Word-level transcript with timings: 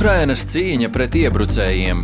Ukrainas 0.00 0.46
cīņa 0.48 0.88
pret 0.94 1.16
iebrucējiem, 1.20 1.98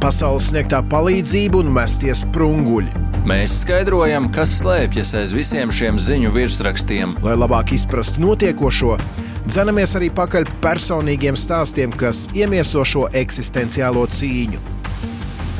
pasaules 0.00 0.46
sniegtā 0.48 0.78
palīdzība 0.88 1.58
un 1.60 1.66
mesties 1.76 2.22
sprunguļi. 2.22 3.02
Mēs 3.28 3.58
skaidrojam, 3.60 4.30
kas 4.32 4.54
slēpjas 4.62 5.10
aiz 5.20 5.34
visiem 5.36 5.68
šiem 5.68 5.98
ziņu 6.00 6.32
virsrakstiem. 6.32 7.12
Lai 7.20 7.34
labāk 7.36 7.74
izprastu 7.76 8.24
notiekošo, 8.24 8.96
dzenamies 9.44 9.92
arī 10.00 10.08
pakaļ 10.16 10.48
personīgiem 10.64 11.36
stāstiem, 11.36 11.92
kas 11.92 12.24
iemieso 12.32 12.80
šo 12.80 13.10
eksistenciālo 13.12 14.06
cīņu. 14.16 14.64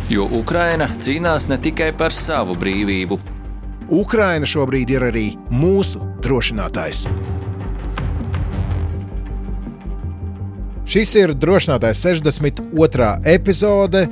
Jo 0.08 0.24
Ukraina 0.40 0.88
cīnās 0.88 1.50
ne 1.52 1.60
tikai 1.60 1.92
par 2.00 2.16
savu 2.16 2.56
brīvību. 2.64 3.20
Ukraina 3.92 4.48
šobrīd 4.48 4.96
ir 4.96 5.10
arī 5.12 5.28
mūsu 5.52 6.00
drošinātājs. 6.24 7.04
Šis 10.94 11.10
ir 11.18 11.32
drošinātājs 11.34 12.04
62. 12.04 13.06
epizode. 13.26 14.04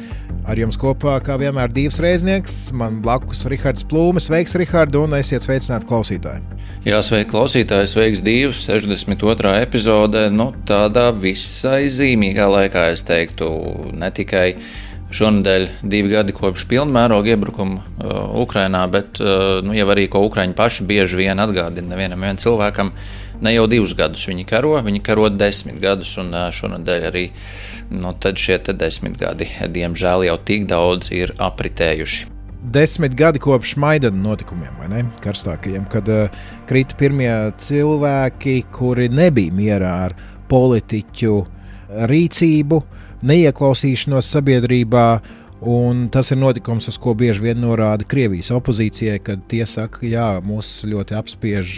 Ar 0.43 0.59
jums 0.59 0.75
kopā, 0.75 1.13
kā 1.23 1.37
vienmēr, 1.39 1.71
divs 1.71 2.01
reiznieks. 2.03 2.57
Man 2.75 2.97
blakus 3.05 3.45
ir 3.45 3.53
Rahards 3.55 3.87
Plūmis. 3.87 4.27
Sveiks, 4.27 4.57
Rahard, 4.59 4.99
un 4.99 5.15
esiet 5.15 5.47
sveicināti 5.47 5.87
klausītāji. 5.87 6.43
Jā, 6.83 6.99
sveiki, 7.07 7.29
klausītāji. 7.31 7.93
Sveiks, 7.93 8.25
divs, 8.27 8.65
62. 8.67 9.55
epizode. 9.63 10.25
Nu, 10.35 10.49
tādā 10.67 11.13
visai 11.15 11.85
zīmīgā 11.87 12.51
laikā, 12.51 12.89
es 12.97 13.07
teiktu, 13.07 13.53
ne 13.95 14.11
tikai 14.11 14.49
šonadēļ 15.15 15.71
divi 15.87 16.17
gadi 16.17 16.35
kopš 16.35 16.67
pilnmēroga 16.67 17.37
iebrukuma 17.37 17.79
uh, 17.79 18.23
Ukrajinā, 18.43 18.83
bet 18.91 19.23
uh, 19.23 19.61
nu, 19.63 19.79
jau 19.79 19.87
arī 19.95 20.11
ko 20.11 20.27
Ukrāņi 20.27 20.59
paši 20.59 20.91
bieži 20.91 21.23
vien 21.23 21.47
atgādina 21.47 21.95
nevienam 21.95 22.43
cilvēkam. 22.43 22.91
Uh, 22.91 23.22
ne 23.43 23.55
jau 23.55 23.67
divus 23.71 23.95
gadus 23.99 24.25
viņi 24.31 24.47
karo, 24.49 24.77
viņi 24.85 25.03
karo 25.05 25.29
desmit 25.33 25.81
gadus, 25.83 26.15
un 26.23 26.33
šonadēļ 26.33 27.09
arī 27.11 27.25
nu, 27.93 28.15
šie 28.15 28.61
desmit 28.73 29.19
gadi, 29.21 29.49
diemžēl, 29.75 30.27
jau 30.29 30.39
tik 30.47 30.69
daudz 30.71 31.13
ir 31.15 31.35
apritējuši. 31.43 32.31
Desmit 32.63 33.17
gadi 33.19 33.41
kopš 33.43 33.75
Maidana 33.83 34.23
notikumiem, 34.23 34.77
vai 34.79 34.89
ne? 34.93 35.03
Karstākajiem, 35.25 35.89
kad 35.91 36.07
uh, 36.13 36.43
krita 36.71 36.95
pirmie 36.95 37.33
cilvēki, 37.59 38.61
kuri 38.71 39.09
nebija 39.11 39.55
mierā 39.55 39.95
ar 40.07 40.15
politiķu 40.51 41.41
rīcību, 42.13 42.83
neieklausīšanos 43.27 44.35
sabiedrībā, 44.37 45.07
Un 45.63 46.09
tas 46.11 46.27
ir 46.35 46.41
notikums, 46.43 46.89
uz 46.91 46.97
ko 46.99 47.13
bieži 47.15 47.45
vien 47.45 47.61
norāda 47.63 48.03
Krievijas 48.11 48.49
opozīcijai, 48.51 49.21
kad 49.23 49.45
tie 49.47 49.63
saka, 49.63 50.01
ka 50.03 50.31
mūs 50.43 50.81
ļoti 50.91 51.15
apspiež 51.15 51.77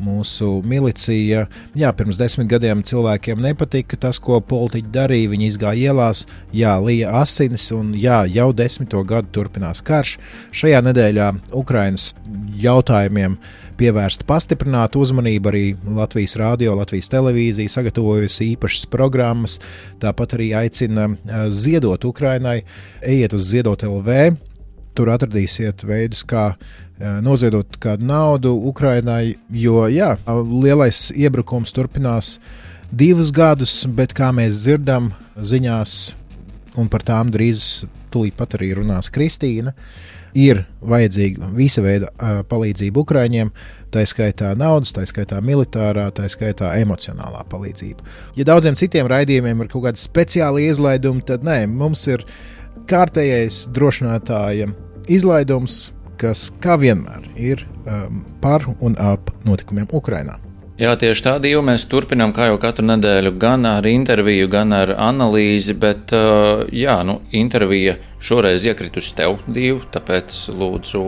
mūsu 0.00 0.60
milicija. 0.66 1.46
Jā, 1.78 1.92
pirms 1.96 2.18
desmit 2.20 2.50
gadiem 2.50 2.84
cilvēkiem 2.86 3.40
nepatika 3.44 3.98
tas, 4.00 4.18
ko 4.22 4.40
politiķi 4.40 4.92
darīja. 4.94 5.30
Viņi 5.34 5.50
izgāja 5.52 5.92
ielās, 5.92 6.26
jā, 6.56 6.74
lija 6.82 7.14
asinis, 7.20 7.68
un 7.76 7.94
jā, 7.98 8.22
jau 8.32 8.50
desmito 8.56 9.02
gadu 9.06 9.32
turpinās 9.36 9.84
karš. 9.86 10.16
Šajā 10.56 10.82
nedēļā 10.88 11.32
Ukrainas 11.60 12.12
jautājumiem 12.60 13.38
pievērsta 13.80 14.26
pastiprināta 14.28 15.00
uzmanība 15.00 15.48
arī 15.52 15.64
Latvijas 15.96 16.36
Rādio, 16.40 16.74
Latvijas 16.76 17.08
televīzija 17.12 17.72
sagatavojusi 17.72 18.50
īpašas 18.54 18.84
programmas. 18.92 19.56
Tāpat 20.02 20.36
arī 20.36 20.50
aicina 20.58 21.08
ziedot 21.54 22.04
Ukrainai, 22.04 22.60
ejiet 23.00 23.36
uz 23.36 23.48
ziedot 23.52 23.84
LV. 23.86 24.36
Tur 24.98 25.12
atradīsiet 25.14 25.84
veidus, 25.86 26.24
kā 26.28 26.50
noziedot 27.00 27.78
kādu 27.80 28.04
naudu 28.04 28.52
Ukrainai, 28.70 29.36
jo 29.50 29.86
jā, 29.88 30.14
lielais 30.50 31.08
iebrukums 31.16 31.72
turpinās 31.72 32.34
divus 32.92 33.30
gadus, 33.32 33.84
bet 33.86 34.12
kā 34.16 34.30
mēs 34.36 34.62
dzirdam 34.64 35.12
ziņās, 35.36 35.96
un 36.80 36.90
par 36.92 37.04
tām 37.06 37.30
drīz 37.32 37.86
tūlīt 38.12 38.36
pat 38.36 38.56
arī 38.58 38.74
runās 38.78 39.10
Kristīna, 39.12 39.72
ir 40.36 40.64
vajadzīga 40.86 41.50
visa 41.56 41.82
veida 41.82 42.10
palīdzība 42.50 43.02
Ukraiņiem. 43.02 43.52
Tā 43.90 44.04
skaitā 44.06 44.52
naudas, 44.54 44.92
tā 44.94 45.02
skaitā 45.08 45.40
militārā, 45.42 46.04
tā 46.14 46.28
skaitā 46.30 46.68
emocionālā 46.78 47.40
palīdzība. 47.50 48.04
Ja 48.38 48.46
daudziem 48.46 48.76
citiem 48.78 49.08
raidījumiem 49.10 49.64
ir 49.64 49.70
kaut 49.72 49.88
kāda 49.88 49.98
speciāla 49.98 50.62
izlaiduma, 50.62 51.24
tad 51.26 51.42
nē, 51.46 51.64
mums 51.66 52.04
ir 52.06 52.22
kārtējais 52.90 53.64
drošinātāja 53.74 54.70
izlaidums, 55.10 55.88
kas, 56.20 56.50
kā 56.62 56.76
vienmēr, 56.80 57.26
ir 57.40 57.64
um, 57.84 58.22
par 58.42 58.68
un 58.78 58.96
ap 59.00 59.32
notikumiem 59.48 59.88
Ukrajinā. 59.90 60.38
Jā, 60.80 60.94
tieši 60.96 61.24
tādu 61.26 61.50
jau 61.50 61.60
mēs 61.60 61.82
turpinām, 61.92 62.30
kā 62.32 62.46
jau 62.48 62.56
katru 62.60 62.86
nedēļu, 62.88 63.34
gan 63.36 63.66
ar 63.68 63.84
interviju, 63.84 64.46
gan 64.48 64.72
ar 64.72 64.94
analīzi. 64.96 65.74
Bet, 65.76 66.14
uh, 66.16 66.62
jā, 66.72 66.94
nu, 67.04 67.18
intervija 67.36 67.98
šoreiz 68.24 68.64
iekritusi 68.64 69.12
tev 69.18 69.42
divu, 69.44 69.82
tāpēc 69.92 70.38
lūdzu 70.56 71.02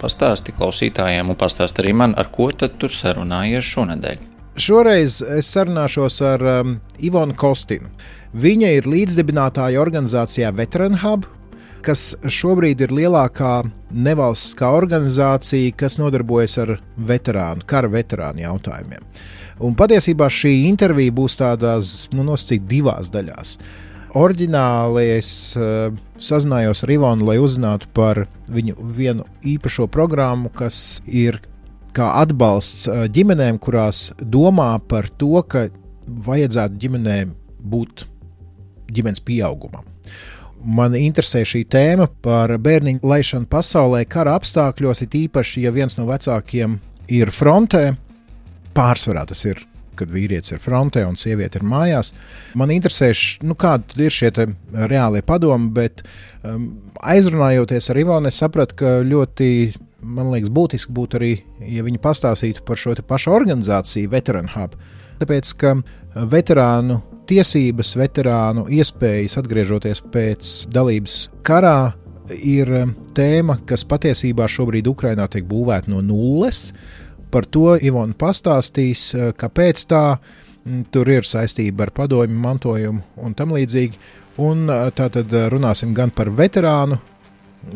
pastāsti 0.00 0.54
klausītājiem 0.56 1.32
un 1.32 1.36
pastāsti 1.36 1.84
arī 1.84 1.92
man, 2.00 2.16
ar 2.16 2.32
ko 2.32 2.48
tad 2.56 2.78
tur 2.80 2.96
sarunājies 2.96 3.68
šonadēļ. 3.74 4.24
Šoreiz 4.60 5.20
es 5.36 5.52
sarunāšos 5.52 6.16
ar 6.24 6.46
um, 6.54 6.72
Ivonu 7.04 7.36
Kostinu. 7.36 7.92
Viņa 8.40 8.72
ir 8.78 8.88
līdzdibinātāja 8.88 9.84
organizācijā 9.84 10.54
Veteran 10.56 10.96
Hub, 11.04 11.28
kas 11.84 12.14
šobrīd 12.24 12.84
ir 12.84 12.92
lielākā 12.94 13.60
nevalstiskā 13.90 14.70
organizācija, 14.76 15.74
kas 15.76 15.98
nodarbojas 16.00 16.56
ar 16.62 16.76
veterānu, 16.96 17.66
kara 17.68 17.90
veterānu 17.90 18.44
jautājumiem. 18.44 19.04
Un 19.60 19.76
patiesībā 19.76 20.30
šī 20.32 20.54
intervija 20.68 21.12
būs 21.12 21.36
tādās, 21.40 22.08
nu, 22.14 22.24
nosacīt 22.24 22.64
divās 22.68 23.10
daļās. 23.12 23.56
Orģināli 24.16 25.04
es 25.18 25.30
uh, 25.58 25.92
sazinājos 26.18 26.82
ar 26.82 26.94
Ivonu, 26.96 27.28
lai 27.28 27.36
uzzinātu 27.42 27.90
par 27.94 28.24
viņu 28.50 28.74
vienu 28.96 29.26
īpašo 29.46 29.86
programmu, 29.92 30.50
kas 30.50 30.98
ir 31.06 31.38
kā 31.94 32.08
atbalsts 32.22 32.88
uh, 32.88 33.04
ģimenēm, 33.12 33.60
kurās 33.62 34.08
domā 34.18 34.72
par 34.90 35.10
to, 35.20 35.36
ka 35.46 35.68
vajadzētu 36.26 36.82
ģimenēm 36.82 37.36
būt 37.60 38.08
ģimenes 38.90 39.22
pieaugumam 39.22 39.86
man 40.64 40.94
interesē 40.98 41.42
šī 41.46 41.64
tēma 41.70 42.08
par 42.24 42.52
bērniņu 42.60 43.02
laišanu 43.06 43.48
pasaulē, 43.50 44.04
kara 44.10 44.36
apstākļos, 44.38 45.04
it 45.06 45.16
īpaši, 45.16 45.64
ja 45.64 45.74
viens 45.74 45.96
no 45.98 46.06
vecākiem 46.08 46.78
ir 47.10 47.32
frontē. 47.34 47.90
Pārsvarā 48.76 49.24
tas 49.28 49.42
ir, 49.48 49.62
kad 49.98 50.12
vīrietis 50.12 50.54
ir 50.54 50.62
frontē 50.62 51.04
un 51.08 51.18
sieviete 51.20 51.60
ir 51.60 51.66
mājās. 51.66 52.12
Man 52.58 52.72
interesē, 52.74 53.10
nu, 53.42 53.56
kādi 53.58 54.06
ir 54.06 54.14
šie 54.14 54.32
reālie 54.90 55.22
padomi, 55.26 55.72
bet 55.76 56.04
um, 56.42 56.70
aizrunājoties 57.02 57.90
ar 57.90 58.02
Ivonu, 58.04 58.30
es 58.30 58.40
sapratu, 58.40 58.78
ka 58.82 58.98
ļoti 59.06 59.50
man 60.00 60.30
liekas, 60.32 60.52
būtiski 60.52 60.94
būtu 60.96 61.18
arī, 61.18 61.32
ja 61.68 61.84
viņi 61.84 62.00
pastāstītu 62.02 62.64
par 62.66 62.80
šo 62.80 62.94
pašu 63.06 63.34
organizāciju, 63.36 64.10
Veteran 64.12 64.48
Hub. 64.54 64.76
Tāpēc, 65.20 65.52
ka 65.60 65.74
veterānu 66.30 67.00
tiesības, 67.28 67.94
veterānu 68.00 68.66
iespējas 68.72 69.38
atgriežoties 69.40 70.02
pēc 70.12 70.54
dalības 70.72 71.22
karā 71.46 71.92
ir 72.36 72.70
um, 72.82 72.94
tēma, 73.16 73.60
kas 73.66 73.84
patiesībā 73.88 74.46
šobrīd 74.50 74.88
Ukrainā 74.90 75.26
tiek 75.30 75.46
būvēta 75.48 75.90
no 75.90 76.02
nulles. 76.04 76.70
Par 77.30 77.46
to 77.46 77.76
Ivona 77.76 78.16
pastāstīs, 78.18 79.10
uh, 79.14 79.30
kāpēc 79.36 79.84
tā 79.90 80.04
mm, 80.16 80.84
tur 80.94 81.10
ir 81.10 81.26
saistība 81.26 81.86
ar 81.86 81.94
padomju 81.94 82.38
mantojumu 82.40 83.24
un 83.24 83.36
tam 83.38 83.54
līdzīgi. 83.56 84.00
Un 84.42 84.68
uh, 84.68 84.88
tātad 84.96 85.32
uh, 85.34 85.48
runāsim 85.52 85.94
gan 85.96 86.14
par 86.14 86.30
veterānu 86.34 87.00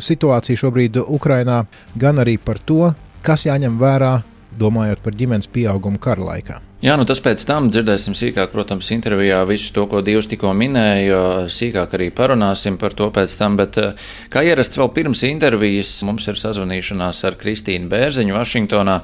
situāciju 0.01 0.63
šobrīd 0.65 1.03
Ukrainā, 1.03 1.65
gan 2.01 2.23
arī 2.23 2.39
par 2.41 2.61
to, 2.65 2.89
kas 3.25 3.45
jāņem 3.49 3.77
vērā, 3.81 4.15
domājot 4.59 5.03
par 5.05 5.17
ģimenes 5.19 5.51
pieaugumu 5.53 6.01
kara 6.03 6.31
laikā. 6.33 6.61
Jā, 6.85 6.99
nu 7.01 7.07
tas 7.09 7.23
pēc 7.25 7.41
tam 7.49 7.71
dzirdēsim 7.73 8.13
sīkāk, 8.13 8.51
protams, 8.53 8.91
intervijā 8.93 9.39
visu 9.49 9.71
to, 9.73 9.87
ko 9.89 10.03
Dievs 10.05 10.27
tikko 10.29 10.51
minēja. 10.53 11.47
Sīkāk 11.49 11.95
arī 11.97 12.11
parunāsim 12.13 12.77
par 12.77 12.93
to 12.93 13.07
pēc 13.15 13.39
tam. 13.41 13.57
Bet, 13.57 13.79
eh, 13.81 13.95
kā 14.29 14.43
ierasts 14.45 14.77
vēl 14.77 14.91
pirms 14.93 15.23
intervijas, 15.25 15.95
mums 16.05 16.29
ir 16.29 16.37
sazvanīšanās 16.37 17.25
ar 17.25 17.39
Kristīnu 17.41 17.89
Bērziņu 17.89 18.37
Vašingtonā. 18.37 18.99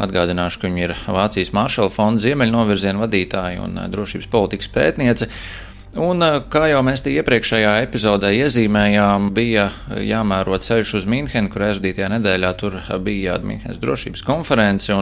Atgādināšu, 0.00 0.60
ka 0.60 0.68
viņa 0.70 0.82
ir 0.86 0.96
Vācijas 1.04 1.52
Maršala 1.52 1.92
fonda 1.92 2.24
ziemeļnovirziena 2.24 3.04
vadītāja 3.04 3.60
un 3.68 3.78
eh, 3.78 3.88
drošības 3.92 4.32
politikas 4.32 4.72
pētniece. 4.72 5.28
Un, 5.96 6.22
eh, 6.22 6.38
kā 6.52 6.66
jau 6.68 6.82
mēs 6.84 7.00
te 7.04 7.12
iepriekšējā 7.14 7.72
epizodē 7.86 8.32
iezīmējām, 8.36 9.30
bija 9.36 9.70
jāmēro 10.04 10.58
ceļš 10.60 10.94
uz 11.00 11.06
Mīnhenu, 11.08 11.48
kur 11.52 11.68
aizvadītajā 11.70 12.10
nedēļā 12.16 12.50
tur 12.60 12.80
bija 13.04 13.38
Mīnhenes 13.40 13.80
drošības 13.80 14.24
konference. 14.26 14.92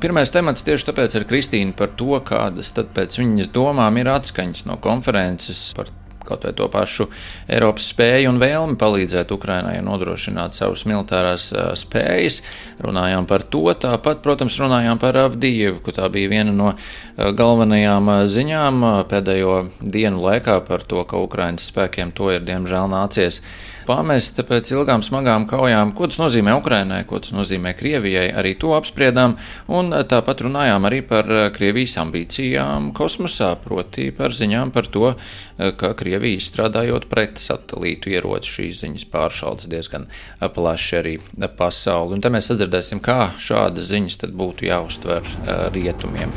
Pirmais 0.00 0.32
temats 0.32 0.64
tieši 0.66 0.88
tāpēc 0.90 1.14
ir 1.16 1.26
Kristīna 1.28 1.76
par 1.76 1.92
to, 1.96 2.16
kādas 2.24 2.72
tad 2.74 2.90
pēc 2.96 3.18
viņas 3.20 3.52
domām 3.54 4.00
ir 4.00 4.10
atskaņas 4.12 4.64
no 4.68 4.76
konferences 4.82 5.72
par 5.76 5.92
kaut 6.26 6.46
vai 6.46 6.52
to 6.56 6.68
pašu 6.72 7.08
Eiropas 7.48 7.90
spēju 7.92 8.32
un 8.32 8.40
vēlmi 8.42 8.78
palīdzēt 8.80 9.32
Ukrainai 9.34 9.76
nodrošināt 9.84 10.56
savas 10.56 10.86
militārās 10.88 11.50
spējas. 11.80 12.40
Runājām 12.84 13.28
par 13.30 13.44
to, 13.46 13.66
tāpat, 13.84 14.22
protams, 14.24 14.58
runājām 14.60 15.00
par 15.02 15.18
Avdīvu, 15.26 15.82
ka 15.84 15.94
tā 16.00 16.08
bija 16.12 16.32
viena 16.32 16.54
no 16.54 16.72
galvenajām 17.16 18.10
ziņām 18.30 18.88
pēdējo 19.10 19.60
dienu 19.80 20.24
laikā 20.24 20.58
par 20.66 20.82
to, 20.88 21.04
ka 21.08 21.20
Ukrainas 21.22 21.70
spēkiem 21.70 22.12
to 22.16 22.32
ir 22.34 22.44
diemžēl 22.46 22.90
nācies 22.90 23.42
pamest 23.86 24.40
pēc 24.48 24.72
ilgām 24.74 25.02
smagām 25.04 25.46
kaujām. 25.50 25.92
Ko 25.96 26.08
tas 26.10 26.18
nozīmē 26.20 26.56
Ukrainai, 26.58 27.02
ko 27.08 27.20
tas 27.22 27.34
nozīmē 27.36 27.74
Krievijai, 27.78 28.26
arī 28.34 28.54
to 28.60 28.74
apspriedām. 28.76 29.36
Un 29.68 29.94
tāpat 30.10 30.44
runājām 30.46 30.88
arī 30.88 31.00
par 31.06 31.28
Krievijas 31.54 31.96
ambīcijām 32.02 32.90
kosmosā, 32.96 33.54
proti 33.64 34.10
par 34.16 34.34
ziņām 34.36 34.72
par 34.74 34.90
to, 34.92 35.14
ka 35.54 35.92
Krievija 35.98 36.40
izstrādājot 36.40 37.08
pret 37.12 37.40
satelītu 37.42 38.12
ieroci 38.14 38.56
šīs 38.58 38.82
ziņas 38.84 39.08
pāršaldas 39.12 39.70
diezgan 39.70 40.08
plaši 40.40 41.00
arī 41.00 41.16
pasauli. 41.56 42.16
Un 42.18 42.24
te 42.24 42.32
mēs 42.34 42.50
sadzirdēsim, 42.52 43.02
kā 43.04 43.32
šādas 43.38 43.90
ziņas 43.92 44.20
tad 44.24 44.36
būtu 44.38 44.68
jāuztver 44.70 45.28
rietumiem. 45.74 46.34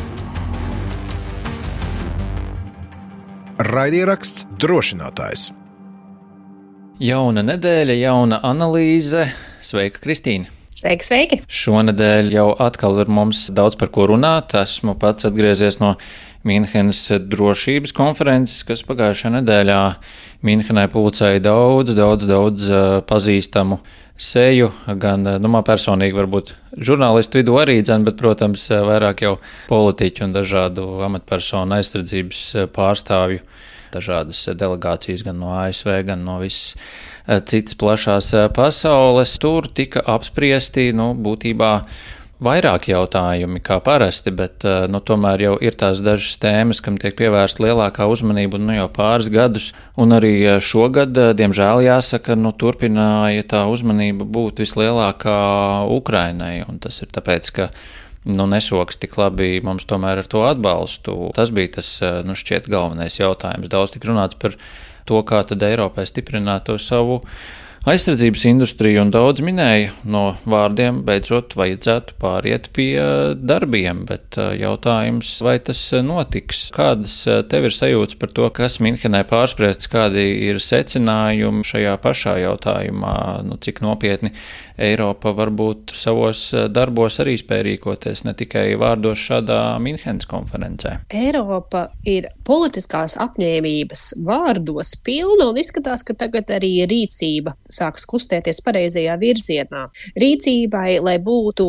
Raidieraksts 3.57 4.45
drošinātājs. 4.61 5.49
Jauna 6.97 7.43
nedēļa, 7.45 7.93
jauna 7.93 8.37
analīze. 8.41 9.27
Sveika, 9.61 9.99
Kristīne! 10.01 10.49
Sveiki, 10.73 11.05
sveiki! 11.05 11.37
Šonadēļ 11.45 12.31
jau 12.33 12.47
atkal 12.65 12.97
ir 13.03 13.11
mums 13.13 13.43
daudz 13.53 13.77
par 13.77 13.91
ko 13.93 14.07
runāt. 14.09 14.55
Esmu 14.57 14.95
pats 14.97 15.27
atgriezies 15.29 15.77
no 15.77 15.91
Mīnhenes 16.47 17.03
drošības 17.29 17.93
konferences, 17.93 18.65
kas 18.65 18.81
pagājušajā 18.89 19.35
nedēļā 19.35 19.77
Mīnhenē 20.49 20.87
pulcēja 20.89 21.43
daudz, 21.45 21.93
daudz, 21.93 22.25
daudz 22.33 22.73
pazīstamu 23.05 23.77
seju. 24.17 24.71
Gan 24.97 25.29
nu, 25.37 25.53
man 25.53 25.69
personīgi, 25.69 26.17
varbūt 26.17 26.55
žurnālistu 26.81 27.43
vidū 27.43 27.61
arī 27.61 27.77
dzēn, 27.85 28.09
bet, 28.09 28.17
protams, 28.17 28.65
vairāk 28.73 29.21
jau 29.27 29.37
politiķu 29.69 30.25
un 30.25 30.33
dažādu 30.41 30.89
amatpersonu 31.11 31.77
aizsardzības 31.77 32.45
pārstāvju 32.73 33.45
dažādas 33.97 34.45
delegācijas 34.57 35.25
gan 35.27 35.41
no 35.41 35.53
ASV, 35.57 36.01
gan 36.07 36.25
no 36.27 36.39
visas 36.43 36.75
eh, 37.25 37.41
citas 37.41 37.77
plašās 37.79 38.33
eh, 38.33 38.51
pasaules. 38.53 39.37
Tur 39.41 39.69
tika 39.73 40.03
apspriesti 40.05 40.91
nu, 40.95 41.11
būtībā 41.13 41.71
vairāk 42.43 42.91
jautājumi 42.91 43.63
kā 43.65 43.79
parasti, 43.83 44.33
bet 44.35 44.65
eh, 44.67 44.85
nu, 44.91 45.01
tomēr 45.01 45.45
jau 45.47 45.53
ir 45.63 45.77
tās 45.79 46.01
dažas 46.05 46.37
tēmas, 46.41 46.81
kam 46.85 46.99
tiek 47.01 47.17
pievērsta 47.17 47.65
lielākā 47.65 48.07
uzmanība 48.11 48.61
nu, 48.61 48.75
jau 48.77 48.87
pāris 48.93 49.31
gadus. 49.33 49.71
Un 49.97 50.15
arī 50.17 50.35
šogad, 50.63 51.17
diemžēl, 51.37 51.85
jāsaka, 51.89 52.37
nu, 52.39 52.53
turpināja 52.53 53.47
tā 53.55 53.67
uzmanība 53.71 54.27
būt 54.27 54.61
vislielākā 54.65 55.39
Ukrainai. 55.97 56.59
Un 56.69 56.81
tas 56.83 57.01
ir 57.01 57.13
tāpēc, 57.13 57.53
ka 57.57 57.71
nu, 58.27 58.47
nesoks 58.51 58.99
tik 59.01 59.17
labi 59.19 59.57
mums 59.65 59.87
tomēr 59.89 60.23
ar 60.23 60.27
to 60.29 60.43
atbalstu. 60.47 61.15
Tas 61.37 61.53
bija 61.55 61.77
tas, 61.79 61.91
eh, 62.01 62.19
nu, 62.27 62.35
šķiet, 62.37 62.69
galvenais 62.71 63.19
jautājums. 63.19 63.71
Daudz 63.71 63.95
tik 63.95 64.07
runāts 64.09 64.37
par 64.39 64.57
to, 65.07 65.21
kā 65.23 65.45
tad 65.47 65.63
Eiropai 65.63 66.05
stiprināt 66.09 66.67
to 66.67 66.77
savu 66.81 67.21
aizsardzības 67.87 68.41
industriju, 68.49 68.99
un 69.05 69.11
daudz 69.15 69.39
minēja 69.45 69.93
no 70.11 70.23
vārdiem, 70.49 70.99
beidzot 71.07 71.53
vajadzētu 71.55 72.17
pāriet 72.19 72.67
pie 72.75 72.89
darbiem, 73.39 74.01
bet 74.09 74.35
eh, 74.35 74.57
jautājums, 74.59 75.37
vai 75.45 75.55
tas 75.63 75.79
notiks? 76.03 76.65
Kādas 76.75 77.15
eh, 77.29 77.39
tev 77.47 77.69
ir 77.69 77.75
sajūtas 77.75 78.19
par 78.19 78.33
to, 78.35 78.49
kas 78.57 78.79
Minhenē 78.83 79.23
pārspriests, 79.29 79.87
kādi 79.91 80.25
ir 80.49 80.59
secinājumi 80.63 81.63
šajā 81.67 81.95
pašā 82.03 82.35
jautājumā, 82.43 83.17
nu, 83.47 83.59
cik 83.63 83.79
nopietni 83.85 84.33
Eiropa 84.77 85.31
varbūt 85.33 85.93
savos 85.97 86.43
eh, 86.53 86.67
darbos 86.69 87.17
arī 87.23 87.33
spēj 87.39 87.63
rīkoties, 87.65 88.23
ne 88.27 88.33
tikai 88.37 88.65
vārdos 88.79 89.19
šādā 89.25 89.59
Minhenes 89.81 90.29
konferencē. 90.29 90.99
Eiropa 91.09 91.87
ir 92.05 92.29
politiskās 92.47 93.17
apņēmības 93.23 94.07
vārdos 94.27 94.93
pilna 95.05 95.49
un 95.49 95.61
izskatās, 95.61 96.05
ka 96.05 96.13
tagad 96.17 96.53
arī 96.53 96.71
rīcība 96.89 97.55
sāks 97.73 98.05
kustēties 98.09 98.61
pareizajā 98.65 99.17
virzienā. 99.21 99.87
Rīcībai, 100.21 100.99
lai 101.01 101.17
būtu 101.25 101.67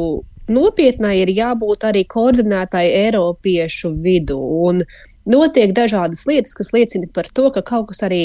nopietnai, 0.53 1.19
ir 1.23 1.33
jābūt 1.33 1.87
arī 1.89 2.05
koordinētai 2.09 2.85
Eiropiešu 3.07 3.95
vidū. 4.05 4.39
Un 4.69 4.85
notiek 5.29 5.73
dažādas 5.77 6.27
lietas, 6.29 6.57
kas 6.57 6.73
liecina 6.77 7.09
par 7.13 7.29
to, 7.33 7.49
ka 7.55 7.65
kaut 7.65 7.91
kas 7.93 8.05
arī 8.09 8.23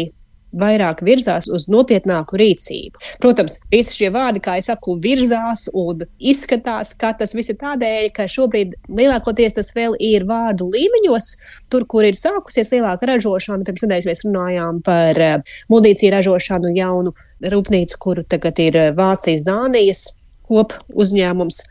vairāk 0.60 1.02
virzās 1.06 1.50
uz 1.52 1.68
nopietnāku 1.72 2.38
rīcību. 2.40 3.02
Protams, 3.24 3.58
visi 3.74 3.98
šie 3.98 4.12
vārdi, 4.14 4.42
kā 4.44 4.58
jau 4.60 4.68
saku, 4.70 4.96
virzās 5.04 5.66
un 5.74 6.06
izskatās, 6.20 6.94
ka 7.00 7.14
tas 7.20 7.36
viss 7.38 7.54
ir 7.54 7.60
tādēļ, 7.62 8.10
ka 8.16 8.28
šobrīd 8.30 8.78
lielākoties 8.90 9.58
tas 9.58 9.74
vēl 9.76 9.98
ir 10.00 10.28
vārdu 10.30 10.70
līmeņos, 10.74 11.30
tur, 11.74 11.88
kur 11.90 12.08
ir 12.08 12.18
sākusies 12.20 12.74
lielāka 12.76 13.10
ražošana. 13.14 13.66
Pirms 13.68 13.86
nedēļas 13.86 14.10
mēs 14.10 14.26
runājām 14.28 14.82
par 14.86 15.22
eh, 15.22 15.56
munīciju 15.74 16.14
ražošanu 16.14 16.74
jaunu 16.78 17.14
rūpnīcu, 17.54 18.00
kuru 18.00 18.26
tagad 18.30 18.62
ir 18.64 18.80
eh, 18.80 18.92
Vācijas, 18.98 19.46
Dānijas 19.48 20.08
kop 20.48 20.76
uzņēmums. 20.94 21.64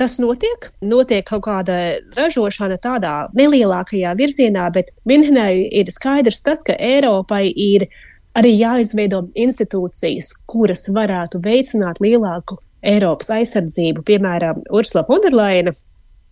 Tas 0.00 0.14
notiek, 0.16 0.70
notiek 0.80 1.26
kaut 1.28 1.42
kāda 1.44 1.74
ražošana 2.16 2.78
tādā 2.80 3.14
nelielākajā 3.36 4.14
virzienā, 4.16 4.70
bet 4.72 4.94
Minhenai 5.04 5.66
ir 5.76 5.90
skaidrs 5.92 6.40
tas, 6.46 6.62
ka 6.64 6.72
Eiropai 6.72 7.50
ir 7.52 7.84
arī 8.38 8.54
jāizveido 8.58 9.24
institūcijas, 9.38 10.32
kuras 10.50 10.86
varētu 10.94 11.42
veicināt 11.44 12.00
lielāku 12.02 12.60
Eiropas 12.86 13.30
aizsardzību. 13.34 14.04
Piemēram, 14.08 14.62
Ursula 14.72 15.04
Fonderlaina, 15.08 15.74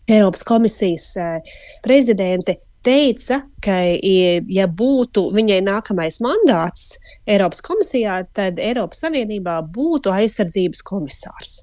Eiropas 0.09 0.45
komisijas 0.49 1.11
eh, 1.21 1.57
prezidente, 1.85 2.57
teica, 2.85 3.43
ka, 3.65 3.77
ja 4.49 4.67
būtu 4.71 5.29
viņai 5.35 5.59
nākamais 5.67 6.21
mandāts 6.25 6.95
Eiropas 7.29 7.61
komisijā, 7.67 8.21
tad 8.37 8.61
Eiropas 8.63 9.03
Savienībā 9.05 9.59
būtu 9.75 10.13
aizsardzības 10.15 10.85
komisārs. 10.87 11.59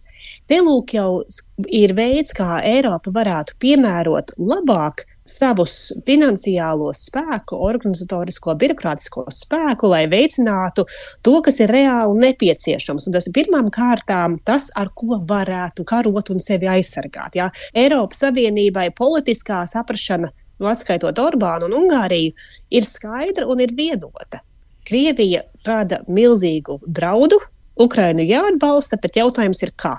Te 0.50 0.60
lūk, 0.62 0.96
jau 0.98 1.24
ir 1.70 1.94
veids, 1.98 2.34
kā 2.36 2.60
Eiropa 2.66 3.14
varētu 3.14 3.58
piemērot 3.62 4.36
labāk 4.42 5.06
savus 5.26 5.90
finansiālo 6.06 6.92
spēku, 6.96 7.58
organizatorisko, 7.68 8.54
birokrātisko 8.62 9.26
spēku, 9.34 9.90
lai 9.90 10.06
veicinātu 10.12 10.86
to, 11.26 11.36
kas 11.46 11.60
ir 11.64 11.74
reāli 11.74 12.20
nepieciešams. 12.22 13.08
Un 13.10 13.16
tas 13.16 13.28
ir 13.28 13.36
pirmām 13.36 13.72
kārtām 13.74 14.38
tas, 14.46 14.70
ar 14.78 14.92
ko 14.94 15.20
varētu 15.28 15.86
karot 15.88 16.30
un 16.34 16.44
sevi 16.44 16.70
aizsargāt. 16.70 17.40
Jā. 17.40 17.50
Eiropas 17.74 18.22
Savienībai 18.26 18.92
politiskā 18.96 19.64
saprašana, 19.70 20.30
nu, 20.62 20.70
atskaitot 20.70 21.20
Orbānu 21.22 21.70
un 21.70 21.80
Ungāriju, 21.82 22.36
ir 22.70 22.86
skaidra 22.88 23.50
un 23.50 23.66
ir 23.66 23.74
vienota. 23.76 24.44
Krievija 24.86 25.42
rada 25.66 26.04
milzīgu 26.06 26.80
draudu, 26.86 27.42
Ukrainu 27.82 28.24
jāatbalsta, 28.24 29.02
bet 29.02 29.18
jautājums 29.18 29.66
ir, 29.66 29.74
kā. 29.76 29.98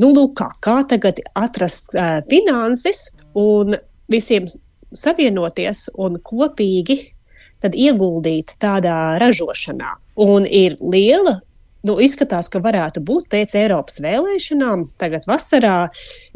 Nu, 0.00 0.08
lūk, 0.16 0.32
kā, 0.40 0.48
kā 0.64 0.80
tagad 0.88 1.20
atrast 1.36 1.92
uh, 1.92 2.22
finanses 2.30 3.10
un 3.38 3.76
visiem 4.10 4.48
savienoties 4.98 5.88
un 6.00 6.20
kopīgi 6.22 6.98
ieguldīt 7.62 8.56
tādā 8.58 9.18
ražošanā. 9.22 9.94
Un 10.18 10.46
ir 10.46 10.74
liela 10.82 11.38
nu, 11.86 11.96
izskatās, 12.02 12.48
ka 12.50 12.62
varētu 12.62 13.02
būt 13.06 13.28
pēc 13.32 13.54
Eiropas 13.58 14.00
vēlēšanām, 14.02 14.84
tagad 14.98 15.26
vasarā, 15.30 15.88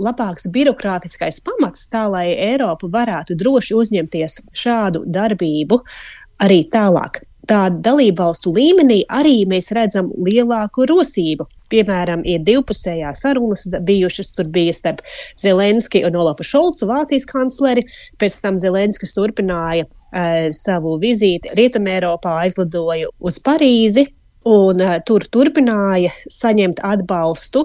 labāks 0.02 0.48
birokrātiskais 0.52 1.40
pamats, 1.46 1.86
tā 1.90 2.06
lai 2.10 2.28
Eiropa 2.34 2.90
varētu 2.90 3.38
droši 3.38 3.76
uzņemties 3.78 4.40
šādu 4.56 5.04
darbību 5.06 5.80
arī 6.42 6.64
tālāk. 6.72 7.22
Tā 7.46 7.66
dalībvalstu 7.70 8.50
līmenī 8.54 9.04
arī 9.06 9.44
mēs 9.46 9.70
redzam 9.76 10.10
lielāku 10.26 10.88
rosību 10.90 11.46
Piemēram, 11.72 12.22
ir 12.26 12.44
divpusējās 12.46 13.24
sarunas 13.24 13.66
bijušas. 13.86 14.32
Tur 14.36 14.50
bija 14.54 14.74
starp 14.76 15.02
Zelenski 15.40 16.04
un 16.06 16.18
Olafu 16.18 16.46
Šolcu, 16.46 16.86
Vācijas 16.90 17.26
kancleri. 17.30 17.86
Pēc 18.20 18.38
tam 18.42 18.60
Zelenskis 18.62 19.16
turpināja 19.16 19.88
uh, 19.88 20.46
savu 20.54 20.96
vizīti 21.02 21.54
Rietumē 21.58 21.98
Eiropā, 21.98 22.38
aizlidoja 22.44 23.10
uz 23.18 23.40
Parīzi. 23.42 24.06
Un, 24.46 24.78
uh, 24.78 25.00
tur 25.02 25.26
turpināja 25.26 26.12
saņemt 26.30 26.84
atbalstu 26.86 27.64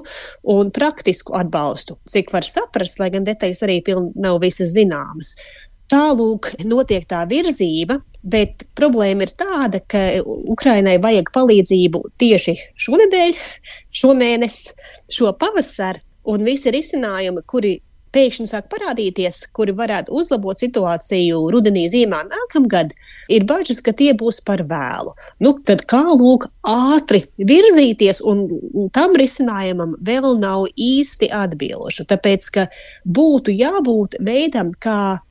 un 0.50 0.72
praktisku 0.74 1.36
atbalstu, 1.38 2.00
cik 2.10 2.34
var 2.34 2.48
saprast, 2.48 2.98
lai 2.98 3.12
gan 3.14 3.28
detaļas 3.28 3.62
arī 3.68 3.84
nav 4.18 4.42
visas 4.42 4.74
zināmas. 4.74 5.36
Tālūk, 5.92 6.54
notiek 6.64 7.04
tā 7.10 7.26
virzība, 7.28 7.98
bet 8.24 8.64
problēma 8.78 9.26
ir 9.26 9.34
tāda, 9.36 9.82
ka 9.92 10.22
Ukrainai 10.24 10.96
vajag 11.04 11.34
palīdzību 11.36 12.04
tieši 12.22 12.56
šonadēļ, 12.80 13.40
šomēnes, 14.00 14.60
šo 15.12 15.34
pavasaru, 15.42 16.00
un 16.32 16.46
visi 16.46 16.72
risinājumi, 16.72 17.44
kuri 17.50 17.80
pēkšņi 18.12 18.48
sāk 18.50 18.68
parādīties, 18.72 19.46
kuri 19.56 19.74
varētu 19.76 20.14
uzlabot 20.20 20.60
situāciju 20.60 21.46
rudenī, 21.52 21.86
zīmā 21.92 22.22
nākamgad, 22.28 22.94
ir 23.32 23.46
bažas, 23.48 23.80
ka 23.84 23.94
tie 23.96 24.12
būs 24.18 24.42
par 24.48 24.64
vēlu. 24.68 25.16
Nu, 25.44 25.54
tad 25.68 25.86
kā 25.90 26.02
lūk, 26.08 26.50
ātri 26.68 27.24
virzīties, 27.40 28.22
un 28.28 28.46
tam 28.96 29.16
risinājumam 29.20 29.96
vēl 30.04 30.38
nav 30.44 30.68
īsti 30.76 31.32
atbilžu. 31.36 32.08
Tāpēc, 32.12 32.50
ka 32.56 32.68
būtu 33.08 33.56
jābūt 33.56 34.20
veidam, 34.24 34.76
kā 34.76 35.22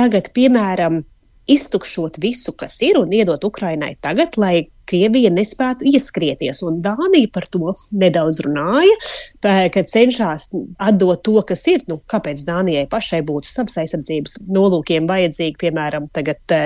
tagad, 0.00 0.32
piemēram, 0.36 1.02
iztukšot 1.50 2.20
visu, 2.22 2.54
kas 2.56 2.78
ir, 2.86 2.98
un 3.00 3.10
iedot 3.12 3.42
Ukrainai 3.44 3.96
tagad, 4.00 4.36
lai 4.40 4.70
Krievija 4.90 5.30
nespētu 5.30 5.86
ieskrieties. 5.86 6.64
Un 6.66 6.80
Dānija 6.82 7.28
par 7.30 7.46
to 7.52 7.72
nedaudz 7.94 8.40
runāja, 8.42 8.96
ka 9.42 9.84
cenšas 9.86 10.48
atdot 10.82 11.22
to, 11.26 11.36
kas 11.46 11.62
ir. 11.70 11.84
Nu, 11.90 12.00
kāpēc 12.10 12.42
Dānijai 12.46 12.88
pašai 12.90 13.20
būtu 13.26 13.50
savas 13.50 13.78
aizsardzības 13.84 14.40
nolūkiem 14.50 15.06
vajadzīgi, 15.10 15.58
piemēram, 15.62 16.08
tagad 16.16 16.56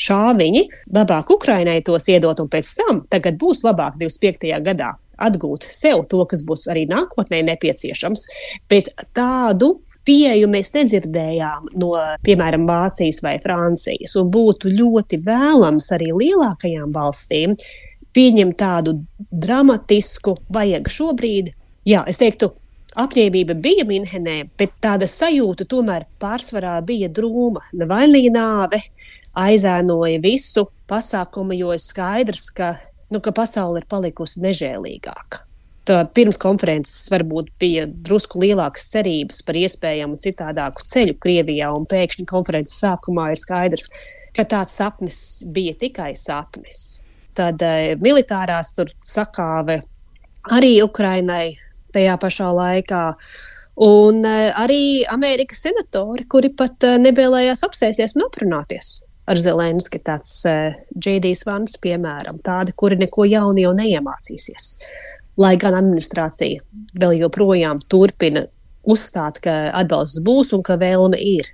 šāviņi, 0.00 0.66
labāk 0.96 1.32
Ukrainai 1.36 1.78
tos 1.86 2.10
iedot, 2.12 2.42
un 2.42 2.50
pēc 2.52 2.74
tam 2.82 3.04
tagad 3.12 3.40
būs 3.40 3.64
labāk 3.64 3.96
25. 4.00 4.50
gadā 4.66 4.96
atgūt 5.20 5.68
sev 5.68 6.04
to, 6.08 6.20
kas 6.28 6.44
būs 6.48 6.66
arī 6.72 6.86
nākotnē 6.90 7.42
nepieciešams, 7.48 8.26
bet 8.72 8.92
tādu 9.16 9.78
pieeju 10.10 10.48
mēs 10.50 10.72
nedzirdējām 10.74 11.70
no, 11.78 11.92
piemēram, 12.26 12.66
Vācijas 12.68 13.20
vai 13.22 13.36
Francijas. 13.42 14.16
Un 14.18 14.30
būtu 14.34 14.72
ļoti 14.74 15.20
vēlams 15.26 15.90
arī 15.94 16.10
lielākajām 16.16 16.90
valstīm 16.94 17.54
pieņemt 18.16 18.56
tādu 18.58 18.96
dramatisku, 19.30 20.34
vajag 20.50 20.90
šobrīd, 20.90 21.52
jā, 21.86 22.02
es 22.10 22.18
teiktu, 22.18 22.50
apņēmība 22.98 23.54
bija 23.62 23.86
Minhenē, 23.86 24.40
bet 24.58 24.74
tāda 24.82 25.06
sajūta 25.06 25.68
tomēr 25.70 26.08
pārsvarā 26.22 26.74
bija 26.86 27.10
drūma. 27.14 27.62
Nevainīga 27.78 28.32
nāve 28.34 28.80
aizēnoja 29.38 30.18
visu 30.24 30.66
pasākumu, 30.90 31.54
jo 31.60 31.70
ir 31.76 31.84
skaidrs, 31.84 32.48
ka, 32.56 32.72
nu, 33.14 33.22
ka 33.22 33.34
pasaule 33.36 33.84
ir 33.84 33.86
palikusi 33.90 34.42
nežēlīgāka 34.42 35.46
pirms 36.14 36.38
konferences 36.40 37.08
varbūt 37.12 37.50
bija 37.60 37.86
drusku 37.88 38.40
lielākas 38.42 38.88
cerības 38.92 39.40
par 39.46 39.58
iespējamu 39.60 40.18
citādāku 40.20 40.84
ceļu 40.86 41.16
Krievijā, 41.22 41.70
un 41.74 41.86
pēkšņi 41.90 42.26
konferences 42.30 42.80
sākumā 42.82 43.30
ir 43.32 43.40
skaidrs, 43.40 43.88
ka 44.36 44.44
tāds 44.48 44.76
sapnis 44.78 45.20
bija 45.50 45.76
tikai 45.80 46.12
sapnis. 46.18 47.02
Tad 47.36 47.62
eh, 47.64 47.94
militārās 48.02 48.74
tur 48.76 48.90
sakāve 49.06 49.80
arī 50.50 50.78
Ukrainai 50.84 51.56
tajā 51.94 52.16
pašā 52.20 52.50
laikā. 52.54 53.04
Un 53.86 54.24
eh, 54.26 54.48
arī 54.52 54.82
Amerikas 55.10 55.64
senatori, 55.66 56.26
kuri 56.30 56.52
pat 56.56 56.88
eh, 56.88 56.98
nevēlējās 57.00 57.64
apsēsties 57.66 58.18
un 58.18 58.26
aprunāties 58.28 58.98
ar 59.30 59.38
Zelenski, 59.38 60.00
tāds 60.02 60.30
Džeidijs 60.90 61.44
Vans, 61.46 61.76
piemēram, 61.78 62.40
tādi, 62.42 62.74
kuri 62.74 62.96
neko 62.98 63.28
jaunu 63.30 63.62
jau 63.62 63.70
neiemācīsies. 63.78 64.72
Lai 65.40 65.54
gan 65.60 65.76
administrācija 65.78 66.60
vēl 67.00 67.16
joprojām 67.22 67.80
turpina 67.88 68.44
uzstāt, 68.84 69.40
ka 69.44 69.70
atbalsts 69.76 70.20
būs 70.24 70.52
un 70.56 70.64
ka 70.66 70.76
vēlme 70.80 71.16
ir. 71.16 71.48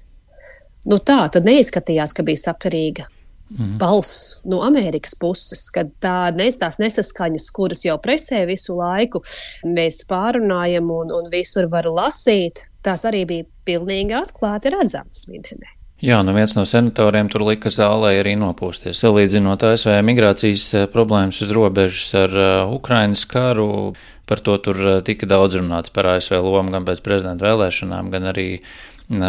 Nu 0.87 0.99
tā 1.03 1.25
tad 1.31 1.47
neizskatījās, 1.47 2.15
ka 2.15 2.25
bija 2.27 2.43
sakarīga 2.49 3.07
Mhm. 3.51 3.79
balss 3.79 4.43
no 4.45 4.63
Amerikas 4.67 5.15
puses, 5.15 5.69
kad 5.71 5.93
tā 6.03 6.35
nes, 6.35 6.57
tās 6.59 6.81
nesaskaņas, 6.83 7.47
kuras 7.55 7.85
jau 7.87 7.95
presē 8.03 8.43
visu 8.49 8.75
laiku 8.75 9.23
mēs 9.63 10.03
pārunājam 10.11 10.91
un, 10.91 11.13
un 11.15 11.31
visur 11.31 11.69
var 11.71 11.87
lasīt, 11.87 12.65
tās 12.83 13.07
arī 13.07 13.23
bija 13.27 13.47
pilnīgi 13.69 14.19
atklāti 14.19 14.75
redzamas 14.75 15.29
Minhenē. 15.31 15.76
Jā, 16.05 16.19
nu 16.21 16.35
viens 16.37 16.53
no 16.53 16.67
senatoriem 16.69 17.31
tur 17.33 17.41
lika 17.47 17.71
zālē 17.73 18.19
arī 18.21 18.35
nopūsties. 18.37 18.99
Salīdzinot 19.01 19.63
ASV 19.65 19.95
migrācijas 20.05 20.65
eh, 20.77 20.83
problēmas 20.93 21.39
uz 21.41 21.55
robežas 21.57 22.11
ar 22.21 22.35
uh, 22.37 22.75
Ukrainas 22.75 23.23
karu, 23.25 23.95
par 24.29 24.43
to 24.45 24.59
tur 24.61 24.83
uh, 24.83 24.99
tika 25.01 25.25
daudz 25.31 25.57
runāts 25.57 25.95
par 25.95 26.11
ASV 26.13 26.37
lomu 26.45 26.75
gan 26.75 26.85
pēc 26.85 27.01
prezidenta 27.01 27.49
vēlēšanām, 27.49 28.13
gan 28.13 28.29
arī 28.29 28.47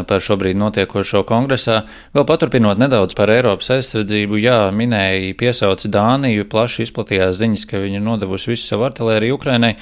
par 0.09 0.19
šobrīd 0.25 0.57
notiekošo 0.59 1.21
kongresā. 1.29 1.83
Vēl 2.17 2.27
paturpinot 2.27 2.81
nedaudz 2.81 3.15
par 3.15 3.31
Eiropas 3.31 3.69
aizsardzību, 3.77 4.41
jā, 4.41 4.59
minēja 4.73 5.35
piesauci 5.39 5.91
Dāniju, 5.93 6.49
plaši 6.51 6.87
izplatījās 6.87 7.37
ziņas, 7.39 7.67
ka 7.69 7.83
viņi 7.85 8.03
nodevusi 8.03 8.51
visu 8.55 8.73
savu 8.73 8.89
artilēriju 8.89 9.37
Ukrainai. 9.37 9.75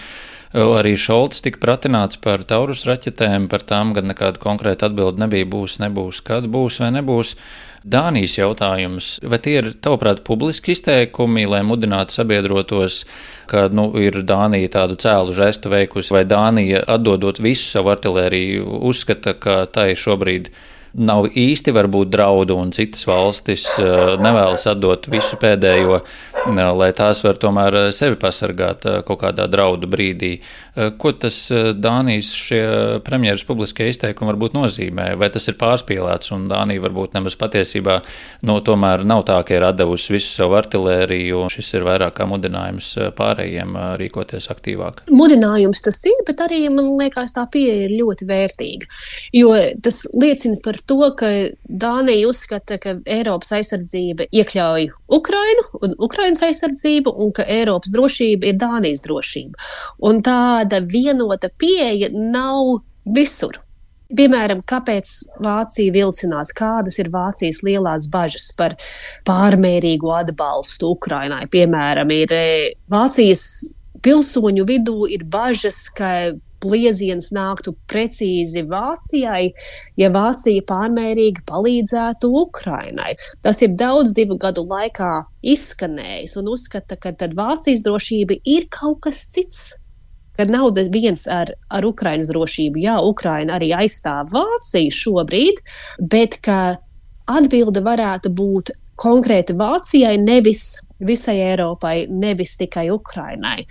Arī 0.54 0.94
Šolts 1.00 1.42
tika 1.44 1.60
pratināts 1.64 2.20
par 2.22 2.44
taurus 2.48 2.86
raķetēm, 2.88 3.48
par 3.52 3.66
tām 3.66 3.94
gan 3.96 4.12
nekāda 4.12 4.40
konkrēta 4.40 4.90
atbilde 4.90 5.24
nebija, 5.24 5.48
būs, 5.50 5.80
nebūs, 5.82 6.22
kad 6.26 6.46
būs 6.52 6.80
vai 6.84 6.92
nebūs. 6.96 7.36
Dānijas 7.86 8.38
jautājums, 8.40 9.08
vai 9.22 9.38
tie 9.46 9.60
ir, 9.60 9.68
tavuprāt, 9.78 10.24
publiski 10.26 10.74
izteikumi, 10.74 11.44
lai 11.46 11.60
mudinātu 11.62 12.16
sabiedrotos, 12.16 13.04
ka 13.52 13.68
nu, 13.70 13.92
ir 14.02 14.24
Dānija 14.26 14.72
tādu 14.80 14.98
cēlu 14.98 15.36
žestu 15.38 15.70
veikusi, 15.70 16.14
vai 16.16 16.24
Dānija 16.26 16.82
atdodot 16.96 17.42
visu 17.44 17.68
savu 17.76 17.94
artilēriju, 17.94 18.80
uzskata, 18.90 19.36
ka 19.38 19.60
tai 19.70 19.92
šobrīd 19.94 20.50
ir 20.50 20.74
nav 20.96 21.28
īsti 21.36 21.74
varbūt 21.76 22.12
draudu, 22.14 22.58
un 22.60 22.72
citas 22.76 23.06
valstis 23.08 23.66
eh, 23.82 24.16
nevēlas 24.22 24.66
atdot 24.72 25.10
visu 25.12 25.38
pēdējo, 25.42 26.00
eh, 26.02 26.62
lai 26.80 26.92
tās 26.96 27.24
var 27.26 27.40
tomēr 27.42 27.80
eh, 27.80 27.90
sevi 27.96 28.18
pasargāt 28.22 28.88
kaut 29.08 29.22
kādā 29.24 29.50
draudu 29.52 29.90
brīdī. 29.92 30.38
Ko 30.76 31.12
tas 31.16 31.38
Dānijas 31.80 32.34
šie 32.36 32.62
premjeras 33.06 33.46
publiskie 33.48 33.88
izteikumi 33.88 34.34
varbūt 34.34 34.56
nozīmē? 34.58 35.14
Vai 35.20 35.30
tas 35.32 35.48
ir 35.48 35.56
pārspīlēts, 35.60 36.34
un 36.36 36.50
Dānija 36.52 36.84
varbūt 36.84 37.16
nemaz 37.16 37.38
patiesībā 37.40 38.02
no, 38.48 38.58
tomēr 38.66 39.06
nav 39.08 39.24
tā, 39.30 39.38
ka 39.48 39.56
ir 39.56 39.66
atdevusi 39.70 40.18
visu 40.18 40.34
savu 40.34 40.58
artilēriju, 40.60 41.40
un 41.40 41.54
šis 41.54 41.72
ir 41.78 41.86
vairāk 41.88 42.18
kā 42.18 42.28
mudinājums 42.28 42.92
pārējiem 43.16 43.78
rīkoties 44.02 44.50
aktīvāk? 44.52 45.06
Mudinājums 45.16 45.86
tas 45.86 46.02
ir, 46.10 46.20
bet 46.28 46.44
arī 46.44 46.66
man 46.74 46.92
liekas 47.00 47.36
tā 47.38 47.46
pieeja 47.52 47.88
ir 47.88 47.96
ļoti 48.02 48.28
vērtīga, 48.30 48.92
jo 49.40 49.54
tas 49.86 50.02
liecina 50.12 50.60
par 50.66 50.82
to, 50.84 51.00
ka 51.16 51.32
Dānija 51.66 52.28
uzskata, 52.30 52.80
ka 52.82 52.98
Eiropas 53.16 53.54
aizsardzība 53.56 54.28
iekļauj 54.34 54.90
Ukrainu 55.16 55.66
un 55.86 55.96
Ukrainas 56.04 56.44
aizsardzību, 56.46 57.16
un 57.24 57.32
ka 57.36 57.48
Eiropas 57.48 57.94
drošība 57.96 58.52
ir 58.52 58.60
Dānijas 58.60 59.04
drošība. 59.06 59.56
Un 60.06 60.22
tāda 60.66 60.82
vienota 60.92 61.50
pieeja 61.60 62.10
nav 62.14 62.82
visur. 63.16 63.62
Piemēram, 64.16 64.62
kāpēc 64.70 65.12
Vācija 65.42 65.92
vilcinās, 65.92 66.52
kādas 66.54 67.00
ir 67.02 67.10
Vācijas 67.10 67.64
lielās 67.66 68.06
bažas 68.08 68.52
par 68.58 68.76
pārmērīgu 69.26 70.12
atbalstu 70.14 70.92
Ukrainai? 70.94 71.48
Piemēram, 71.50 72.14
ir 72.14 72.34
eh, 72.34 72.76
Vācijas 72.94 73.72
pilsoņu 74.06 74.68
vidū 74.70 75.08
ir 75.10 75.26
bažas, 75.26 75.88
ka 75.90 76.36
plieziens 76.62 77.32
nāktu 77.36 77.74
precīzi 77.90 78.64
Vācijai, 78.70 79.50
ja 80.00 80.12
Vācija 80.14 80.64
pārmērīgi 80.70 81.46
palīdzētu 81.50 82.30
Ukrainai. 82.42 83.14
Tas 83.46 83.62
ir 83.66 83.74
daudz 83.78 84.16
divu 84.18 84.38
gadu 84.42 84.66
laikā 84.70 85.12
izskanējis 85.42 86.38
un 86.42 86.54
uzskata, 86.56 86.98
ka 86.98 87.14
Vācijas 87.36 87.84
drošība 87.86 88.40
ir 88.44 88.70
kaut 88.70 89.02
kas 89.06 89.26
cits. 89.34 89.74
Kad 90.36 90.52
nav 90.52 90.74
viens 90.92 91.28
ar, 91.32 91.52
ar 91.72 91.86
Ukraiņas 91.88 92.32
drošību, 92.32 92.82
jā, 92.84 92.96
Ukraina 93.04 93.56
arī 93.60 93.72
aizstāv 93.76 94.34
Vāciju 94.36 94.92
šobrīd, 94.92 95.62
bet 96.12 96.40
ka 96.44 96.78
atbilde 97.32 97.82
varētu 97.86 98.32
būt 98.36 98.74
konkrēti 99.00 99.56
Vācijai, 99.60 100.16
nevis 100.20 100.80
visai 101.04 101.38
Eiropai, 101.50 102.06
nevis 102.08 102.56
tikai 102.60 102.88
Ukrainai. 102.94 103.66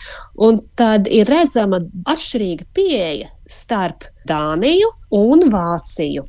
Un 0.44 0.61
tad 0.76 1.09
ir 1.09 1.28
redzama 1.30 1.80
atšķirīga 2.12 2.68
pieeja 2.76 3.30
starp 3.49 4.04
Dāniju 4.28 4.90
un 5.16 5.49
Vāciju. 5.52 6.26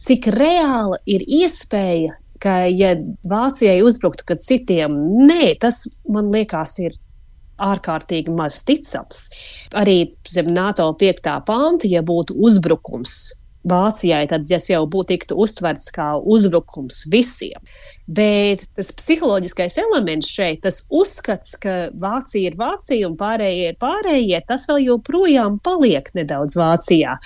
Cik 0.00 0.30
reāla 0.32 0.96
ir 1.04 1.24
iespēja, 1.28 2.16
ka, 2.40 2.62
ja 2.72 2.94
Vācijai 3.28 3.82
uzbruktu, 3.84 4.24
kad 4.32 4.44
citiem 4.44 4.96
nē, 5.28 5.56
tas 5.60 5.84
man 6.08 6.32
liekas, 6.32 6.78
ir 6.80 6.96
ārkārtīgi 7.60 8.32
maz 8.34 8.62
ticams. 8.66 9.26
Arī 9.76 10.04
zem 10.28 10.50
NATO 10.54 10.88
5. 11.00 11.28
panta, 11.46 11.90
ja 11.90 12.02
būtu 12.06 12.38
uzbrukums 12.38 13.20
Vācijai, 13.60 14.24
tad 14.24 14.46
tas 14.48 14.70
jau 14.70 14.86
būtu 14.88 15.10
tiktu 15.10 15.36
uztverts 15.36 15.90
kā 15.92 16.14
uzbrukums 16.16 17.02
visiem. 17.12 17.60
Bet 18.08 18.64
tas 18.76 18.88
psiholoģiskais 18.96 19.76
elements 19.82 20.30
šeit, 20.32 20.62
tas 20.64 20.80
uzskats, 20.88 21.58
ka 21.60 21.90
Vācija 21.92 22.48
ir 22.48 22.56
Vācija 22.56 23.10
un 23.10 23.18
pārējie 23.20 23.74
ir 23.74 23.76
pārējie, 23.80 24.40
tas 24.48 24.64
vēl 24.70 24.86
joprojām 24.86 25.60
paliek 25.60 26.08
nedaudz 26.16 26.56
Vācijā. 26.56 27.18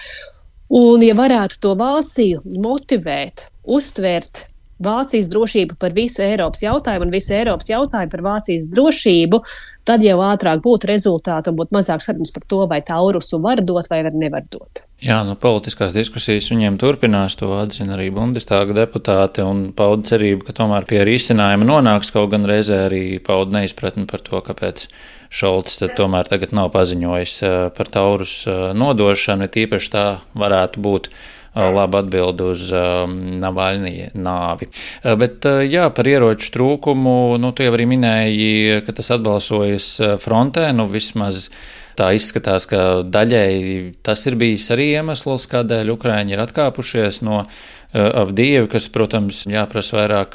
Un, 0.74 1.06
ja 1.06 1.14
varētu 1.14 1.60
to 1.62 1.76
Vāciju 1.78 2.42
motivēt, 2.58 3.46
uztvert 3.62 4.48
Vācijas 4.84 5.30
drošība 5.32 5.78
par 5.80 5.94
visu 5.96 6.22
Eiropas 6.24 6.62
jautājumu 6.64 7.08
un 7.08 7.14
visu 7.14 7.34
Eiropas 7.36 7.70
jautājumu 7.70 8.12
par 8.12 8.24
Vācijas 8.28 8.68
drošību, 8.72 9.40
tad 9.88 10.04
jau 10.04 10.18
ātrāk 10.24 10.62
būtu 10.64 10.90
rezultāti 10.90 11.50
un 11.52 11.58
būtu 11.58 11.76
mazāk 11.76 12.04
sarunas 12.04 12.32
par 12.34 12.46
to, 12.48 12.64
vai 12.70 12.80
Taurusu 12.84 13.40
var 13.44 13.62
dot 13.64 13.90
vai 13.92 14.02
nevar 14.12 14.46
dot. 14.50 14.84
Jā, 15.04 15.18
nu, 15.26 15.34
politiskās 15.36 15.92
diskusijas 15.92 16.46
viņiem 16.48 16.78
turpinās, 16.80 17.34
to 17.36 17.50
atzina 17.58 17.96
arī 17.98 18.06
Bundestāga 18.14 18.76
deputāti 18.78 19.44
un 19.44 19.66
pauda 19.76 20.06
cerību, 20.14 20.46
ka 20.46 20.54
tomēr 20.56 20.86
pie 20.88 21.02
risinājuma 21.04 21.66
nonāks, 21.68 22.12
kaut 22.14 22.30
gan 22.32 22.48
reizē 22.48 22.86
arī 22.86 23.02
pauda 23.24 23.58
neizpratni 23.58 24.06
par 24.08 24.24
to, 24.24 24.40
kāpēc 24.46 24.86
Šolts 25.34 25.80
tomēr 25.98 26.28
tagad 26.30 26.52
nav 26.54 26.70
paziņojis 26.74 27.36
eh, 27.42 27.54
par 27.74 27.90
Taurus 27.92 28.34
eh, 28.46 28.70
nodošanu, 28.78 29.50
tīpaši 29.50 29.90
tā 29.90 30.04
varētu 30.38 30.82
būt 30.84 31.08
laba 31.54 32.02
atbilde 32.02 32.50
uz 32.54 32.66
Navaļnija 33.44 34.10
nāvi. 34.18 34.70
Bet, 35.20 35.46
jā, 35.70 35.86
par 35.94 36.10
ieroču 36.10 36.50
trūkumu, 36.56 37.38
nu, 37.40 37.52
tu 37.54 37.66
jau 37.66 37.74
arī 37.76 37.86
minēji, 37.94 38.82
ka 38.86 38.96
tas 38.96 39.12
atbalsojas 39.14 39.88
frontē, 40.22 40.70
nu, 40.76 40.88
vismaz 40.90 41.48
tā 41.98 42.10
izskatās, 42.16 42.66
ka 42.66 43.04
daļēji 43.06 43.94
tas 44.06 44.26
ir 44.26 44.38
bijis 44.40 44.66
arī 44.74 44.90
iemesls, 44.96 45.46
kādēļ 45.52 45.94
Ukraiņi 45.94 46.34
ir 46.34 46.42
atkāpušies 46.42 47.22
no 47.26 47.44
Avdievi, 47.94 48.66
kas, 48.72 48.88
protams, 48.90 49.44
jāprasa 49.46 50.00
vairāk 50.00 50.34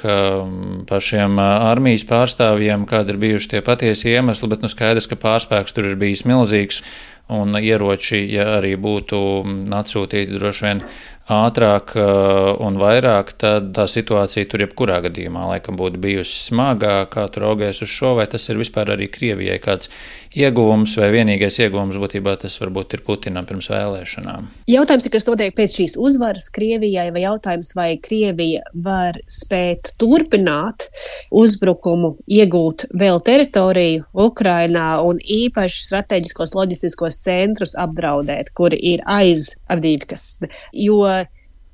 pašiem 0.88 1.36
armijas 1.44 2.06
pārstāvjiem, 2.08 2.86
kādi 2.88 3.12
ir 3.12 3.20
bijuši 3.20 3.50
tie 3.52 3.62
patiesi 3.66 4.14
iemesli, 4.14 4.48
bet 4.48 4.64
nu 4.64 4.72
skaidrs, 4.72 5.10
ka 5.12 5.20
pārspēks 5.20 5.76
tur 5.76 5.90
ir 5.90 6.00
bijis 6.00 6.24
milzīgs 6.30 6.80
un 7.30 7.56
ieroči, 7.60 8.24
ja 8.34 8.56
arī 8.58 8.76
būtu 8.80 9.22
atsūtīti 9.80 10.38
droši 10.40 10.66
vien 10.66 10.84
ātrāk 11.30 11.94
un 12.66 12.78
vairāk, 12.82 13.36
tad 13.38 13.70
tā 13.78 13.86
situācija 13.90 14.50
tur 14.50 14.66
jebkurā 14.66 14.98
gadījumā 15.06 15.46
laikam 15.54 15.78
būtu 15.78 16.02
bijusi 16.02 16.48
smagāka. 16.50 17.06
Kā 17.10 17.28
tur 17.34 17.48
augēs 17.52 17.84
uz 17.86 17.92
šo, 17.92 18.16
vai 18.18 18.26
tas 18.30 18.44
ir 18.50 18.58
vispār 18.60 18.94
arī 18.96 19.08
Krievijai 19.14 19.60
kāds 19.62 19.90
ieguvums, 20.38 20.94
vai 21.00 21.10
vienīgais 21.14 21.58
ieguvums 21.64 21.98
būtībā 22.02 22.36
tas 22.42 22.58
varbūt 22.62 22.96
ir 22.98 23.04
Putinam 23.06 23.48
pirms 23.50 23.70
vēlēšanām? 23.72 24.50
Jautājums 24.70 25.08
ir, 25.08 25.14
kas 25.14 25.26
notiek 25.30 25.56
pēc 25.58 25.78
šīs 25.80 25.96
uzvaras 26.02 26.50
Krievijai, 26.54 27.08
vai 27.14 27.24
jautājums, 27.26 27.72
vai 27.78 27.90
Krievija 28.02 28.66
var 28.74 29.18
spēt 29.30 29.94
turpināt 30.02 30.88
uzbrukumu, 31.34 32.16
iegūt 32.30 32.88
vēl 32.98 33.22
teritoriju 33.26 34.06
Ukrainā 34.14 34.90
un 35.06 35.22
īpaši 35.22 35.86
strateģiskos 35.88 36.56
loģistiskos 36.58 37.19
centrus 37.24 37.76
apdraudēt, 37.80 38.54
kuri 38.58 38.80
ir 38.94 39.04
aiz 39.10 39.50
Avdīvkas. 39.72 40.26
Jo 40.74 41.04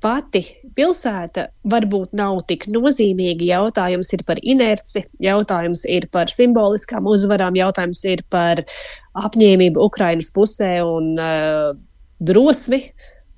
pati 0.02 0.42
pilsēta 0.76 1.48
varbūt 1.70 2.14
nav 2.16 2.42
tik 2.50 2.66
nozīmīga. 2.70 3.46
Jautājums 3.48 4.12
ir 4.14 4.22
par 4.28 4.40
inerci, 4.42 5.02
jautājums 5.22 5.86
ir 5.90 6.08
par 6.12 6.30
simboliskām 6.32 7.08
uzvarām, 7.10 7.56
jautājums 7.58 8.04
ir 8.08 8.22
par 8.30 8.62
apņēmību 9.16 9.82
Ukrainas 9.88 10.30
pusē 10.36 10.76
un 10.84 11.14
uh, 11.16 11.72
drosmi 12.20 12.82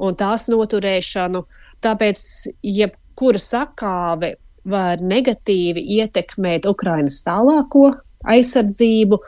un 0.03 0.19
tās 0.19 0.49
noturēšanu. 0.51 1.45
Tāpēc 1.85 2.21
jebkura 2.67 3.43
sakāve 3.43 4.35
var 4.69 5.01
negatīvi 5.01 5.85
ietekmēt 5.99 6.67
Ukrainas 6.69 7.21
tālāko 7.27 7.93
aizsardzību. 8.29 9.21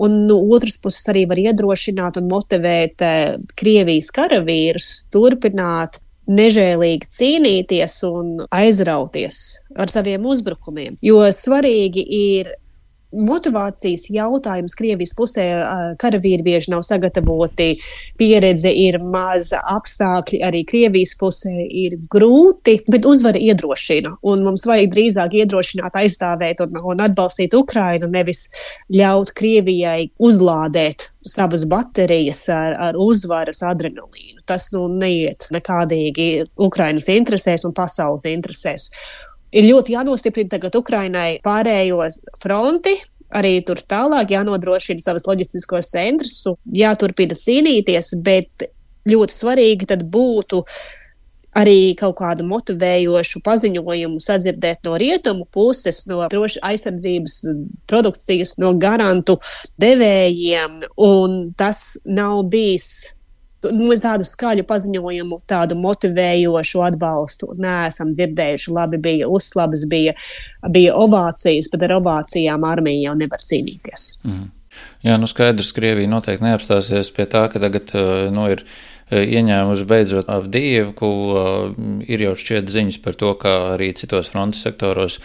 Un 0.00 0.22
no 0.28 0.38
otras 0.56 0.78
puses 0.80 1.04
arī 1.12 1.26
var 1.28 1.40
iedrošināt 1.42 2.16
un 2.20 2.30
motivēt 2.30 3.04
uh, 3.04 3.34
Krievijas 3.60 4.08
karavīrus 4.16 4.88
turpināt 5.12 6.00
nežēlīgi 6.30 7.08
cīnīties 7.10 7.96
un 8.08 8.32
aizrauties 8.54 9.40
ar 9.76 9.92
saviem 9.92 10.26
uzbrukumiem. 10.30 10.96
Jo 11.02 11.22
svarīgi 11.34 12.04
ir 12.16 12.52
motivācijas 13.12 14.06
jautājums 14.12 14.76
Krievijas 14.78 15.12
pusē. 15.18 15.46
Karavīri 16.00 16.44
bieži 16.46 16.72
nav 16.74 16.84
sagatavoti, 16.86 17.72
pieredze 18.20 18.72
ir 18.72 19.00
maza, 19.02 19.60
apstākļi 19.74 20.42
arī 20.46 20.62
Krievijas 20.68 21.16
pusē 21.20 21.54
ir 21.66 21.98
grūti, 22.12 22.80
bet 22.90 23.08
uzvara 23.08 23.40
iedrošina. 23.40 24.16
Un 24.30 24.44
mums 24.46 24.66
vajag 24.68 24.92
drīzāk 24.94 25.38
iedrošināt, 25.42 25.96
aizstāvēt 26.02 26.62
un, 26.64 26.80
un 26.92 27.06
atbalstīt 27.06 27.56
Ukrainu, 27.58 28.10
nevis 28.10 28.46
ļaut 28.94 29.34
Krievijai 29.36 30.10
uzlādēt 30.22 31.10
savas 31.26 31.66
baterijas 31.68 32.46
ar, 32.52 32.76
ar 32.90 32.98
uzvaras 32.98 33.62
adrenalīnu. 33.66 34.40
Tas 34.48 34.70
nu, 34.74 34.86
neiet 34.88 35.48
nekādīgi 35.52 36.46
Ukrainas 36.60 37.10
interesēs 37.12 37.66
un 37.68 37.76
pasaules 37.76 38.24
interesēs. 38.30 38.88
Ir 39.50 39.66
ļoti 39.66 39.96
jānostiprina 39.96 40.54
tagad 40.54 40.76
Ukrainai 40.78 41.40
pārējo 41.42 42.04
fronti, 42.42 42.94
arī 43.34 43.58
tur 43.66 43.82
tālāk 43.82 44.32
jānodrošina 44.34 45.02
savas 45.02 45.26
loģistiskos 45.26 45.90
centrus, 45.92 46.44
jāturpina 46.74 47.38
cīnīties, 47.38 48.14
bet 48.22 48.70
ļoti 49.10 49.34
svarīgi 49.34 49.90
tad 49.90 50.04
būtu 50.10 50.62
arī 51.60 51.96
kaut 51.98 52.14
kādu 52.20 52.44
motivējošu 52.46 53.40
paziņojumu 53.42 54.20
sadzirdēt 54.22 54.86
no 54.86 54.94
rietumu 55.00 55.48
puses, 55.50 56.04
no 56.06 56.28
droši 56.30 56.62
aizsardzības 56.70 57.38
produkcijas, 57.90 58.54
no 58.62 58.76
garantu 58.78 59.40
devējiem, 59.82 60.78
un 61.02 61.40
tas 61.58 61.98
nav 62.06 62.44
bijis 62.52 63.16
nu, 63.68 63.90
tādu 64.00 64.26
skaļu 64.28 64.64
paziņojumu, 64.68 65.40
tādu 65.50 65.76
motivējošu 65.80 66.84
atbalstu 66.86 67.50
neesam 67.60 68.14
dzirdējuši. 68.16 68.72
Labi, 68.76 69.00
bija 69.02 69.28
uzslabas, 69.28 69.84
bija, 69.90 70.14
bija 70.68 70.94
ovācijas, 71.00 71.68
bet 71.72 71.84
ar 71.88 71.98
ovācijām 71.98 72.64
armija 72.68 73.10
jau 73.10 73.18
nevar 73.20 73.44
cīnīties. 73.44 74.08
Mm. 74.24 74.48
Jā, 75.04 75.16
nu 75.20 75.28
skaidrs, 75.28 75.72
Krievija 75.76 76.08
noteikti 76.08 76.44
neapstāsies 76.44 77.10
pie 77.16 77.26
tā, 77.28 77.46
ka 77.52 77.60
tagad 77.62 77.92
nu, 78.32 78.46
ir 78.52 78.64
ieņēmusi 79.10 79.86
beidzot 79.90 80.28
Avdīvku, 80.30 81.08
ir 82.06 82.26
jau 82.26 82.34
šķiet 82.38 82.70
ziņas 82.70 83.00
par 83.02 83.16
to, 83.18 83.32
ka 83.40 83.54
arī 83.74 83.90
citos 83.98 84.30
frontes 84.30 84.62
sektoros 84.62 85.18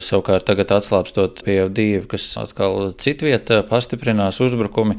savukārt 0.00 0.46
tagad 0.48 0.72
atslābstot 0.76 1.42
pie 1.46 1.60
Avdīva, 1.64 2.06
kas 2.10 2.26
atkal 2.40 2.92
citvieta 3.00 3.62
pastiprinās 3.68 4.40
uzbrukumi. 4.44 4.98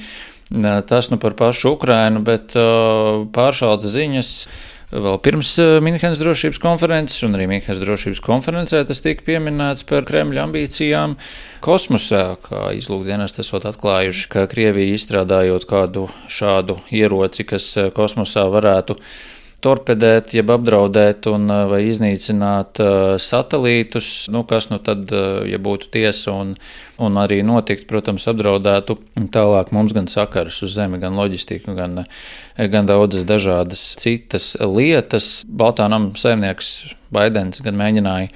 Tas 0.87 1.07
nu 1.09 1.17
par 1.17 1.37
pašu 1.39 1.77
Ukrainu, 1.77 2.19
bet 2.27 2.51
pāršādas 3.35 3.93
ziņas. 3.93 4.31
Vēl 4.91 5.21
pirms 5.23 5.53
Minhenes 5.79 6.19
drošības 6.19 6.59
konferences, 6.59 7.21
un 7.23 7.37
arī 7.37 7.45
Minhenes 7.47 7.79
drošības 7.79 8.19
konferencē 8.25 8.81
tas 8.83 8.99
tika 8.99 9.23
pieminēts 9.23 9.85
par 9.87 10.03
Kremļa 10.09 10.43
ambīcijām 10.49 11.15
kosmosā, 11.63 12.35
kā 12.43 12.73
izlūkdienas 12.75 13.39
esot 13.39 13.69
atklājuši, 13.71 14.27
ka 14.33 14.43
Krievija 14.51 14.97
izstrādājot 14.97 15.69
kādu 15.69 16.09
šādu 16.27 16.81
ieroci, 16.91 17.47
kas 17.47 17.71
kosmosā 17.95 18.43
varētu 18.51 18.99
torpedēt, 19.63 20.33
jeb 20.35 20.51
apdraudēt 20.53 21.27
un, 21.31 21.47
vai 21.71 21.81
iznīcināt 21.87 22.81
satelītus, 23.21 24.11
nu, 24.33 24.43
kas 24.49 24.69
nu 24.71 24.79
tad, 24.83 25.11
ja 25.47 25.59
būtu 25.61 25.91
tiesa 25.93 26.33
un, 26.33 26.55
un 27.01 27.19
arī 27.21 27.41
notikt, 27.45 27.87
protams, 27.89 28.27
apdraudētu. 28.31 28.97
Tālāk 29.33 29.73
mums 29.75 29.95
gan 29.97 30.09
sakarus 30.11 30.61
uz 30.65 30.75
Zemi, 30.77 31.01
gan 31.01 31.17
loģistiku, 31.19 31.75
gan, 31.77 32.03
gan 32.57 32.89
daudzas 32.89 33.27
dažādas 33.29 33.83
citas 34.01 34.53
lietas. 34.61 35.41
Baltānam 35.45 36.11
saimnieks 36.19 36.73
Baidens 37.13 37.61
gan 37.63 37.77
mēģināja 37.79 38.31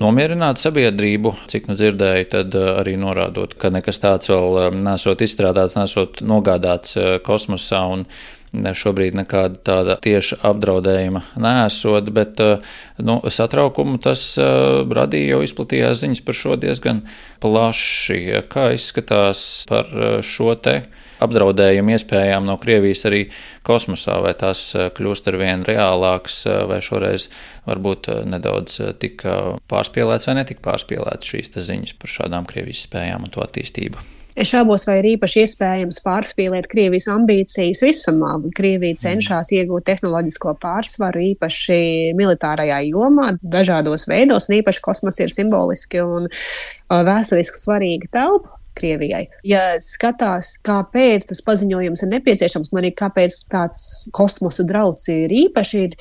nomierināt 0.00 0.60
sabiedrību, 0.60 1.34
cik 1.52 1.66
nu 1.68 1.76
dzirdēju, 1.76 2.28
tad 2.32 2.54
arī 2.56 2.94
norādot, 3.00 3.56
ka 3.60 3.68
nekas 3.72 4.00
tāds 4.00 4.30
vēl 4.32 4.78
nesot 4.78 5.20
izstrādāts, 5.24 5.76
nesot 5.76 6.22
nogādāts 6.24 6.96
kosmosā 7.26 7.82
un 7.92 8.06
Šobrīd 8.52 9.14
nekāda 9.16 9.56
tāda 9.64 9.94
tieša 10.04 10.36
apdraudējuma 10.44 11.22
nesot, 11.40 12.10
bet 12.12 12.40
eh, 12.44 12.60
nu, 13.00 13.16
satraukumu 13.24 13.96
tas 14.04 14.26
eh, 14.36 14.82
radīja 14.84 15.38
jau 15.38 15.38
izplatījās 15.46 16.02
ziņas 16.02 16.20
par 16.26 16.36
šo 16.36 16.58
diezgan 16.60 17.00
plaši. 17.40 18.44
Kā 18.52 18.68
izskatās 18.76 19.64
par 19.72 19.88
eh, 19.88 20.20
šo 20.20 20.52
te 20.60 20.82
apdraudējumu 21.24 21.96
iespējām 21.96 22.44
no 22.44 22.58
Krievijas 22.60 23.06
arī 23.08 23.24
kosmosā, 23.64 24.18
vai 24.20 24.34
tās 24.36 24.68
kļūst 24.98 25.32
ar 25.32 25.38
vien 25.40 25.62
reālākas, 25.64 26.42
vai 26.68 26.82
šoreiz 26.84 27.30
varbūt 27.68 28.10
nedaudz 28.28 28.80
tika 29.00 29.38
pārspīlēts 29.70 30.28
vai 30.28 30.40
netika 30.42 30.66
pārspīlēts 30.66 31.30
šīs 31.32 31.54
ziņas 31.56 31.94
par 32.02 32.18
šādām 32.18 32.50
Krievijas 32.50 32.84
spējām 32.90 33.30
un 33.30 33.32
to 33.32 33.46
attīstību. 33.46 34.02
Es 34.32 34.48
šaubos, 34.48 34.86
vai 34.88 34.96
ir 35.02 35.08
īpaši 35.10 35.42
iespējams 35.42 35.98
pārspīlēt 36.06 36.68
Krievijas 36.72 37.08
ambīcijas 37.12 37.82
visumā. 37.84 38.38
Krievija 38.56 38.96
cenšas 39.02 39.52
iegūt 39.52 39.84
tehnoloģisko 39.90 40.54
pārsvaru 40.62 41.20
īpaši 41.34 41.78
militārajā 42.16 42.80
jomā, 42.88 43.34
dažādos 43.42 44.08
veidos, 44.08 44.48
un 44.48 44.56
īpaši 44.62 44.84
kosmos 44.88 45.20
ir 45.20 45.32
simboliski 45.34 46.00
un 46.00 46.30
vēsturiski 46.88 47.60
svarīga 47.60 48.12
telpa. 48.16 48.61
Krievijai. 48.78 49.26
Ja 49.46 49.76
skatās, 49.84 50.54
kāpēc 50.64 51.28
tas 51.28 51.42
paziņojums 51.44 52.04
ir 52.04 52.10
nepieciešams, 52.14 52.72
un 52.72 52.80
arī 52.80 52.92
kāpēc 52.96 53.36
tāds 53.52 53.82
kosmosa 54.16 54.64
drauds 54.68 55.08
ir 55.12 55.32
īpaši, 55.42 55.82
ir 55.86 55.96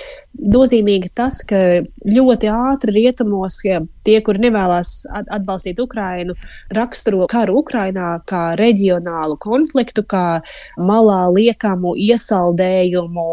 nozīmīgi 0.55 1.12
tas, 1.17 1.41
ka 1.47 1.60
ļoti 2.07 2.51
ātri 2.51 2.95
rietumos 2.99 3.60
ja 3.67 3.81
tie, 4.07 4.19
kuri 4.25 4.45
nevēlas 4.47 4.93
atbalstīt 5.21 5.81
Ukrainu, 5.84 6.36
raksturo 6.75 7.27
karu 7.31 7.60
Ukrainā 7.62 8.13
kā 8.29 8.51
reģionālu 8.60 9.38
konfliktu, 9.41 10.05
kā 10.07 10.41
malā 10.79 11.25
liekamu 11.36 11.95
iesaldējumu 12.10 13.31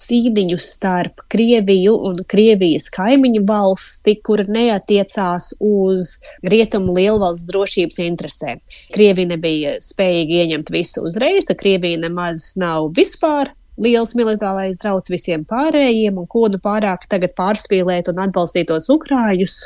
cīniņu 0.00 0.58
starp 0.62 1.24
Krieviju 1.32 1.96
un 2.08 2.22
Krievijas 2.28 2.88
kaimiņu 2.94 3.44
valsti, 3.48 4.16
kur 4.26 4.44
neatiecās 4.48 5.52
uz 5.64 6.16
rietumu 6.46 6.96
lielvalsts 6.96 7.48
drošības 7.50 8.00
interesēm. 8.06 8.62
Krievija 8.94 9.32
nebija 9.34 9.76
spējīga 9.84 10.42
ieņemt 10.42 10.72
visu 10.74 11.06
uzreiz, 11.08 11.48
tad 11.48 11.60
Krievija 11.60 12.00
nemaz 12.06 12.52
nav 12.60 12.92
vispār 12.96 13.52
liels 13.80 14.14
militārais 14.16 14.80
drauds 14.80 15.10
visiem 15.12 15.44
pārējiem, 15.48 16.16
un 16.20 16.28
ko 16.30 16.46
nu 16.52 16.60
pārāk 16.62 17.08
tagad 17.10 17.36
pārspīlēt 17.36 18.08
un 18.12 18.22
atbalstīt 18.24 18.70
tos 18.70 18.88
ukrāņus, 18.92 19.58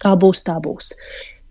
kā 0.00 0.16
būs, 0.20 0.44
tā 0.46 0.56
būs. 0.64 0.94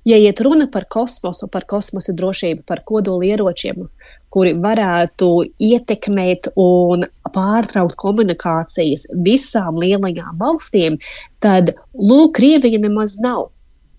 Ja 0.07 0.17
iet 0.17 0.39
runa 0.41 0.65
par 0.71 0.87
kosmosu, 0.89 1.49
par 1.51 1.67
kosmosa 1.69 2.15
drošību, 2.17 2.63
par 2.65 2.81
kodolieročiem, 2.87 3.89
kuri 4.33 4.53
varētu 4.61 5.29
ietekmēt 5.69 6.51
un 6.59 7.05
pārtraukt 7.33 7.97
komunikācijas 7.99 9.07
visām 9.25 9.79
lielajām 9.81 10.37
valstīm, 10.41 10.99
tad 11.43 11.73
Lūk, 11.93 12.35
Krievija 12.39 12.81
nemaz 12.81 13.17
nav 13.23 13.49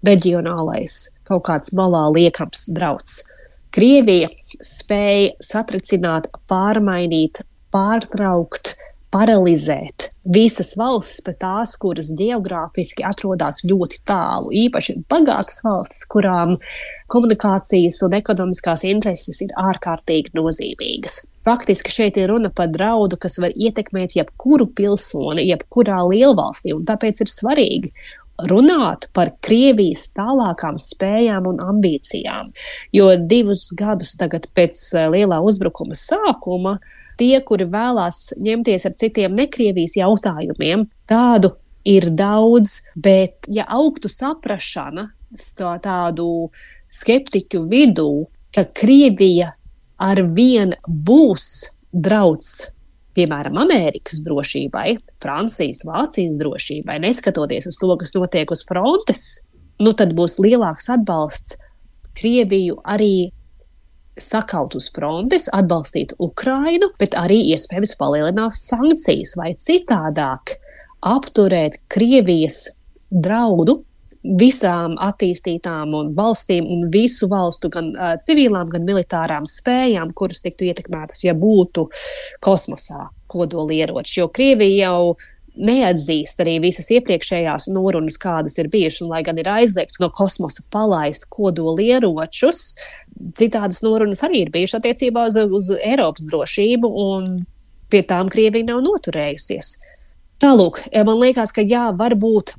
reģionālais 0.06 1.00
kaut 1.28 1.44
kāds 1.48 1.74
malā 1.76 2.06
liekams 2.14 2.68
drauds. 2.74 3.20
Krievija 3.70 4.30
spēja 4.66 5.36
satricināt, 5.46 6.26
pārmainīt, 6.50 7.44
pārtraukt, 7.70 8.74
paralizēt 9.14 10.09
visas 10.24 10.74
valstis, 10.76 11.20
pat 11.24 11.38
tās, 11.40 11.74
kuras 11.80 12.10
geogrāfiski 12.16 13.04
atrodas 13.06 13.62
ļoti 13.64 14.02
tālu, 14.08 14.52
īpaši 14.66 14.98
bagātas 15.10 15.62
valstis, 15.64 16.04
kurām 16.10 16.54
komunikācijas 17.10 18.02
un 18.06 18.16
ekonomiskās 18.20 18.84
intereses 18.88 19.40
ir 19.44 19.54
ārkārtīgi 19.58 20.34
nozīmīgas. 20.36 21.24
Faktiski 21.48 21.92
šeit 21.94 22.20
ir 22.20 22.28
runa 22.30 22.50
par 22.52 22.68
draudu, 22.68 23.16
kas 23.20 23.38
var 23.40 23.54
ietekmēt 23.56 24.14
jebkuru 24.18 24.68
pilsoni, 24.76 25.48
jebkurā 25.48 26.02
lielvalstī, 26.10 26.74
un 26.76 26.84
tāpēc 26.88 27.24
ir 27.24 27.32
svarīgi 27.32 27.92
runāt 28.48 29.08
par 29.16 29.34
Krievijas 29.44 30.06
tālākām 30.16 30.78
spējām 30.80 31.48
un 31.48 31.58
ambīcijām. 31.64 32.52
Jo 32.96 33.10
divus 33.16 33.68
gadus 33.76 34.14
pēc 34.16 34.80
eh, 34.96 35.08
lielā 35.12 35.40
uzbrukuma 35.44 35.96
sākuma 35.96 36.78
uh, 36.78 36.96
tie, 37.20 37.36
kuri 37.46 37.68
vēlās 37.70 38.32
ņemties 38.40 38.88
ar 38.88 38.96
citiem 38.98 39.36
nekrievijas 39.38 39.98
jautājumiem, 40.00 40.86
tādu 41.10 41.54
ir 41.88 42.10
daudz, 42.16 42.80
bet 42.96 43.48
ja 43.48 43.66
augtu 43.68 44.10
saprašana 44.12 45.10
tādu 45.84 46.50
skeptiķu 46.90 47.62
vidū, 47.70 48.10
ka 48.50 48.66
Krievija 48.74 49.52
ar 50.00 50.24
vien 50.34 50.74
būs 50.88 51.70
drauds 51.92 52.72
piemēram, 53.16 53.58
Amerikas 53.60 54.22
drošībai, 54.26 54.94
Francijas, 55.22 55.84
Vācijas 55.88 56.38
drošībai, 56.40 57.00
neskatoties 57.02 57.68
uz 57.70 57.78
to, 57.80 57.90
kas 58.00 58.14
notiek 58.16 58.52
uz 58.54 58.64
frontes, 58.68 59.24
nu 59.82 59.94
tad 59.96 60.14
būs 60.16 60.38
lielāks 60.42 60.90
atbalsts 60.94 61.58
Krieviju 62.18 62.80
arī 62.90 63.30
sakaut 64.22 64.76
uz 64.78 64.90
frontes, 64.94 65.48
atbalstīt 65.56 66.14
Ukrainu, 66.22 66.90
bet 67.00 67.16
arī 67.18 67.40
iespējams 67.54 67.96
palielināt 68.00 68.56
sankcijas 68.58 69.36
vai 69.40 69.54
citādāk 69.58 70.56
apturēt 71.06 71.80
Krievijas 71.92 72.66
draudu 73.10 73.80
visām 74.20 74.98
attīstītām 75.00 75.94
un 75.96 76.12
valstīm 76.16 76.66
un 76.68 76.88
visu 76.92 77.28
valstu 77.30 77.70
gan 77.72 77.90
uh, 77.94 78.14
civilām, 78.20 78.68
gan 78.68 78.84
militārām 78.84 79.48
spējām, 79.48 80.12
kuras 80.16 80.44
tiktu 80.44 80.68
ietekmētas, 80.68 81.24
ja 81.24 81.34
būtu 81.34 81.86
kosmosā 82.44 83.08
kodolieroči. 83.32 84.18
Jo 84.20 84.28
Krievija 84.28 84.90
jau 84.90 85.14
neatzīst 85.60 86.40
arī 86.44 86.58
visas 86.62 86.90
iepriekšējās 86.94 87.68
norunas, 87.74 88.18
kādas 88.20 88.56
ir 88.60 88.68
bijušas, 88.72 89.02
un 89.04 89.14
lai 89.14 89.22
gan 89.26 89.40
ir 89.40 89.48
aizliegts 89.50 90.00
no 90.02 90.10
kosmosa 90.14 90.62
palaist 90.72 91.26
kodolieročus, 91.32 92.60
citādas 93.36 93.82
norunas 93.84 94.22
arī 94.26 94.44
ir 94.44 94.52
bijušas 94.54 94.80
attiecībā 94.80 95.26
uz, 95.28 95.36
uz 95.36 95.70
Eiropas 95.78 96.26
drošību, 96.28 96.90
un 97.04 97.44
pie 97.90 98.02
tām 98.06 98.30
Krievija 98.32 98.70
nav 98.70 98.82
noturējusies. 98.86 99.76
Tālūk, 100.40 100.86
man 101.04 101.20
liekas, 101.20 101.52
ka 101.52 101.64
jā, 101.66 101.90
varbūt 101.96 102.54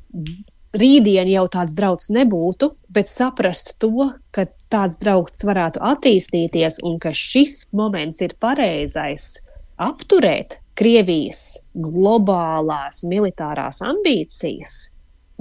rītdien 0.78 1.30
jau 1.32 1.48
tāds 1.52 1.74
drauds 1.76 2.12
nebūtu, 2.14 2.76
bet 2.94 3.10
saprast 3.10 3.76
to, 3.82 4.12
ka 4.32 4.46
tāds 4.72 5.02
drauds 5.02 5.44
varētu 5.48 5.82
attīstīties 5.84 6.80
un 6.88 7.00
ka 7.02 7.12
šis 7.16 7.72
moments 7.76 8.22
ir 8.24 8.38
pareizais 8.40 9.34
apturēt 9.82 10.60
Krievijas 10.78 11.66
globālās 11.76 13.02
militārās 13.06 13.82
ambīcijas, 13.86 14.76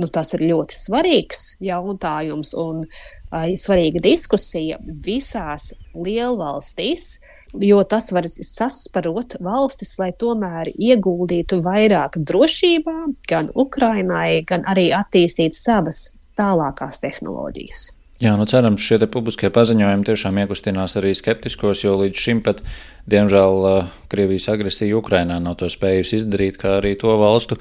nu, 0.03 0.09
tas 0.11 0.35
ir 0.35 0.43
ļoti 0.49 0.75
svarīgs 0.75 1.45
jautājums 1.63 2.51
un 2.59 2.83
uh, 2.83 2.99
svarīga 3.31 4.03
diskusija 4.03 4.79
visās 4.83 5.73
lielvalstīs. 5.95 7.21
Jo 7.51 7.81
tas 7.83 8.13
var 8.15 8.29
sasparot 8.31 9.35
valstis, 9.43 9.97
lai 9.99 10.13
tomēr 10.15 10.71
ieguldītu 10.71 11.59
vairāk 11.65 12.21
drošībā, 12.23 12.99
gan 13.27 13.51
Ukrainai, 13.59 14.45
gan 14.47 14.63
arī 14.71 14.93
attīstītu 14.95 15.59
savas 15.59 16.05
tālākās 16.39 17.03
tehnoloģijas. 17.03 17.89
Jā, 18.21 18.35
nu 18.37 18.45
cerams, 18.45 18.85
šie 18.85 18.99
publiskie 19.09 19.49
paziņojumi 19.49 20.05
tiešām 20.05 20.39
iekustinās 20.43 20.99
arī 21.01 21.15
skeptiskos, 21.17 21.81
jo 21.87 21.95
līdz 22.03 22.21
šim 22.21 22.43
pat, 22.45 22.61
diemžēl, 23.09 23.65
Krievijas 24.13 24.51
agresija 24.53 24.99
Ukrainā 24.99 25.39
nav 25.41 25.57
to 25.63 25.71
spējusi 25.73 26.21
izdarīt, 26.21 26.61
kā 26.61 26.77
arī 26.83 26.93
to 27.01 27.17
valstu, 27.17 27.57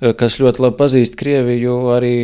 kas 0.00 0.38
ļoti 0.40 0.62
labi 0.64 0.78
pazīst 0.80 1.16
Krieviju, 1.20 1.74
arī 1.94 2.14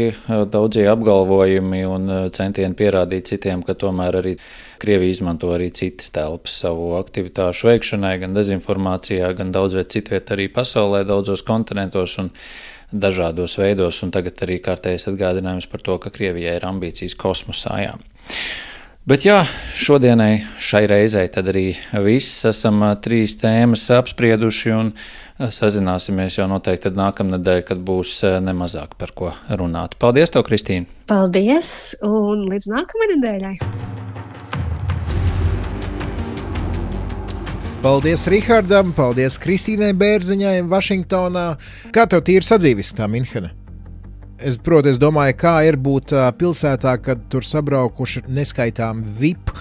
daudzie 0.53 0.87
apgalvojumi 0.91 1.83
un 1.89 2.15
centieni 2.37 2.77
pierādīt 2.77 3.29
citiem, 3.33 3.65
ka 3.67 3.77
tomēr 3.77 4.21
arī 4.23 4.37
Krievija 4.81 5.17
izmanto 5.17 5.51
arī 5.55 5.71
citas 5.77 6.09
telpas 6.13 6.57
savu 6.63 6.95
aktivitāšu 7.01 7.69
veikšanai, 7.71 8.15
gan 8.25 8.37
dezinformācijā, 8.37 9.33
gan 9.37 9.53
daudz 9.53 9.77
viet 9.79 9.93
citviet 9.93 10.33
arī 10.33 10.49
pasaulē, 10.53 11.05
daudzos 11.09 11.45
kontinentos. 11.47 12.17
Un, 12.23 12.33
dažādos 12.93 13.57
veidos, 13.59 13.99
un 14.07 14.13
tagad 14.15 14.39
arī 14.47 14.61
kārtējs 14.63 15.09
atgādinājums 15.11 15.67
par 15.71 15.83
to, 15.83 15.97
ka 15.99 16.13
Krievijai 16.15 16.57
ir 16.61 16.67
ambīcijas 16.69 17.17
kosmosā. 17.19 17.81
Jā. 17.83 17.97
Bet 19.07 19.23
jā, 19.23 19.45
šodienai, 19.71 20.41
šai 20.59 20.81
reizei, 20.91 21.29
tad 21.31 21.47
arī 21.53 21.77
viss 22.03 22.43
esam 22.49 22.81
trīs 22.99 23.37
tēmas 23.39 23.85
apsprieduši 23.95 24.73
un 24.75 24.89
sazināsimies 25.39 26.41
jau 26.41 26.49
noteikti 26.51 26.91
nākamnedēļ, 26.91 27.61
kad 27.69 27.85
būs 27.87 28.17
nemazāk 28.43 28.97
par 28.99 29.13
ko 29.15 29.29
runāt. 29.61 29.95
Paldies, 30.03 30.35
tev, 30.35 30.43
Kristīne! 30.49 30.91
Paldies, 31.07 31.69
un 32.03 32.43
līdz 32.51 32.67
nākamajai 32.73 33.13
nedēļai! 33.13 33.53
Paldies 37.87 38.27
Rihardam, 38.35 38.91
paldies 38.97 39.39
Kristīnai 39.39 39.93
Bērziņai, 39.95 40.57
Vašingtonā. 40.67 41.47
Kā 41.95 42.09
tev 42.11 42.27
tīri 42.27 42.51
sadzīvis 42.51 42.91
tā 42.99 43.07
Minhena? 43.07 43.55
Es, 44.37 44.59
protams, 44.61 44.99
domāju, 45.01 45.37
kā 45.41 45.55
ir 45.65 45.79
būt 45.81 46.13
pilsētā, 46.37 46.97
kad 47.01 47.23
tur 47.33 47.45
sabraukuši 47.47 48.27
neskaitām 48.29 49.01
VIP 49.17 49.53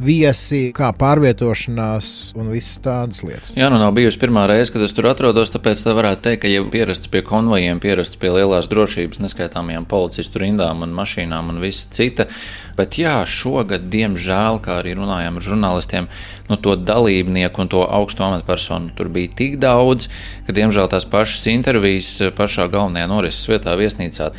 viesi, 0.00 0.70
kā 0.76 0.90
pārvietošanās 0.96 2.32
un 2.38 2.48
visas 2.54 2.80
tādas 2.84 3.20
lietas. 3.26 3.52
Jā, 3.58 3.68
nu 3.72 3.78
nav 3.80 3.92
bijusi 3.96 4.20
pirmā 4.22 4.46
reize, 4.48 4.72
kad 4.72 4.84
es 4.84 4.94
tur 4.96 5.10
atrodos, 5.10 5.52
tāpēc 5.52 5.82
tā 5.84 5.94
varētu 5.96 6.24
teikt, 6.24 6.42
ka 6.44 6.52
jau 6.52 6.64
pierasts 6.72 7.10
pie 7.12 7.22
konvojiem, 7.26 7.82
pierasts 7.82 8.20
pie 8.20 8.32
lielās 8.34 8.68
drošības, 8.70 9.20
neskaitāmajām 9.24 9.86
policistu 9.90 10.42
rindām 10.44 10.84
un 10.86 10.94
mašīnām 10.96 11.52
un 11.52 11.60
viss 11.62 11.88
cita. 11.92 12.30
Bet 12.78 12.96
jā, 13.00 13.18
šogad, 13.28 13.90
diemžēl, 13.92 14.62
kā 14.64 14.78
arī 14.80 14.96
runājām 14.96 15.36
ar 15.36 15.46
žurnālistiem, 15.46 16.08
nu, 16.48 16.56
to 16.56 16.78
dalībnieku 16.80 17.64
un 17.64 17.70
to 17.72 17.84
augstu 17.84 18.24
amatpersonu 18.24 18.94
tur 18.96 19.12
bija 19.12 19.34
tik 19.42 19.60
daudz, 19.60 20.08
ka, 20.46 20.56
diemžēl, 20.56 20.88
tās 20.92 21.08
pašas 21.10 21.44
intervijas 21.52 22.16
pašā 22.38 22.70
galvenajā 22.72 23.10
norises 23.10 23.52
vietā, 23.52 23.76
viesnīcā 23.76 24.32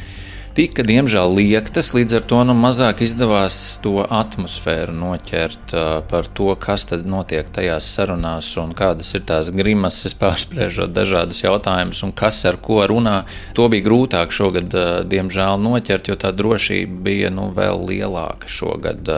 tika 0.58 0.84
diemžēl 0.86 1.36
liektas, 1.38 1.92
līdz 1.96 2.18
ar 2.20 2.26
to 2.28 2.42
nu, 2.48 2.56
mazāk 2.58 3.04
izdevās 3.06 3.58
to 3.84 4.02
atmosfēru 4.04 4.94
noķert 4.96 5.76
par 6.12 6.28
to, 6.38 6.50
kas 6.60 6.86
tad 6.90 7.08
notiek 7.10 7.48
tajās 7.54 7.88
sarunās 7.96 8.52
un 8.60 8.76
kādas 8.78 9.14
ir 9.16 9.26
tās 9.30 9.52
grimases, 9.56 10.16
pārspriežot 10.20 10.94
dažādus 10.96 11.44
jautājumus 11.46 12.04
un 12.08 12.14
kas 12.16 12.44
ar 12.50 12.60
ko 12.62 12.82
runā. 12.92 13.22
To 13.58 13.70
bija 13.72 13.88
grūtāk 13.88 14.36
šogad, 14.36 14.76
diemžēl, 15.12 15.62
noķert, 15.62 16.12
jo 16.12 16.20
tā 16.20 16.34
drošība 16.36 17.04
bija 17.08 17.34
nu, 17.34 17.50
vēl 17.56 17.86
lielāka 17.88 18.52
šogad. 18.52 19.12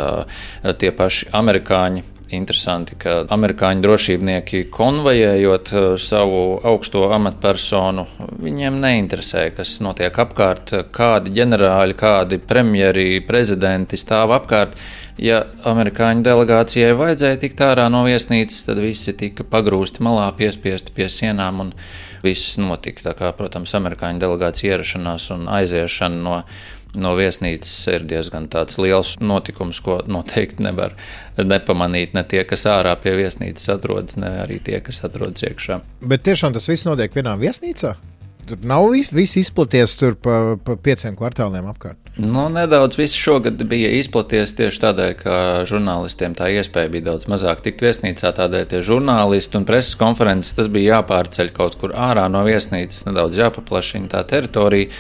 Tie 0.80 0.94
paši 0.94 1.32
amerikāņi 1.34 2.13
Interesanti, 2.34 2.98
ka 3.00 3.24
amerikāņu 3.34 3.84
drošībnieki 3.84 4.64
konvojējot 4.74 5.72
uh, 5.74 5.86
savu 6.02 6.42
augsto 6.66 7.06
amatpersonu, 7.16 8.06
viņiem 8.44 8.80
neinteresē, 8.84 9.48
kas 9.58 9.78
notiek 9.86 10.18
apkārt, 10.24 10.76
kādi 10.96 11.34
ģenerāļi, 11.38 11.98
kādi 12.00 12.40
premjeri, 12.42 13.08
prezidenti 13.28 14.00
stāv 14.02 14.36
apkārt. 14.38 14.78
Ja 15.22 15.44
amerikāņu 15.70 16.26
delegācijai 16.26 16.96
vajadzēja 16.98 17.40
tikt 17.44 17.60
ārā 17.62 17.86
no 17.94 18.02
viesnīcas, 18.08 18.64
tad 18.66 18.82
visi 18.82 19.14
tika 19.14 19.46
pagrūsti 19.46 20.02
malā, 20.06 20.32
piespiesti 20.38 20.96
pie 20.96 21.06
sienām 21.14 21.62
un 21.68 21.74
viss 22.24 22.58
notika. 22.58 23.12
Tā 23.12 23.14
kā, 23.20 23.34
protams, 23.38 23.76
amerikāņu 23.78 24.24
delegācija 24.24 24.74
ierašanās 24.78 25.30
un 25.36 25.46
aiziešana 25.52 26.24
no 26.24 26.40
no 26.96 27.14
viesnīcas 27.18 27.74
ir 27.94 28.06
diezgan 28.10 28.48
liels 28.82 29.16
notikums, 29.22 29.82
ko 29.84 30.00
noteikti 30.08 30.64
nevar 30.64 30.96
nepamanīt 31.38 32.14
ne 32.14 32.24
tie, 32.24 32.44
kas 32.48 32.66
ārā 32.70 32.96
pie 33.02 33.16
viesnīcas 33.18 33.70
atrodas, 33.78 34.18
ne 34.18 34.30
arī 34.44 34.60
tie, 34.64 34.80
kas 34.84 35.04
atrodas 35.06 35.46
iekšā. 35.48 35.82
Bet 36.02 36.26
tiešām 36.28 36.54
tas 36.54 36.70
viss 36.70 36.88
notiek 36.90 37.14
vienā 37.16 37.36
viesnīcā? 37.40 37.96
Tur 38.48 38.66
nav 38.68 38.90
viss 38.92 39.14
vis 39.16 39.38
izplaties 39.40 39.96
pa, 40.22 40.58
pa 40.60 40.76
pieciem 40.76 41.16
kvartāliem 41.16 41.70
apkārt. 41.72 42.03
Nu, 42.18 42.50
nedaudz 42.50 42.98
viss 42.98 43.18
šogad 43.18 43.64
bija 43.66 43.90
izplaties 43.98 44.52
tieši 44.54 44.82
tādēļ, 44.84 45.14
ka 45.18 45.38
žurnālistiem 45.66 46.36
tā 46.38 46.52
iespēja 46.54 46.92
bija 46.94 47.08
daudz 47.08 47.26
mazāk 47.26 47.64
tikt 47.66 47.82
viesnīcā. 47.82 48.30
Tādēļ 48.38 48.68
tie 48.70 48.82
žurnālisti 48.86 49.58
un 49.58 49.66
preses 49.66 49.98
konferences 49.98 50.54
tas 50.54 50.70
bija 50.70 51.00
jāpārceļ 51.00 51.50
kaut 51.58 51.80
kur 51.82 51.98
ārā 51.98 52.28
no 52.30 52.46
viesnīcas, 52.46 53.08
nedaudz 53.10 53.42
jāpaplašina 53.42 54.14
tā 54.14 54.22
teritorija. 54.30 54.94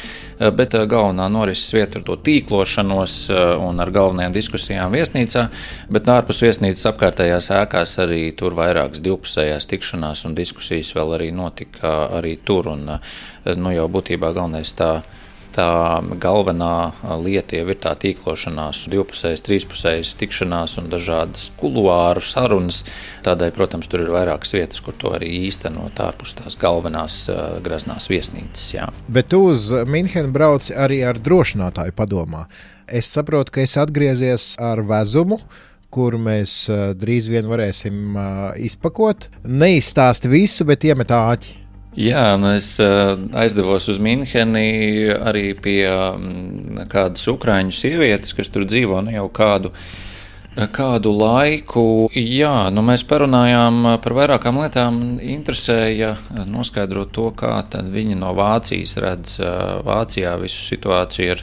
Bet 0.57 0.73
eh, 0.73 0.87
galvenā 0.89 1.29
norises 1.29 1.69
vieta 1.77 2.01
ir 2.01 2.09
to 2.09 2.17
tīklošanos 2.17 3.21
eh, 3.29 3.45
un 3.61 3.85
ar 3.85 3.93
galvenajām 3.93 4.33
diskusijām 4.33 4.97
viesnīcā, 4.97 5.47
bet 5.93 6.09
ārpus 6.09 6.41
viesnīcas 6.41 6.89
apkārtējās 6.89 7.53
ēkās 7.61 7.99
arī 8.01 8.23
tur 8.33 8.57
vairākas 8.57 9.05
divpusējās 9.05 9.69
tikšanās 9.69 10.25
un 10.25 10.33
diskusijas 10.33 10.95
vēl 10.97 11.19
arī 11.21 11.29
notika 11.29 11.99
arī 12.17 12.39
tur. 12.41 12.73
Un, 12.73 12.87
eh, 12.97 13.53
nu, 13.53 13.69
jau 13.77 13.85
būtībā 14.01 14.33
galvenais 14.33 14.73
tā 14.73 14.95
ir 14.97 15.21
tā 15.55 16.01
galvenā 16.21 16.93
lieta 17.21 17.59
jau 17.59 17.67
ir 17.71 17.79
tā 17.83 17.93
tīklošanās, 17.99 18.85
divpusējas, 18.91 19.43
trīspusējas 19.45 20.13
tikšanās 20.19 20.77
un 20.81 20.89
dažādas 20.91 21.49
kuluāru 21.59 22.23
sarunas. 22.25 22.83
Tādēļ, 23.25 23.53
protams, 23.55 23.89
tur 23.91 24.05
ir 24.05 24.13
vairākas 24.13 24.55
vietas, 24.55 24.81
kur 24.83 24.97
to 24.99 25.13
arī 25.15 25.31
īstenot 25.47 26.01
ārpus 26.03 26.35
tās 26.39 26.57
galvenās 26.59 27.23
graznās 27.65 28.09
viesnīcas. 28.11 28.69
Jā. 28.75 28.89
Bet 29.07 29.33
uz 29.37 29.69
Minhenu 29.87 30.33
brauc 30.33 30.69
arī 30.73 31.03
ar 31.07 31.21
drošinātāju 31.21 31.95
padomā. 31.97 32.47
Es 32.87 33.13
saprotu, 33.13 33.55
ka 33.55 33.63
esi 33.63 33.79
atgriezies 33.81 34.53
ar 34.61 34.83
vezumu 34.85 35.39
kuru 35.93 36.17
mēs 36.17 36.63
drīz 36.97 37.29
vien 37.29 37.45
varēsim 37.45 38.17
izpakot. 38.65 39.29
Neizstāsti 39.45 40.31
visu, 40.31 40.65
bet 40.65 40.87
iemet 40.89 41.13
āķi. 41.13 41.62
Jā, 41.93 42.33
nu 42.41 42.49
es 42.55 42.71
uh, 42.81 43.13
aizdevos 43.37 43.85
uz 43.91 43.99
Müncheni 44.01 45.13
arī 45.13 45.51
pie 45.53 45.83
um, 45.91 46.79
kādas 46.89 47.27
ukrāņu 47.29 47.75
sievietes, 47.77 48.33
kas 48.33 48.49
tur 48.49 48.65
dzīvo 48.65 49.03
nu 49.05 49.13
jau 49.13 49.27
kādu. 49.29 49.73
Kādu 50.53 51.09
laiku, 51.17 51.83
jā, 52.13 52.69
nu 52.69 52.83
mēs 52.85 53.01
parunājām 53.09 53.95
par 54.03 54.13
vairākām 54.13 54.59
lietām. 54.61 54.99
Interesēja 55.25 56.11
noskaidrot 56.45 57.09
to, 57.09 57.31
kā 57.33 57.55
viņi 57.73 58.19
no 58.21 58.35
Vācijas 58.37 58.93
redz 59.01 59.39
Vācijā 59.41 60.35
visu 60.37 60.61
situāciju 60.67 61.33
ar 61.33 61.41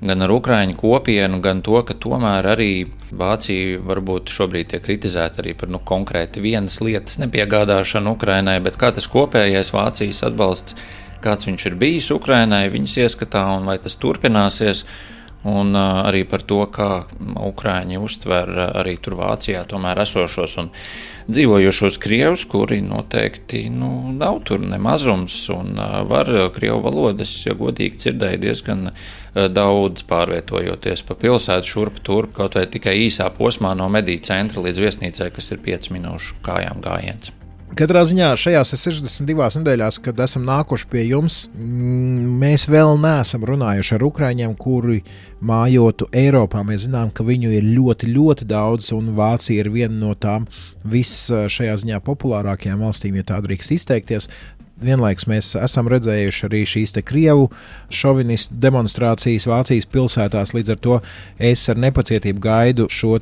gan 0.00 0.22
ar 0.22 0.32
Ukrāņu 0.32 0.76
kopienu, 0.78 1.40
gan 1.42 1.62
to, 1.66 1.80
ka 1.86 1.96
tomēr 1.98 2.46
arī 2.54 2.86
Vācija 3.18 3.80
varbūt 3.88 4.30
šobrīd 4.30 4.72
tiek 4.72 4.84
kritizēta 4.84 5.42
arī 5.42 5.54
par 5.58 5.72
nu, 5.72 5.80
konkrēti 5.80 6.42
vienas 6.44 6.78
lietas 6.84 7.18
nepiegādāšanu 7.22 8.14
Ukrainai, 8.14 8.58
bet 8.64 8.78
kā 8.80 8.92
tas 8.94 9.08
kopējais 9.10 9.72
Vācijas 9.74 10.22
atbalsts, 10.28 10.76
kāds 11.24 11.48
viņš 11.48 11.68
ir 11.70 11.78
bijis 11.80 12.10
Ukrainai, 12.14 12.68
viņas 12.70 12.98
ieskatā 13.04 13.44
un 13.56 13.70
vai 13.70 13.78
tas 13.82 13.98
turpināsies. 13.98 14.84
Un 15.48 15.70
arī 15.78 16.24
par 16.26 16.42
to, 16.42 16.64
kā 16.74 17.04
Ukrāņi 17.46 18.00
uztver 18.02 18.50
arī 18.68 18.96
tur 19.00 19.14
Vācijā 19.20 19.62
tomēr 19.70 20.02
esošos 20.02 20.56
un 20.58 20.72
dzīvojošos 21.28 21.98
krievus, 22.00 22.44
kuri 22.48 22.80
noteikti 22.84 23.66
nu, 23.70 24.12
nav 24.16 24.40
tur 24.48 24.62
nemazums 24.64 25.36
un 25.52 25.76
var 26.08 26.30
krievu 26.56 26.80
valodas, 26.86 27.34
ja 27.46 27.56
godīgi 27.58 28.00
dzirdēju, 28.04 28.42
diezgan 28.46 28.90
daudz 29.52 30.06
pārvietojoties 30.08 31.04
pa 31.06 31.18
pilsētu 31.20 31.74
šurp 31.74 32.00
turp, 32.04 32.34
kaut 32.38 32.56
vai 32.58 32.66
tikai 32.66 32.96
īsā 33.06 33.28
posmā 33.36 33.74
no 33.78 33.90
mediju 33.92 34.24
centra 34.30 34.64
līdz 34.64 34.86
viesnīcai, 34.86 35.32
kas 35.34 35.52
ir 35.52 35.62
5 35.68 35.92
minūšu 35.98 36.40
kājām 36.48 36.80
gājiens. 36.84 37.37
Katrā 37.76 38.00
ziņā 38.08 38.30
šajās 38.40 38.70
62 38.80 39.60
nedēļās, 39.60 39.98
kad 40.00 40.20
esam 40.24 40.46
nākuši 40.48 40.86
pie 40.88 41.02
jums, 41.10 41.42
mēs 42.40 42.64
vēl 42.70 42.96
neesam 43.02 43.44
runājuši 43.44 43.94
ar 43.98 44.04
ukrāņiem, 44.08 44.54
kuri 44.58 45.02
mājotu 45.44 46.08
Eiropā. 46.16 46.64
Mēs 46.64 46.86
zinām, 46.86 47.12
ka 47.12 47.26
viņu 47.28 47.52
ir 47.58 47.68
ļoti, 47.68 48.08
ļoti 48.14 48.48
daudz, 48.48 48.88
un 48.96 49.12
Vācija 49.18 49.60
ir 49.60 49.68
viena 49.74 49.94
no 50.00 50.14
tām 50.16 50.48
vis 50.88 51.12
šajā 51.28 51.76
ziņā 51.84 52.00
populārākajām 52.08 52.86
valstīm, 52.86 53.20
ja 53.20 53.28
tā 53.34 53.42
drīkst 53.44 53.76
izteikties 53.76 54.30
vienlaikus 54.82 55.26
mēs 55.30 55.50
esam 55.58 55.88
redzējuši 55.90 56.44
arī 56.48 56.62
šīs 56.68 56.94
krievu 57.06 57.48
šovinistu 57.94 58.56
demonstrācijas 58.62 59.48
Vācijas 59.48 59.88
pilsētās. 59.90 60.54
Līdz 60.56 60.74
ar 60.74 60.80
to 60.84 61.00
es 61.50 61.66
ar 61.68 61.80
nepacietību 61.80 62.42
gaidu 62.44 62.88
šo 62.90 63.16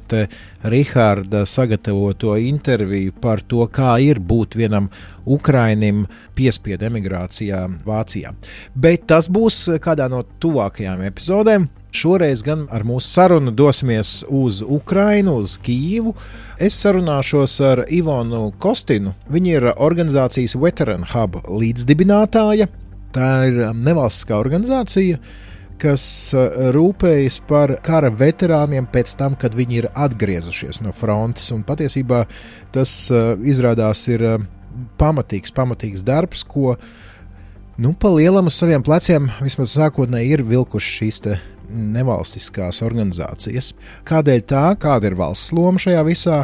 Rahāda 0.66 1.44
sagatavoto 1.46 2.34
interviju 2.36 3.14
par 3.22 3.40
to, 3.40 3.66
kā 3.70 3.96
ir 4.02 4.18
būt 4.18 4.56
vienam 4.58 4.90
Ukrainim 5.24 6.06
piespiedu 6.34 6.88
emigrācijā 6.90 7.62
Vācijā. 7.86 8.34
Bet 8.74 9.06
tas 9.06 9.30
būs 9.30 9.78
kādā 9.82 10.10
no 10.10 10.24
tuvākajām 10.42 11.06
epizodēm. 11.06 11.68
Šoreiz 11.94 12.42
gan 12.44 12.66
ar 12.74 12.84
mūsu 12.84 13.08
sarunu 13.08 13.52
dosimies 13.54 14.24
uz 14.28 14.62
Ukrajinu, 14.62 15.38
uz 15.44 15.56
Kijivu. 15.62 16.14
Es 16.60 16.76
sarunāšos 16.82 17.56
ar 17.64 17.84
Ivonu 17.92 18.50
Kostinu. 18.58 19.14
Viņa 19.32 19.52
ir 19.54 19.68
organizācijas 19.72 20.56
Veteran 20.60 21.06
Hub 21.12 21.38
līdzdibinātāja. 21.46 22.68
Tā 23.16 23.30
ir 23.48 23.62
um, 23.68 23.80
nevalstiskā 23.86 24.36
organizācija, 24.36 25.20
kas 25.80 26.04
uh, 26.36 26.68
rūpējas 26.76 27.38
par 27.48 27.76
kara 27.86 28.10
veterāniem 28.12 28.88
pēc 28.92 29.14
tam, 29.16 29.38
kad 29.40 29.56
viņi 29.56 29.80
ir 29.80 29.88
atgriezušies 29.94 30.82
no 30.84 30.92
frontes. 30.92 31.48
Un 31.54 31.64
patiesībā 31.64 32.26
tas 32.76 32.98
uh, 33.14 33.38
izrādās 33.40 34.04
ir 34.12 34.26
uh, 34.26 34.38
pamatīgs, 35.00 35.54
pamatīgs 35.56 36.04
darbs, 36.04 36.44
ko 36.44 36.76
nu, 37.80 37.92
pa 37.92 38.12
lielam 38.12 38.50
uz 38.50 38.56
saviem 38.58 38.84
pleciem 38.84 39.30
vismaz 39.40 39.76
sākotnēji 39.76 40.36
ir 40.36 40.44
vilkuši 40.48 40.96
šīs 41.00 41.22
nevalstiskās 41.70 42.82
organizācijas. 42.86 43.72
Kādēļ 44.08 44.42
tā, 44.48 44.64
kāda 44.80 45.10
ir 45.10 45.18
valsts 45.18 45.54
loma 45.56 45.80
šajā 45.82 46.02
visā, 46.06 46.40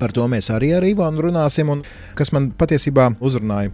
par 0.00 0.14
to 0.14 0.26
mēs 0.30 0.50
arī 0.50 0.72
ar 0.76 0.86
Ivanu 0.86 1.28
runāsim. 1.28 1.70
Un 1.72 1.82
kas 2.18 2.32
man 2.34 2.50
patiesībā 2.58 3.12
uzrunāja 3.22 3.72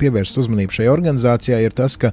pievērst 0.00 0.38
uzmanību 0.40 0.74
šai 0.74 0.88
organizācijai, 0.90 1.60
ir 1.66 1.74
tas, 1.76 1.96
ka 2.00 2.12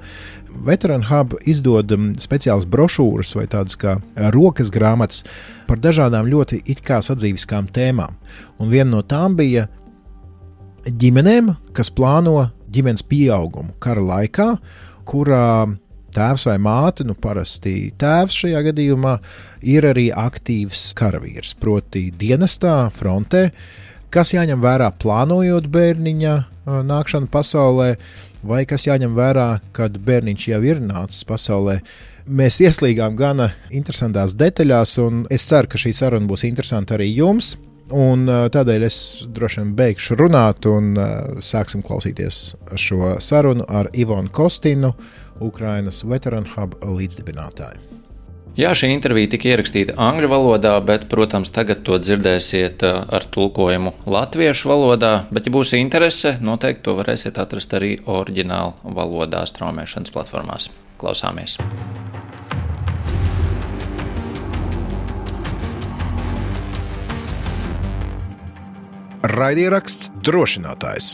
Veteran 0.67 1.05
Hub 1.07 1.37
izdod 1.47 1.93
speciālas 2.19 2.67
brošūras 2.69 3.33
vai 3.37 3.45
tādas 3.51 3.79
kā 3.79 3.97
rokas 4.35 4.71
grāmatas 4.73 5.23
par 5.69 5.79
dažādām 5.83 6.27
ļoti 6.31 6.61
it 6.67 6.83
kā 6.85 6.99
sadzīviskām 7.05 7.69
tēmām. 7.73 8.17
Un 8.59 8.71
viena 8.73 8.89
no 8.91 9.03
tām 9.07 9.37
bija 9.39 9.67
ģimenēm, 10.87 11.53
kas 11.75 11.91
plāno 11.93 12.49
ģimenes 12.71 13.05
pieaugumu 13.07 13.75
kara 13.83 14.03
laikā, 14.03 14.49
kurā 15.07 15.47
tēvs 16.15 16.47
vai 16.49 16.57
māte, 16.61 17.05
nu 17.07 17.15
parasti 17.17 17.91
tēvs 17.99 18.37
šajā 18.43 18.63
gadījumā, 18.69 19.17
ir 19.67 19.87
arī 19.89 20.07
aktīvs 20.15 20.91
karavīrs, 20.97 21.55
proti, 21.59 22.07
dienestā, 22.11 22.87
frontē, 22.95 23.49
kas 24.13 24.33
jāņem 24.35 24.63
vērā 24.63 24.91
plānojot 25.01 25.67
bērniņa 25.71 26.35
nākšanu 26.87 27.31
pasaulē, 27.31 27.93
vai 28.47 28.63
kas 28.69 28.87
jāņem 28.87 29.15
vērā, 29.17 29.47
kad 29.75 29.97
bērniņš 30.03 30.47
jau 30.53 30.61
ir 30.65 30.81
nācis 30.83 31.25
pasaulē. 31.27 31.79
Mēs 32.27 32.59
ieslīgām 32.59 33.15
gana 33.15 33.53
interesantās 33.71 34.35
detaļās, 34.35 34.97
un 34.99 35.23
es 35.31 35.47
ceru, 35.47 35.71
ka 35.71 35.79
šī 35.79 35.93
saruna 35.95 36.27
būs 36.27 36.43
interesanta 36.47 36.97
arī 36.97 37.13
jums. 37.15 37.55
Un 37.87 38.25
tādēļ 38.27 38.83
es 38.83 38.97
droši 39.31 39.61
vien 39.61 39.69
beigšu 39.77 40.17
runāt 40.19 40.65
un 40.67 40.89
sāksim 41.39 41.79
klausīties 41.87 42.57
šo 42.75 43.13
sarunu 43.23 43.63
ar 43.71 43.87
Ivonu 43.95 44.27
Kostinu 44.35 44.91
Ukrainas 45.43 46.03
Veteran 46.07 46.47
Hub 46.55 46.75
līdzdibinātāji. 46.81 47.81
Jā, 48.57 48.71
šī 48.73 48.87
intervija 48.89 49.29
tika 49.29 49.51
ierakstīta 49.51 49.93
angļu 50.01 50.31
valodā, 50.31 50.71
bet, 50.81 51.03
protams, 51.11 51.51
tagad 51.53 51.83
to 51.85 51.99
dzirdēsiet 52.01 52.81
uh, 52.87 53.03
ar 53.13 53.27
tulkojumu 53.29 53.91
latviešu 54.09 54.71
valodā. 54.71 55.11
Bet, 55.29 55.45
ja 55.45 55.53
būs 55.53 55.75
interese, 55.77 56.39
noteikti 56.41 56.87
to 56.87 56.95
varēsiet 56.97 57.37
atrast 57.37 57.77
arī 57.77 57.99
oriģinālu 58.09 58.95
valodā 58.97 59.43
straumēšanas 59.45 60.15
platformās. 60.15 60.71
Klausāmies! 60.97 61.59
Raidieraksts 69.37 70.09
drošinātājs. 70.25 71.13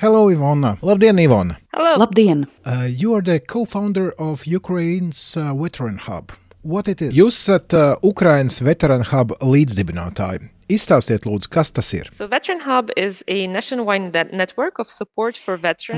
Hello, 0.00 0.30
Ivona. 0.30 0.78
Labdien, 0.80 1.18
Ivona. 1.18 1.58
Hello. 1.74 1.94
Labdien. 1.98 2.46
Uh, 2.64 2.88
you 2.88 3.12
are 3.14 3.20
the 3.20 3.38
co-founder 3.38 4.14
of 4.18 4.46
Ukraine's 4.46 5.36
uh, 5.36 5.52
Veteran 5.52 5.98
Hub. 5.98 6.32
What 6.62 6.88
it 6.88 7.02
is? 7.02 7.12
Jūs 7.12 7.36
esat 7.36 7.74
uh, 7.76 7.98
Ukrainas 8.00 8.62
Veteran 8.64 9.04
Hub 9.10 9.34
līdzdibinātāji. 9.44 10.48
Izstāstiet, 10.70 11.26
lūdzu, 11.26 11.50
kas 11.50 11.72
tas 11.74 11.90
ir. 11.96 12.08
So 12.14 12.28
Veteran 12.30 12.60
Hub, 12.62 12.92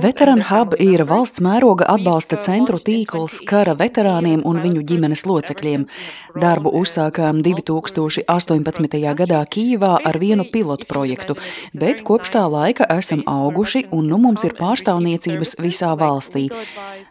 Veteran 0.02 0.42
Hub 0.48 0.76
ir 0.80 1.04
valsts 1.08 1.42
mēroga 1.44 1.86
atbalsta 1.92 2.38
centru 2.40 2.80
tīkls 2.80 3.40
kara 3.48 3.74
veterāniem 3.78 4.42
un 4.48 4.60
viņu 4.64 4.84
ģimenes 4.88 5.26
locekļiem. 5.28 5.84
Darbu 6.40 6.72
uzsākām 6.78 7.42
2018. 7.44 8.96
gadā 9.18 9.42
Kīvā 9.52 9.92
ar 10.08 10.18
vienu 10.22 10.46
pilotu 10.52 10.88
projektu, 10.88 11.36
bet 11.76 12.00
kopš 12.08 12.32
tā 12.36 12.46
laika 12.48 12.88
esam 12.96 13.20
auguši 13.28 13.84
un 13.92 14.08
nu 14.08 14.18
mums 14.22 14.46
ir 14.48 14.56
pārstāvniecības 14.56 15.58
visā 15.60 15.92
valstī. 16.00 16.48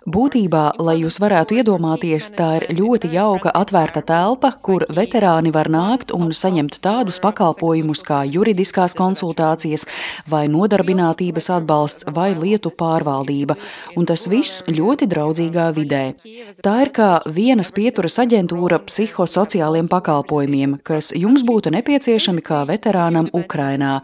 Būtībā, 0.10 0.64
lai 0.82 0.98
jūs 1.04 1.20
varētu 1.22 1.60
iedomāties, 1.62 2.32
tā 2.34 2.50
ir 2.62 2.68
ļoti 2.82 3.12
jauka 3.14 3.54
atvērta 3.54 4.02
telpa, 4.02 4.56
kur 4.66 4.88
veterāni 4.90 5.54
var 5.54 5.70
nākt 5.70 6.14
un 6.18 6.34
saņemt 6.34 6.80
tādus 6.82 7.22
pakalpojumus, 7.22 7.51
pakalpojumus 7.52 8.02
kā 8.04 8.24
juridiskās 8.26 8.96
konsultācijas 8.96 9.86
vai 10.30 10.48
nodarbinātības 10.48 11.50
atbalsts 11.58 12.06
vai 12.14 12.34
lietu 12.36 12.72
pārvaldība, 12.72 13.56
un 13.96 14.06
tas 14.06 14.28
viss 14.28 14.64
ļoti 14.68 15.08
draudzīgā 15.08 15.72
vidē. 15.76 16.16
Tā 16.64 16.76
ir 16.86 16.92
kā 16.96 17.22
vienas 17.26 17.72
pieturas 17.72 18.20
aģentūra 18.20 18.82
psihosociāliem 18.86 19.88
pakalpojumiem, 19.92 20.80
kas 20.84 21.12
jums 21.16 21.44
būtu 21.44 21.72
nepieciešami 21.72 22.42
kā 22.42 22.66
veterānam 22.68 23.30
Ukrainā. 23.34 24.02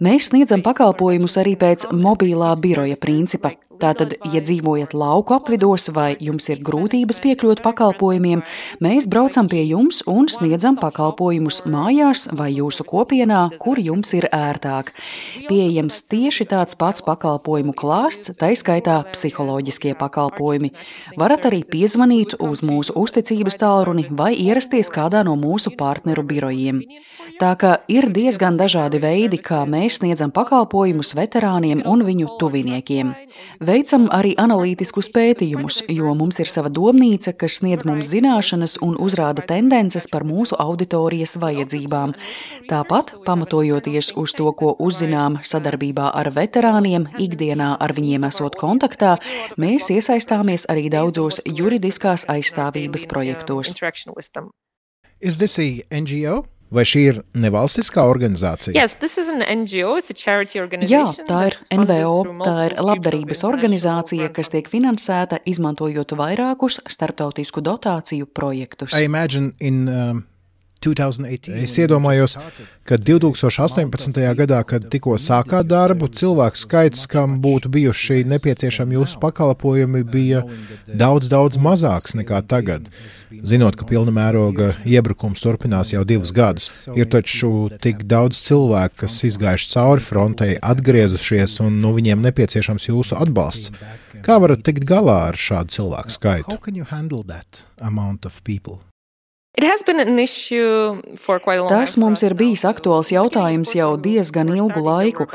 Mēs 0.00 0.30
sniedzam 0.30 0.62
pakalpojumus 0.62 1.38
arī 1.40 1.56
pēc 1.58 1.90
mobilā 1.90 2.54
biroja 2.60 2.96
principa. 2.96 3.56
Tātad, 3.78 4.14
ja 4.32 4.40
dzīvojat 4.42 4.94
lauku 4.98 5.36
apvidos 5.36 5.88
vai 5.94 6.16
jums 6.22 6.48
ir 6.50 6.62
grūtības 6.66 7.20
piekļūt 7.22 7.62
pakalpojumiem, 7.62 8.42
mēs 8.82 9.06
braucam 9.10 9.46
pie 9.50 9.62
jums 9.68 10.00
un 10.10 10.26
sniedzam 10.30 10.78
pakalpojumus 10.80 11.60
mājās 11.70 12.26
vai 12.38 12.50
jūsu 12.56 12.86
kopienā, 12.88 13.44
kur 13.62 13.78
jums 13.78 14.10
ir 14.18 14.26
ērtāk. 14.34 14.90
Pieejams 15.46 16.00
tieši 16.10 16.48
tāds 16.50 16.78
pats 16.78 17.04
pakalpojumu 17.06 17.76
klāsts, 17.78 18.32
taiskaitā 18.40 18.98
psiholoģiskie 19.12 19.94
pakalpojumi. 20.00 20.72
Varat 21.20 21.46
arī 21.50 21.62
piezvanīt 21.70 22.34
uz 22.42 22.64
mūsu 22.66 22.96
uzticības 22.98 23.60
tālruni 23.62 24.08
vai 24.10 24.32
ierasties 24.34 24.90
kādā 24.90 25.22
no 25.26 25.38
mūsu 25.38 25.74
partneru 25.78 26.26
birojiem. 26.26 26.82
Tā 27.38 27.52
kā 27.60 27.76
ir 27.92 28.08
diezgan 28.10 28.56
dažādi 28.58 28.98
veidi, 29.02 29.38
kā 29.38 29.60
mēs 29.68 30.00
sniedzam 30.00 30.32
pakalpojumus 30.34 31.12
veterāniem 31.14 31.84
un 31.86 32.02
viņu 32.06 32.34
tuviniekiem. 32.40 33.12
Veicam 33.68 34.06
arī 34.14 34.30
analītiskus 34.40 35.10
pētījumus, 35.12 35.82
jo 35.92 36.14
mums 36.16 36.38
ir 36.40 36.48
sava 36.48 36.70
domnīca, 36.72 37.34
kas 37.36 37.58
sniedz 37.60 37.84
mums 37.84 38.08
zināšanas 38.08 38.78
un 38.86 38.94
uzrāda 38.96 39.44
tendences 39.44 40.06
par 40.08 40.24
mūsu 40.24 40.56
auditorijas 40.56 41.36
vajadzībām. 41.42 42.14
Tāpat, 42.70 43.12
pamatojoties 43.26 44.14
uz 44.16 44.32
to, 44.38 44.48
ko 44.56 44.72
uzzinām 44.88 45.36
sadarbībā 45.44 46.08
ar 46.16 46.32
veterāniem, 46.32 47.10
ikdienā 47.20 47.74
ar 47.76 47.92
viņiem 47.98 48.24
esot 48.30 48.56
kontaktā, 48.56 49.18
mēs 49.60 49.92
iesaistāmies 49.92 50.64
arī 50.72 50.88
daudzos 50.94 51.42
juridiskās 51.44 52.24
aizstāvības 52.24 53.04
projektos. 53.10 53.76
Is 55.20 55.36
this 55.36 55.58
a 55.58 55.82
NGO? 55.92 56.46
Vai 56.74 56.84
šī 56.84 57.02
ir 57.08 57.18
nevalstiskā 57.32 58.02
organizācija? 58.04 58.74
Yes, 58.76 58.94
NGO, 59.40 59.94
Jā, 60.92 61.04
tā 61.28 61.42
ir 61.48 61.56
NVO, 61.72 62.16
tā 62.44 62.56
ir 62.68 62.76
labdarības 62.84 63.44
organizācija, 63.48 64.28
kas 64.36 64.52
tiek 64.52 64.68
finansēta 64.68 65.40
izmantojot 65.48 66.12
vairākus 66.18 66.82
starptautisku 66.92 67.64
dotāciju 67.64 68.28
projektus. 68.36 68.92
In, 68.92 69.88
um, 69.88 70.24
2018. 70.24 70.37
Es 71.58 71.76
iedomājos, 71.80 72.36
ka 72.88 72.98
2018. 73.00 74.18
gadā, 74.38 74.60
kad 74.68 74.88
tikko 74.92 75.16
sākāt 75.20 75.68
darbu, 75.70 76.08
cilvēku 76.08 76.60
skaits, 76.60 77.06
kam 77.10 77.38
būtu 77.44 77.70
bijuši 77.74 78.24
nepieciešami 78.28 78.98
jūsu 78.98 79.20
pakalpojumi, 79.22 80.04
bija 80.08 80.44
daudz, 80.86 81.28
daudz 81.32 81.60
mazāks 81.62 82.16
nekā 82.18 82.42
tagad. 82.48 82.88
Zinot, 83.44 83.76
ka 83.78 83.86
pilna 83.88 84.14
mēroga 84.14 84.72
iebrukums 84.88 85.42
turpinās 85.44 85.92
jau 85.92 86.04
divus 86.08 86.32
gadus, 86.34 86.88
ir 86.96 87.10
taču 87.12 87.68
tik 87.82 88.04
daudz 88.08 88.40
cilvēku, 88.46 89.02
kas 89.04 89.20
izgājuši 89.28 89.72
cauri 89.74 90.04
frontei, 90.04 90.56
atgriezušies, 90.62 91.58
un 91.64 91.80
nu, 91.82 91.92
viņiem 91.98 92.24
nepieciešams 92.28 92.88
jūsu 92.90 93.18
atbalsts. 93.20 93.72
Kā 94.24 94.40
varat 94.42 94.64
tikt 94.66 94.88
galā 94.88 95.20
ar 95.30 95.38
šādu 95.38 95.76
cilvēku 95.78 96.16
skaitu? 96.16 96.58
Tas 101.72 101.96
mums 101.98 102.22
ir 102.22 102.34
bijis 102.38 102.62
aktuāls 102.68 103.08
jautājums 103.10 103.72
jau 103.74 103.88
diezgan 103.98 104.52
ilgu 104.54 104.82
laiku. 104.84 105.26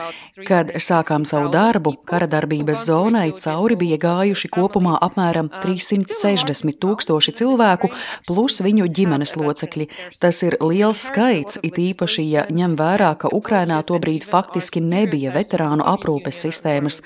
Kad 0.47 0.71
sākām 0.79 1.25
savu 1.27 1.49
darbu, 1.51 1.91
kara 2.07 2.29
darbības 2.31 2.85
zonai 2.87 3.25
cauri 3.43 3.75
bija 3.81 3.97
gājuši 3.99 4.49
kopumā 4.53 4.95
apmēram 5.03 5.49
360 5.59 6.79
tūkstoši 6.79 7.35
cilvēku, 7.41 7.91
plus 8.29 8.61
viņu 8.63 8.87
ģimenes 8.95 9.35
locekļi. 9.39 9.89
Tas 10.23 10.39
ir 10.47 10.55
liels 10.63 11.03
skaits, 11.09 11.59
it 11.59 11.75
īpaši, 11.83 12.23
ja 12.31 12.47
ņem 12.47 12.77
vērā, 12.79 13.11
ka 13.19 13.33
Ukrainā 13.35 13.81
tobrīd 13.83 14.23
faktiski 14.23 14.79
nebija 14.79 15.35
veterānu 15.35 15.83
aprūpes 15.97 16.45
sistēmas. 16.47 17.03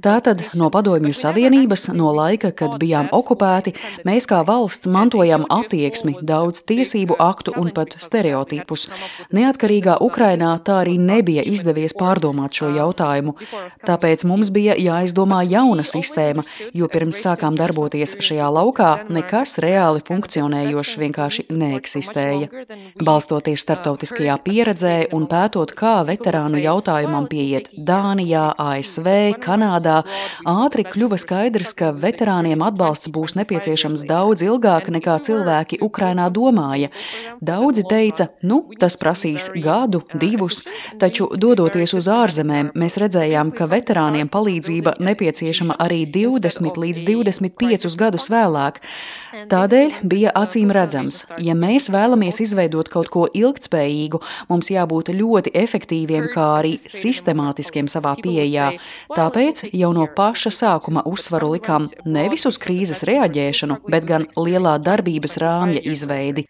Tātad 0.00 0.42
no 0.56 0.70
Padomju 0.72 1.12
Savienības, 1.16 1.90
no 1.92 2.08
laika, 2.16 2.50
kad 2.56 2.76
bijām 2.80 3.10
okupēti, 3.12 3.74
mēs 4.08 4.26
kā 4.30 4.40
valsts 4.48 4.88
mantojam 4.88 5.44
attieksmi, 5.52 6.14
daudz 6.24 6.62
tiesību 6.68 7.18
aktu 7.20 7.52
un 7.60 7.68
pat 7.76 7.96
stereotipus. 8.00 8.86
Neatkarīgā 9.36 9.98
Ukrainā 10.00 10.54
tā 10.64 10.78
arī 10.84 10.96
nebija 10.96 11.44
izdevies 11.44 11.92
pārdomāt 11.98 12.56
šo 12.56 12.70
jautājumu. 12.76 13.34
Tāpēc 13.84 14.24
mums 14.30 14.52
bija 14.54 14.76
jāizdomā 14.80 15.42
jauna 15.50 15.84
sistēma, 15.84 16.46
jo 16.72 16.88
pirms 16.88 17.20
sākām 17.20 17.58
darboties 17.60 18.16
šajā 18.24 18.48
laukā, 18.56 18.90
nekas 19.12 19.58
reāli 19.60 20.04
funkcionējošs 20.08 20.94
vienkārši 21.02 21.46
neeksistēja. 21.52 22.48
Balstoties 23.04 23.66
starptautiskajā 23.66 24.38
pieredzē 24.48 24.94
un 25.16 25.28
pētot, 25.28 25.76
kā 25.76 25.98
veterānu 26.08 26.62
jautājumam 26.64 27.28
pieiet 27.30 27.68
Dānijā, 27.76 28.48
ASV, 28.60 29.10
Kanādā, 29.44 29.89
gadā, 29.90 30.04
ātri 30.46 30.84
kļuva 30.86 31.18
skaidrs, 31.20 31.74
ka 31.76 31.90
veterāniem 31.92 32.62
atbalsts 32.64 33.10
būs 33.12 33.36
nepieciešams 33.38 34.04
daudz 34.08 34.42
ilgāk 34.46 34.90
nekā 34.92 35.18
cilvēki 35.26 35.80
Ukrainā 35.82 36.30
domāja. 36.30 36.90
Daudzi 37.40 37.84
teica, 37.88 38.30
nu, 38.42 38.62
tas 38.80 38.96
prasīs 39.00 39.50
gadu, 39.54 40.02
divus, 40.14 40.62
taču 41.00 41.28
dodoties 41.34 41.94
uz 41.96 42.08
ārzemēm, 42.10 42.72
mēs 42.74 42.98
redzējām, 43.00 43.52
ka 43.56 43.68
veterāniem 43.70 44.30
palīdzība 44.30 44.98
nepieciešama 45.00 45.78
arī 45.80 46.04
20 46.06 46.80
līdz 46.84 47.04
25 47.08 47.98
gadus 48.00 48.30
vēlāk. 48.32 48.80
Tādēļ 49.30 50.00
bija 50.10 50.32
acīm 50.34 50.72
redzams, 50.74 51.22
ja 51.38 51.54
mēs 51.54 51.86
vēlamies 51.92 52.40
izveidot 52.42 52.88
kaut 52.90 53.10
ko 53.14 53.26
ilgtspējīgu, 53.30 54.20
mums 54.50 54.70
jābūt 54.72 55.12
ļoti 55.14 55.52
efektīviem, 55.62 56.30
kā 56.34 56.46
arī 56.58 56.72
sistemātiskiem 56.82 57.90
savā 57.90 58.16
pieejā. 58.22 58.72
Tāpēc 59.14 59.68
jau 59.70 59.92
no 59.94 60.08
paša 60.16 60.52
sākuma 60.56 61.04
uzsvaru 61.06 61.52
likām 61.54 61.86
nevis 62.04 62.48
uz 62.50 62.58
krīzes 62.62 63.04
reaģēšanu, 63.06 63.82
bet 63.90 64.08
gan 64.10 64.26
lielā 64.34 64.78
darbības 64.82 65.38
rāmja 65.42 65.84
izveidi. 65.86 66.48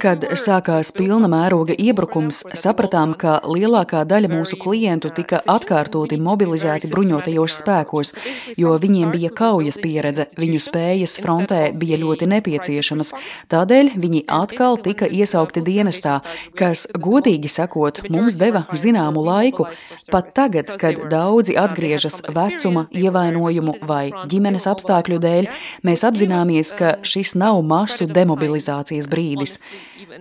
Kad 0.00 0.22
sākās 0.40 0.88
pilna 0.96 1.28
mēroga 1.28 1.74
iebrukums, 1.76 2.38
sapratām, 2.56 3.10
ka 3.20 3.34
lielākā 3.44 4.00
daļa 4.08 4.30
mūsu 4.32 4.56
klientu 4.56 5.10
tika 5.12 5.42
atkārtoti 5.44 6.16
mobilizēti 6.24 6.88
bruņotajos 6.88 7.58
spēkos, 7.60 8.14
jo 8.56 8.72
viņiem 8.80 9.12
bija 9.12 9.28
kaujas 9.36 9.76
pieredze, 9.82 10.24
viņu 10.40 10.60
spējas 10.64 11.18
frontē 11.20 11.58
bija 11.76 11.98
ļoti 12.00 12.30
nepieciešamas. 12.32 13.12
Tādēļ 13.52 13.90
viņi 14.00 14.22
atkal 14.38 14.78
tika 14.86 15.04
iesaukti 15.04 15.60
dienestā, 15.66 16.16
kas, 16.56 16.86
godīgi 16.96 17.52
sakot, 17.52 18.00
mums 18.08 18.40
deva 18.40 18.64
zināmu 18.72 19.26
laiku. 19.28 19.68
Pat 20.08 20.32
tagad, 20.38 20.72
kad 20.80 21.04
daudzi 21.12 21.58
atgriežas 21.60 22.22
vecuma, 22.24 22.86
ievainojumu 22.88 23.76
vai 23.84 24.06
ģimenes 24.32 24.70
apstākļu 24.72 25.20
dēļ, 25.28 25.52
mēs 25.84 26.08
apzināmies, 26.08 26.72
ka 26.72 26.96
šis 27.04 27.36
nav 27.36 27.60
masu 27.68 28.08
demobilizācijas 28.08 29.12
brīdis. 29.12 29.57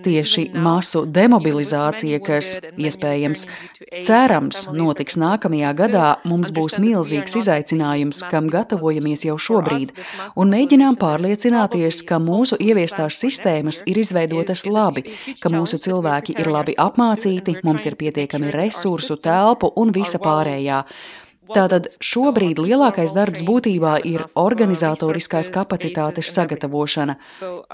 Tieši 0.03 0.47
masu 0.57 1.03
demobilizācija, 1.05 2.19
kas 2.25 2.53
iespējams, 2.77 3.45
cerams, 4.07 4.63
notiks 4.73 5.17
nākamajā 5.21 5.73
gadā, 5.77 6.07
mums 6.27 6.51
būs 6.55 6.77
milzīgs 6.81 7.37
izaicinājums, 7.41 8.23
kam 8.31 8.49
gatavojamies 8.53 9.27
jau 9.27 9.37
šobrīd, 9.47 9.93
un 10.39 10.53
mēģinām 10.53 10.97
pārliecināties, 11.01 12.01
ka 12.07 12.19
mūsu 12.23 12.59
ieviestās 12.61 13.19
sistēmas 13.21 13.83
ir 13.85 14.01
izveidotas 14.01 14.65
labi, 14.65 15.05
ka 15.41 15.51
mūsu 15.53 15.79
cilvēki 15.83 16.37
ir 16.41 16.51
labi 16.53 16.77
apmācīti, 16.77 17.59
mums 17.67 17.85
ir 17.89 17.97
pietiekami 17.99 18.51
resursu, 18.55 19.19
telpu 19.21 19.71
un 19.77 19.93
visa 19.95 20.21
pārējā. 20.21 20.83
Tātad 21.53 21.89
šobrīd 22.03 22.59
lielākais 22.61 23.13
darbs 23.15 23.43
būtībā 23.47 23.97
ir 24.07 24.25
organizatoriskās 24.37 25.51
kapacitātes 25.53 26.31
sagatavošana. 26.35 27.17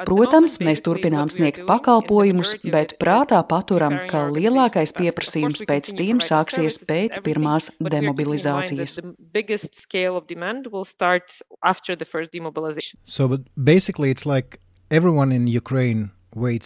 Protams, 0.08 0.60
mēs 0.64 0.84
turpinām 0.86 1.32
sniegt 1.34 1.64
pakalpojumus, 1.70 2.56
bet 2.64 2.98
prātā 3.02 3.42
paturam, 3.48 4.00
ka 4.10 4.26
lielākais 4.34 4.96
pieprasījums 4.98 5.64
pēc 5.70 5.94
tiem 5.98 6.22
sāksies 6.24 6.80
pēc 6.88 7.22
pirmās 7.26 7.70
demobilizācijas. 7.80 9.00
So, 13.04 13.38
basically, 13.58 14.10
it's 14.10 14.26
like 14.26 14.60
everyone 14.92 15.32
in 15.32 15.48
Ukraine 15.48 16.12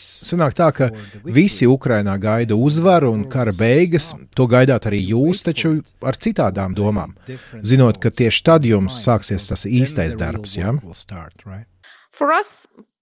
Sanāk 0.02 0.56
tā, 0.58 0.70
ka 0.76 0.90
visi 1.24 1.68
Ukrainā 1.68 2.18
gaida 2.22 2.56
uzvaru 2.56 3.12
un 3.14 3.26
kara 3.32 3.54
beigas. 3.56 4.14
To 4.36 4.48
gaidāt 4.48 4.88
arī 4.90 5.02
jūs, 5.12 5.44
taču 5.46 5.78
ar 6.02 6.18
citādām 6.18 6.76
domām. 6.78 7.16
Zinot, 7.62 8.00
ka 8.04 8.12
tieši 8.12 8.44
tad 8.44 8.66
jums 8.66 9.02
sāksies 9.06 9.50
tas 9.52 9.66
īstais 9.70 10.16
darbs. 10.20 10.58
Ja? 10.58 10.74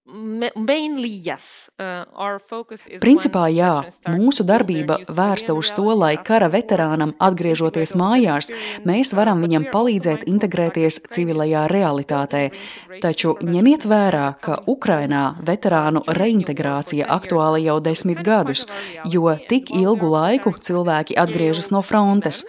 Uh, 0.06 2.04
Principā 3.02 3.48
jā, 3.50 3.70
mūsu 4.06 4.44
darbība 4.46 5.00
vērsta 5.10 5.56
uz 5.58 5.72
to, 5.74 5.88
lai 5.98 6.12
kara 6.28 6.46
veterānam, 6.52 7.10
atgriežoties 7.18 7.96
mājās, 7.98 8.52
mēs 8.86 9.10
varam 9.18 9.42
viņam 9.42 9.66
palīdzēt 9.72 10.22
integrēties 10.30 11.00
civilajā 11.10 11.64
realitātē. 11.72 12.44
Taču 13.02 13.34
ņemiet 13.42 13.88
vērā, 13.90 14.28
ka 14.38 14.60
Ukrainā 14.70 15.24
veterānu 15.42 16.04
reintegrācija 16.06 17.10
aktuāla 17.18 17.58
jau 17.64 17.80
desmit 17.82 18.22
gadus, 18.22 18.68
jo 19.10 19.34
tik 19.50 19.74
ilgu 19.74 20.14
laiku 20.14 20.54
cilvēki 20.54 21.18
atgriežas 21.18 21.72
no 21.74 21.82
frontes. 21.82 22.44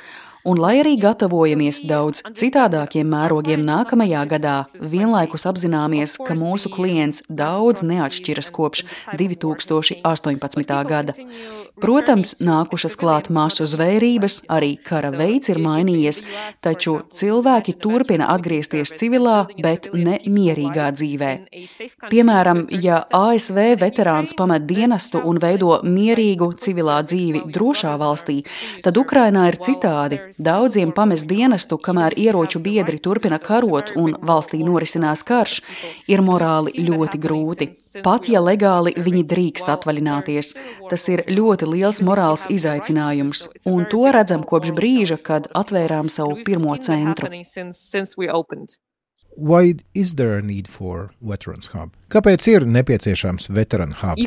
Un, 0.47 0.61
lai 0.63 0.77
arī 0.79 0.93
gatavojamies 1.01 1.81
daudz 1.89 2.21
citādākiem 2.39 3.09
mērogiem 3.11 3.59
nākamajā 3.67 4.21
gadā, 4.31 4.55
vienlaikus 4.79 5.43
apzināmies, 5.49 6.13
ka 6.23 6.37
mūsu 6.39 6.71
klients 6.71 7.19
daudz 7.27 7.83
neatšķiras 7.83 8.51
kopš 8.55 8.85
2018. 9.19 10.77
gada. 10.87 11.15
Protams, 11.83 12.37
nākušas 12.39 12.95
klāt 12.97 13.27
masu 13.29 13.67
zvērības, 13.67 14.37
arī 14.47 14.69
kara 14.87 15.11
veids 15.11 15.51
ir 15.51 15.59
mainījies, 15.61 16.23
taču 16.63 16.95
cilvēki 17.11 17.75
turpina 17.83 18.31
atgriezties 18.33 18.95
civilā, 18.97 19.41
bet 19.61 19.91
ne 19.93 20.21
mierīgā 20.23 20.87
dzīvē. 20.95 21.33
Piemēram, 22.07 22.63
ja 22.87 23.01
ASV 23.11 23.59
veterāns 23.83 24.33
pamet 24.39 24.63
dienestu 24.71 25.19
un 25.27 25.43
veido 25.43 25.81
mierīgu 25.83 26.53
civilā 26.63 27.01
dzīvi 27.03 27.43
drošā 27.51 27.93
valstī, 27.99 28.39
tad 28.87 29.03
Ukrainā 29.03 29.49
ir 29.51 29.59
citādi. 29.67 30.23
Daudziem 30.37 30.91
pamest 30.93 31.25
dienestu, 31.25 31.79
kamēr 31.81 32.13
ieroču 32.13 32.59
biedri 32.61 32.99
turpina 33.01 33.39
karot 33.41 33.95
un 33.97 34.13
valstī 34.21 34.59
norisinās 34.61 35.23
karš, 35.25 35.55
ir 36.13 36.21
morāli 36.21 36.75
ļoti 36.85 37.17
grūti. 37.23 37.67
Pat 38.05 38.29
ja 38.29 38.43
legāli 38.45 38.93
viņi 38.93 39.23
drīkst 39.31 39.71
atvaļināties, 39.73 40.53
tas 40.91 41.07
ir 41.09 41.25
ļoti 41.25 41.71
liels 41.73 42.03
morāls 42.05 42.45
izaicinājums, 42.53 43.47
un 43.65 43.87
to 43.89 44.05
redzam 44.13 44.45
kopš 44.45 44.75
brīža, 44.77 45.17
kad 45.17 45.49
atvērām 45.57 46.09
savu 46.13 46.37
pirmo 46.45 46.77
centru. 46.85 47.33
Why 49.37 49.75
is 49.93 50.15
there 50.15 50.37
a 50.37 50.41
need 50.41 50.67
for 50.67 51.11
Veterans 51.21 51.67
Hub? 51.67 51.91
Kāpēc 52.07 52.45
ir 52.47 52.63
nepieciešams 52.71 53.49
veterānu 53.51 53.95
hub? 53.99 54.19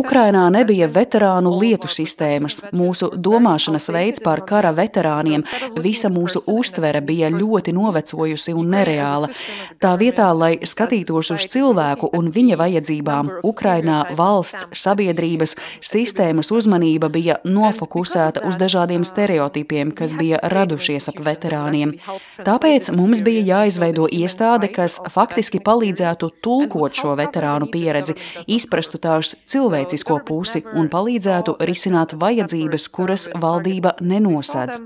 Ukrainā 0.00 0.44
nebija 0.54 0.86
veterānu 0.88 1.50
lietu 1.60 1.90
sistēmas. 1.92 2.62
Mūsu 2.72 3.10
domāšanas 3.20 3.90
veids 3.92 4.22
par 4.24 4.40
kara 4.48 4.70
veterāniem, 4.72 5.44
visa 5.84 6.08
mūsu 6.08 6.40
uztvere 6.48 7.02
bija 7.04 7.28
ļoti 7.34 7.74
novecojusi 7.76 8.54
un 8.56 8.70
nereāla. 8.72 9.28
Tā 9.76 9.90
vietā, 10.00 10.30
lai 10.32 10.54
skatītos 10.64 11.34
uz 11.36 11.44
cilvēku 11.52 12.08
un 12.16 12.32
viņa 12.32 12.56
vajadzībām, 12.62 13.30
Ukrainā 13.44 13.98
valsts, 14.16 14.70
sabiedrības, 14.72 15.52
sistēmas 15.84 16.48
uzmanība 16.48 17.12
bija 17.12 17.36
nofokusēta 17.44 18.46
uz 18.48 18.56
dažādiem 18.56 19.04
stereotipiem, 19.04 19.92
kas 19.92 20.16
bija 20.16 20.40
radušies 20.48 21.12
ap 21.12 21.20
veterāniem. 21.28 21.98
Tāpēc 22.40 22.88
mums 22.96 23.20
bija 23.20 23.44
jāizveido 23.52 24.08
iestādes 24.08 24.29
iestāde, 24.30 24.70
kas 24.70 24.98
faktiski 25.10 25.60
palīdzētu 25.60 26.30
tulkot 26.44 26.94
šo 26.94 27.16
veterānu 27.18 27.68
pieredzi, 27.70 28.14
izprastu 28.46 29.00
tās 29.02 29.34
cilvēcisko 29.50 30.20
pusi 30.26 30.62
un 30.74 30.88
palīdzētu 30.92 31.56
risināt 31.66 32.14
vajadzības, 32.20 32.88
kuras 32.94 33.28
valdība 33.34 33.96
nenosedz. 34.00 34.80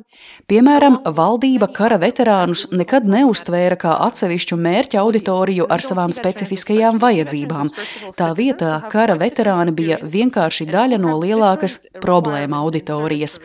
Piemēram, 0.49 1.01
valdība 1.17 1.69
kara 1.73 1.99
veterānus 2.01 2.67
nekad 2.73 3.07
neuztvēra 3.09 3.77
kā 3.81 3.95
atsevišķu 4.09 4.59
mērķa 4.61 5.01
auditoriju 5.03 5.69
ar 5.69 5.85
savām 5.85 6.13
specifiskajām 6.17 7.01
vajadzībām. 7.03 7.73
Tā 8.17 8.33
vietā 8.37 8.79
kara 8.93 9.17
veterāni 9.21 9.75
bija 9.77 10.01
vienkārši 10.01 10.69
daļa 10.71 11.01
no 11.01 11.19
lielākas 11.21 11.81
problēma 12.01 12.63
auditorijas. 12.65 13.41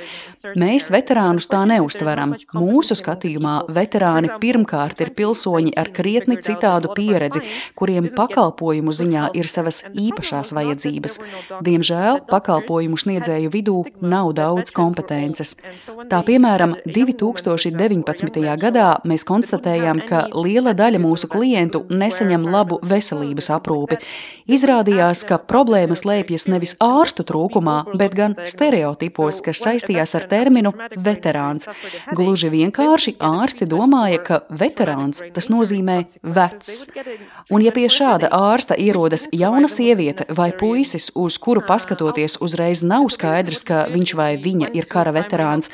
Mēs 0.59 0.87
veterānus 0.91 1.49
tā 1.51 1.65
neustveram. 1.67 2.35
Mūsu 2.55 2.95
skatījumā 2.95 3.55
veterāni 3.75 4.31
pirmkārt 4.39 5.01
ir 5.03 5.11
pilsoņi 5.17 5.73
ar 5.79 5.88
krietni 5.95 6.37
citādu 6.43 6.93
pieredzi, 6.95 7.41
kuriem 7.79 8.09
pakalpojumu 8.15 8.93
ziņā 8.95 9.29
ir 9.39 9.49
savas 9.51 9.81
īpašās 9.93 10.53
vajadzības. 10.55 11.19
Diemžēl 11.65 12.23
pakalpojumu 12.29 12.99
sniedzēju 12.99 13.51
vidū 13.53 13.77
nav 14.01 14.33
daudz 14.37 14.73
kompetences. 14.75 15.55
Tā 16.11 16.21
piemēram, 16.27 16.75
2019. 16.85 18.41
gadā 18.63 18.89
mēs 19.07 19.25
konstatējām, 19.27 20.03
ka 20.09 20.25
liela 20.35 20.75
daļa 20.77 21.01
mūsu 21.03 21.29
klientu 21.31 21.85
nesaņem 21.89 22.47
labu 22.49 22.79
veselības 22.83 23.49
aprūpi. 23.57 23.99
Izrādījās, 24.49 25.23
ka 25.29 25.37
problēmas 25.37 26.05
lēpjas 26.07 26.47
nevis 26.49 26.75
ārstu 26.81 27.25
trūkumā, 27.27 27.77
bet 27.99 28.15
gan 28.17 28.35
stereotipos, 28.49 29.43
kas 29.45 29.61
saistījās 29.61 30.15
ar 30.17 30.25
terminu 30.31 30.73
veterāns. 30.97 31.69
Gluži 32.17 32.49
vienkārši 32.53 33.15
ārsti 33.21 33.67
domāja, 33.69 34.21
ka 34.25 34.41
veterāns 34.49 35.21
tas 35.35 35.49
nozīmē 35.53 35.78
vecs. 36.23 36.87
Un 37.49 37.63
ja 37.65 37.73
pie 37.75 37.87
šāda 37.91 38.29
ārsta 38.35 38.77
ierodas 38.79 39.27
jauna 39.35 39.69
sieviete 39.71 40.27
vai 40.35 40.51
puisis, 40.55 41.09
uz 41.15 41.37
kuru 41.41 41.63
paskatoties 41.67 42.39
uzreiz 42.41 42.83
nav 42.83 43.09
skaidrs, 43.13 43.63
ka 43.67 43.85
viņš 43.93 44.15
vai 44.19 44.31
viņa 44.41 44.73
ir 44.77 44.89
kara 44.89 45.13
veterāns, 45.15 45.71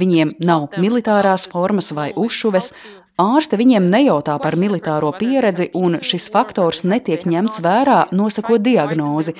viņiem 0.00 0.36
nav 0.44 0.68
militārās 0.78 1.48
formas 1.50 1.92
vai 1.92 2.10
uzšuves, 2.16 2.72
Ārste 3.18 3.58
viņiem 3.58 3.88
nejautā 3.90 4.36
par 4.38 4.54
militāro 4.54 5.10
pieredzi, 5.18 5.72
un 5.74 5.98
šis 6.06 6.28
faktors 6.30 6.84
netiek 6.86 7.24
ņemts 7.26 7.58
vērā, 7.64 8.04
nosakot 8.14 8.62
diagnozi. 8.62 9.34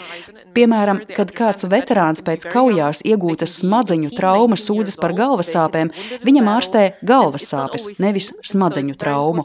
Piemēram, 0.57 0.99
kad 1.15 1.31
kāds 1.37 1.67
veterāns 1.71 2.25
pēc 2.27 2.49
kaujās 2.51 3.05
iegūtas 3.07 3.53
smadzeņu 3.61 4.11
traumas 4.17 4.65
sūdzas 4.67 4.99
par 4.99 5.13
galvas 5.15 5.53
sāpēm, 5.55 5.93
viņam 6.27 6.51
ārstē 6.51 6.83
galvas 7.07 7.45
sāpes, 7.47 7.85
nevis 8.03 8.33
smadzeņu 8.51 8.97
traumu. 8.99 9.45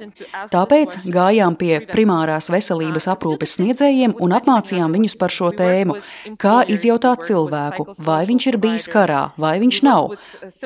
Tāpēc 0.49 0.97
gājām 1.13 1.57
pie 1.59 1.75
primārās 1.91 2.49
veselības 2.53 3.05
aprūpes 3.13 3.57
sniedzējiem 3.59 4.15
un 4.17 4.34
apmācījām 4.39 4.97
viņus 4.97 5.17
par 5.21 5.36
šo 5.36 5.51
tēmu. 5.59 5.99
Kā 6.41 6.55
izjautāt 6.65 7.27
cilvēku, 7.29 7.86
vai 8.01 8.23
viņš 8.29 8.49
ir 8.49 8.59
bijis 8.65 8.89
karā, 8.89 9.21
vai 9.38 9.59
viņš 9.61 9.81
nav. 9.86 10.15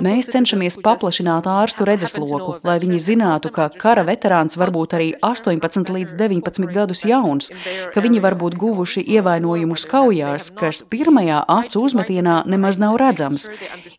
Mēs 0.06 0.32
cenšamies 0.32 0.80
paplašināt 0.88 1.52
ārstu 1.52 1.90
redzesloku, 1.92 2.62
lai 2.64 2.80
viņi 2.86 3.04
zinātu, 3.10 3.52
ka 3.58 3.68
kara 3.82 4.06
veterāns 4.08 4.58
var 4.62 4.72
būt 4.76 4.94
arī 4.98 5.10
18 5.26 5.90
līdz 5.96 6.16
19 6.20 6.70
gadus 6.76 7.04
jauns, 7.10 7.50
ka 7.94 8.04
viņi 8.06 8.22
var 8.24 8.38
būt 8.38 8.58
guvuši 8.62 9.04
ievainojumus 9.18 9.88
kaujās, 9.90 10.52
kas 10.60 10.84
pirmajā 10.92 11.42
acu 11.58 11.84
uzmetienā 11.88 12.44
nemaz 12.54 12.78
nav 12.82 13.00
redzams. 13.02 13.50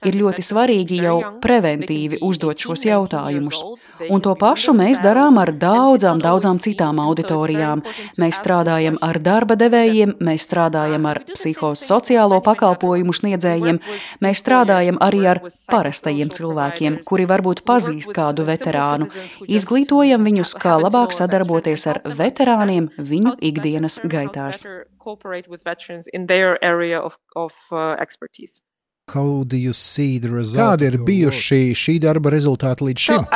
Ir 0.07 0.19
ļoti 0.23 0.47
svarīgi 0.47 1.03
jau 1.03 1.19
preventīvi 1.43 2.23
uzdot 2.25 2.63
šos 2.63 2.87
jautājumus. 2.87 3.63
Un 4.07 4.23
to 4.23 4.35
pašu 4.39 4.73
mēs 4.79 5.01
darām 5.03 5.41
ar 5.43 5.51
daudzām, 5.59 6.21
daudzām 6.23 6.61
citām 6.63 7.01
auditorijām. 7.03 7.83
Mēs 8.23 8.39
strādājam 8.39 8.99
ar 9.03 9.19
darba 9.23 9.57
devējiem, 9.59 10.15
mēs 10.23 10.47
strādājam 10.47 11.09
ar 11.11 11.25
psihosociālo 11.33 12.39
pakalpojumu 12.47 13.15
sniedzējiem, 13.19 13.81
mēs 14.23 14.43
strādājam 14.45 15.01
arī 15.03 15.25
ar 15.33 15.43
parastajiem 15.71 16.31
cilvēkiem, 16.35 17.01
kuri 17.09 17.27
varbūt 17.31 17.65
pazīst 17.67 18.15
kādu 18.15 18.47
veterānu. 18.47 19.11
Izglītojam 19.49 20.27
viņus, 20.29 20.51
kā 20.61 20.75
labāk 20.77 21.15
sadarboties 21.17 21.87
ar 21.89 22.03
veterāniem 22.19 22.91
viņu 23.01 23.33
ikdienas 23.51 23.97
gaitās. 24.05 24.65
Kādi 30.59 30.89
ir 30.91 30.99
bijuši 31.07 31.61
šī 31.79 31.95
darba 32.03 32.33
rezultāti 32.35 32.85
līdz 32.89 33.05
šim? 33.07 33.27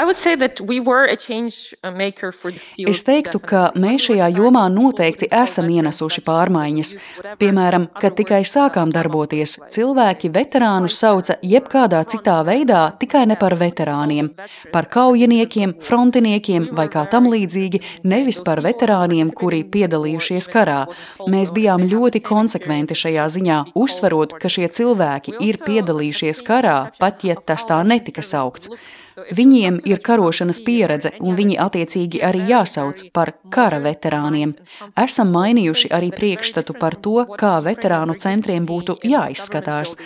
Es 2.92 3.02
teiktu, 3.06 3.40
ka 3.40 3.62
mēs 3.78 4.08
šajā 4.08 4.28
jomā 4.36 4.64
noteikti 4.72 5.28
esam 5.32 5.70
ienesuši 5.72 6.24
pārmaiņas. 6.26 6.92
Piemēram, 7.40 7.88
kad 8.00 8.16
tikai 8.18 8.42
sākām 8.48 8.92
darboties, 8.94 9.56
cilvēki 9.72 10.30
veterānus 10.34 10.98
sauca 11.00 11.38
jebkādā 11.42 12.02
citā 12.12 12.38
veidā, 12.46 12.82
tikai 13.00 13.24
ne 13.30 13.38
par 13.40 13.56
veterāniem. 13.60 14.32
Par 14.74 14.88
kaujiniekiem, 14.92 15.76
frontiniekiem 15.82 16.68
vai 16.76 16.88
kā 16.92 17.06
tam 17.10 17.30
līdzīgi, 17.32 17.82
nevis 18.04 18.42
par 18.44 18.62
veterāniem, 18.64 19.32
kuri 19.32 19.62
piedalījušies 19.64 20.50
karā. 20.52 20.82
Mēs 21.32 21.52
bijām 21.54 21.86
ļoti 21.88 22.22
konsekventi 22.26 22.98
šajā 22.98 23.28
ziņā, 23.36 23.58
uzsverot, 23.78 24.36
ka 24.42 24.50
šie 24.52 24.68
cilvēki 24.72 25.38
ir 25.40 25.61
piedalījušies 25.66 26.42
karā, 26.46 26.78
pat 26.98 27.24
ja 27.26 27.36
tas 27.36 27.66
tā 27.68 27.82
netika 27.86 28.24
saukts. 28.26 28.72
Viņiem 29.12 29.82
ir 29.84 30.00
karošanas 30.00 30.62
pieredze, 30.64 31.12
un 31.20 31.36
viņi 31.36 31.58
attiecīgi 31.60 32.22
arī 32.24 32.46
jāsauc 32.48 33.02
par 33.12 33.34
kara 33.52 33.80
veterāniem. 33.84 34.54
Esam 34.96 35.34
mainījuši 35.34 35.90
arī 35.92 36.08
priekšstatu 36.16 36.76
par 36.80 36.96
to, 36.96 37.18
kā 37.38 37.58
veterānu 37.64 38.16
centriem 38.16 38.64
būtu 38.68 38.96
jāizskatās. 39.04 39.98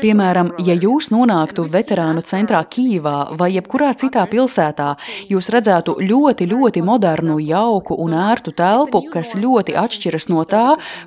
Piemēram, 0.00 0.50
ja 0.66 0.74
jūs 0.74 1.10
nonāktu 1.14 1.64
veterānu 1.70 2.22
centrā 2.26 2.58
Kīvā 2.66 3.36
vai 3.38 3.50
jebkurā 3.54 3.92
citā 3.98 4.24
pilsētā, 4.30 4.88
jūs 5.30 5.48
redzētu 5.54 5.94
ļoti, 6.02 6.48
ļoti 6.50 6.82
modernu, 6.82 7.36
jauku 7.38 7.94
un 8.02 8.16
ērtu 8.18 8.50
telpu, 8.58 9.04
kas 9.12 9.34
ļoti 9.38 9.76
atšķiras 9.78 10.26
no 10.32 10.42
tā, 10.50 10.64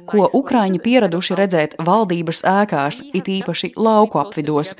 ko 0.07 0.29
Ukrāņi 0.39 0.79
pieraduši 0.85 1.35
redzēt 1.39 1.75
valdības 1.83 2.43
ēkās, 2.47 3.01
it 3.17 3.27
īpaši 3.27 3.73
lauku 3.75 4.21
apvidos. 4.21 4.75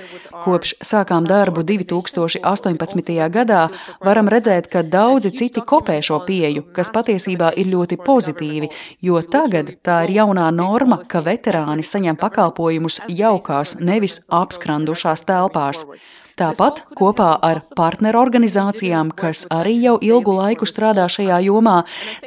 Kopš 0.45 0.77
sākām 0.85 1.27
darbu 1.27 1.65
2018. 1.67 3.11
gadā, 3.33 3.65
varam 4.05 4.31
redzēt, 4.31 4.71
ka 4.71 4.85
daudzi 4.87 5.33
citi 5.35 5.63
kopē 5.67 5.99
šo 6.05 6.21
pieju, 6.27 6.63
kas 6.75 6.93
patiesībā 6.95 7.51
ir 7.59 7.73
ļoti 7.73 7.99
pozitīvi, 8.07 8.71
jo 9.03 9.19
tagad 9.35 9.73
tā 9.83 10.03
ir 10.07 10.15
jaunā 10.21 10.47
norma, 10.55 11.01
ka 11.09 11.25
veterāni 11.25 11.83
saņem 11.83 12.15
pakalpojumus 12.21 13.01
jaukās, 13.11 13.75
ne 13.81 13.96
nevis 13.97 14.21
apskrandušās 14.29 15.25
telpās. 15.27 15.83
Tāpat 16.37 16.83
kopā 16.93 17.31
ar 17.41 17.63
partnerorganizācijām, 17.73 19.09
kas 19.17 19.47
arī 19.49 19.71
jau 19.81 19.95
ilgu 20.05 20.35
laiku 20.37 20.67
strādā 20.69 21.07
šajā 21.09 21.39
jomā, 21.47 21.79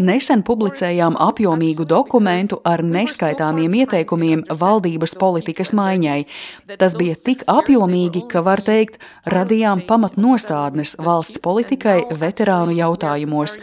nesen 0.03 0.43
publicējām 0.43 1.15
apjomīgu 1.15 1.87
dokumentu 1.87 2.59
ar 2.67 2.83
neskaitāmiem 2.83 3.77
ieteikumiem 3.85 4.43
valdības 4.51 5.15
politikas 5.21 5.71
maiņai. 5.79 6.19
Tas 6.83 6.99
bija 6.99 7.15
tik 7.15 7.47
apjomīgi, 7.47 8.25
ka, 8.35 8.43
var 8.43 8.65
teikt, 8.67 8.99
radījām 9.31 9.87
pamatnostādnes 9.87 10.97
valsts 10.99 11.39
politikai 11.47 12.01
veterānu 12.11 12.75
jautājumos. 12.83 13.61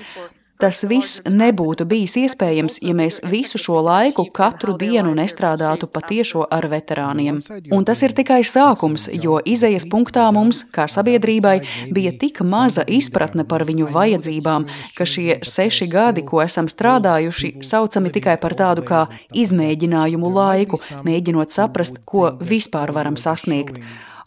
Tas 0.57 0.79
viss 0.89 1.19
nebūtu 1.29 1.85
bijis 1.85 2.15
iespējams, 2.17 2.79
ja 2.81 2.95
mēs 2.97 3.19
visu 3.29 3.59
šo 3.61 3.77
laiku 3.85 4.23
katru 4.33 4.73
dienu 4.81 5.11
nestrādātu 5.17 5.85
patiešo 5.93 6.47
ar 6.49 6.65
veterāniem. 6.71 7.37
Un 7.69 7.85
tas 7.85 8.01
ir 8.01 8.15
tikai 8.17 8.39
sākums, 8.41 9.05
jo 9.13 9.37
izējas 9.45 9.85
punktā 9.91 10.25
mums, 10.33 10.63
kā 10.73 10.87
sabiedrībai, 10.89 11.59
bija 11.93 12.15
tik 12.17 12.41
maza 12.41 12.87
izpratne 12.89 13.45
par 13.45 13.67
viņu 13.69 13.91
vajadzībām, 13.93 14.65
ka 14.97 15.05
šie 15.05 15.37
seši 15.45 15.89
gadi, 15.93 16.25
ko 16.25 16.41
esam 16.41 16.65
strādājuši, 16.73 17.59
saucami 17.61 18.13
tikai 18.17 18.39
par 18.41 18.57
tādu 18.57 18.85
kā 18.87 19.05
izmēģinājumu 19.37 20.33
laiku, 20.41 20.81
mēģinot 21.05 21.53
saprast, 21.53 22.01
ko 22.09 22.31
vispār 22.41 22.97
varam 22.97 23.19
sasniegt. 23.19 23.77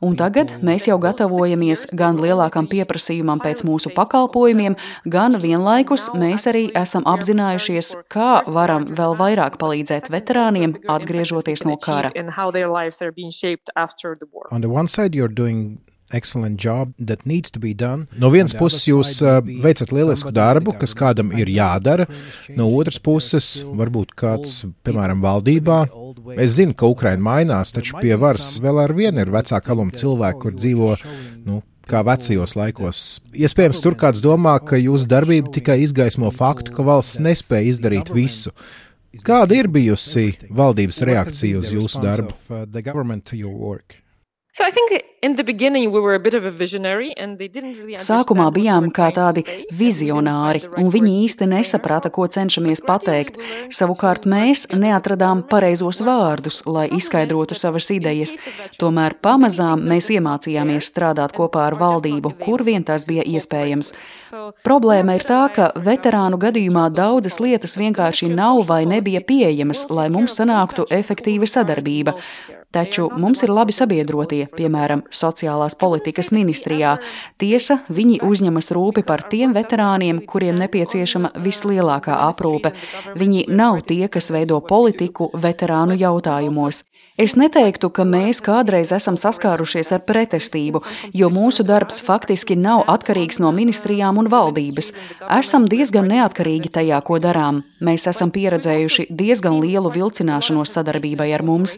Un 0.01 0.14
tagad 0.16 0.55
mēs 0.64 0.86
jau 0.88 0.96
gatavojamies 1.01 1.82
gan 1.92 2.16
lielākam 2.16 2.64
pieprasījumam 2.70 3.42
pēc 3.44 3.61
mūsu 3.68 3.92
pakalpojumiem, 3.92 4.76
gan 5.12 5.36
vienlaikus 5.42 6.09
mēs 6.16 6.48
arī 6.48 6.62
esam 6.80 7.05
apzinājušies, 7.11 7.92
kā 8.09 8.30
varam 8.48 8.88
vēl 8.96 9.18
vairāk 9.20 9.59
palīdzēt 9.61 10.09
veterāniem 10.09 10.78
atgriežoties 10.88 11.66
no 11.68 11.76
kara. 11.76 12.12
On 14.51 14.61
the 14.61 14.70
one 14.70 14.88
side, 14.88 15.14
you're 15.14 15.28
doing 15.28 15.78
excellent 16.12 16.61
job 16.61 16.92
that 16.98 17.24
needs 17.26 17.50
to 17.50 17.61
be 17.62 17.72
done. 17.74 18.06
No 18.18 18.30
vienas 18.30 18.54
puses, 18.56 18.84
jūs 18.88 19.16
uh, 19.24 19.38
veicat 19.64 19.92
lielisku 19.94 20.32
darbu, 20.34 20.74
kas 20.80 20.94
kādam 20.98 21.32
ir 21.36 21.50
jādara. 21.52 22.06
No 22.56 22.68
otras 22.76 23.00
puses, 23.02 23.48
varbūt 23.64 24.14
kāds, 24.18 24.61
piemēram, 24.86 25.22
valdībā. 25.24 25.80
Es 26.36 26.58
zinu, 26.58 26.76
ka 26.76 26.90
Ukraina 26.90 27.22
mainās, 27.22 27.74
taču 27.76 27.98
pie 28.00 28.14
varas 28.20 28.52
vēl 28.62 28.84
ar 28.84 28.94
vienu 28.96 29.22
ir 29.22 29.32
vecāka 29.34 29.70
kaluma 29.70 29.94
cilvēki, 29.96 30.40
kur 30.42 30.56
dzīvo 30.58 30.92
nu, 31.48 31.62
kā 31.90 32.02
vecajos 32.06 32.54
laikos. 32.58 33.00
Iespējams, 33.34 33.80
tur 33.82 33.96
kāds 33.98 34.22
domā, 34.24 34.58
ka 34.62 34.78
jūsu 34.80 35.08
darbība 35.11 35.52
tikai 35.54 35.80
izgaismo 35.84 36.30
faktu, 36.34 36.74
ka 36.76 36.86
valsts 36.86 37.20
nespēja 37.22 37.74
izdarīt 37.74 38.12
visu. 38.14 38.54
Kāda 39.26 39.56
ir 39.58 39.66
bijusi 39.72 40.36
valdības 40.54 41.00
reakcija 41.08 41.58
uz 41.58 41.72
jūsu 41.74 42.02
darbu? 42.04 42.36
So 44.52 44.64
I 44.66 44.70
think 44.74 44.90
Sākumā 48.00 48.46
bijām 48.56 48.86
kā 48.88 49.10
tādi 49.12 49.42
vizionāri, 49.76 50.62
un 50.80 50.86
viņi 50.94 51.10
īsti 51.26 51.48
nesaprata, 51.50 52.08
ko 52.08 52.24
cenšamies 52.24 52.80
pateikt. 52.86 53.36
Savukārt 53.68 54.24
mēs 54.24 54.62
neatradām 54.72 55.42
pareizos 55.50 56.00
vārdus, 56.06 56.62
lai 56.64 56.86
izskaidrotu 56.96 57.58
savas 57.58 57.90
idejas. 57.92 58.32
Tomēr 58.80 59.18
pamazām 59.20 59.84
mēs 59.90 60.08
iemācījāmies 60.14 60.88
strādāt 60.88 61.36
kopā 61.36 61.66
ar 61.68 61.76
valdību, 61.82 62.32
kur 62.40 62.64
vien 62.64 62.86
tas 62.88 63.04
bija 63.04 63.26
iespējams. 63.28 63.92
Problēma 64.64 65.18
ir 65.18 65.26
tā, 65.28 65.42
ka 65.52 65.68
veterānu 65.76 66.40
gadījumā 66.40 66.86
daudzas 66.96 67.36
lietas 67.44 67.76
vienkārši 67.76 68.30
nav 68.32 68.62
vai 68.72 68.86
nebija 68.88 69.20
pieejamas, 69.20 69.84
lai 69.92 70.08
mums 70.08 70.40
sanāktu 70.40 70.88
efektīva 70.96 71.50
sadarbība. 71.50 72.16
Taču 72.70 73.08
mums 73.18 73.40
ir 73.42 73.50
labi 73.50 73.74
sabiedrotie, 73.74 74.44
piemēram, 74.54 75.00
sociālās 75.11 75.76
politikas 75.78 76.30
ministrijā. 76.34 76.96
Tiesa, 77.38 77.80
viņi 77.88 78.20
uzņemas 78.26 78.70
rūpi 78.76 79.04
par 79.06 79.24
tiem 79.30 79.54
veterāniem, 79.56 80.22
kuriem 80.26 80.58
nepieciešama 80.61 81.34
vislielākā 81.44 82.16
aprūpe. 82.30 82.74
Viņi 83.18 83.46
nav 83.48 83.82
tie, 83.88 84.06
kas 84.08 84.30
veido 84.34 84.61
politiku 84.61 85.30
veterānu 85.34 85.98
jautājumos. 86.00 86.84
Es 87.20 87.34
neteiktu, 87.36 87.90
ka 87.92 88.06
mēs 88.08 88.38
kādreiz 88.40 88.94
esam 88.96 89.18
saskārušies 89.20 89.90
ar 89.92 90.00
pretestību, 90.08 90.80
jo 91.12 91.28
mūsu 91.28 91.66
darbs 91.68 91.98
faktiski 92.00 92.54
nav 92.56 92.86
atkarīgs 92.88 93.36
no 93.44 93.50
ministrijām 93.52 94.16
un 94.22 94.30
valdības. 94.32 94.88
Esam 95.36 95.66
diezgan 95.68 96.08
neatkarīgi 96.08 96.70
tajā, 96.72 97.02
ko 97.04 97.18
darām. 97.20 97.58
Mēs 97.84 98.06
esam 98.08 98.32
pieredzējuši 98.32 99.04
diezgan 99.12 99.58
lielu 99.60 99.92
vilcināšanos 99.92 100.72
sadarbībai 100.72 101.26
ar 101.36 101.44
mums, 101.44 101.76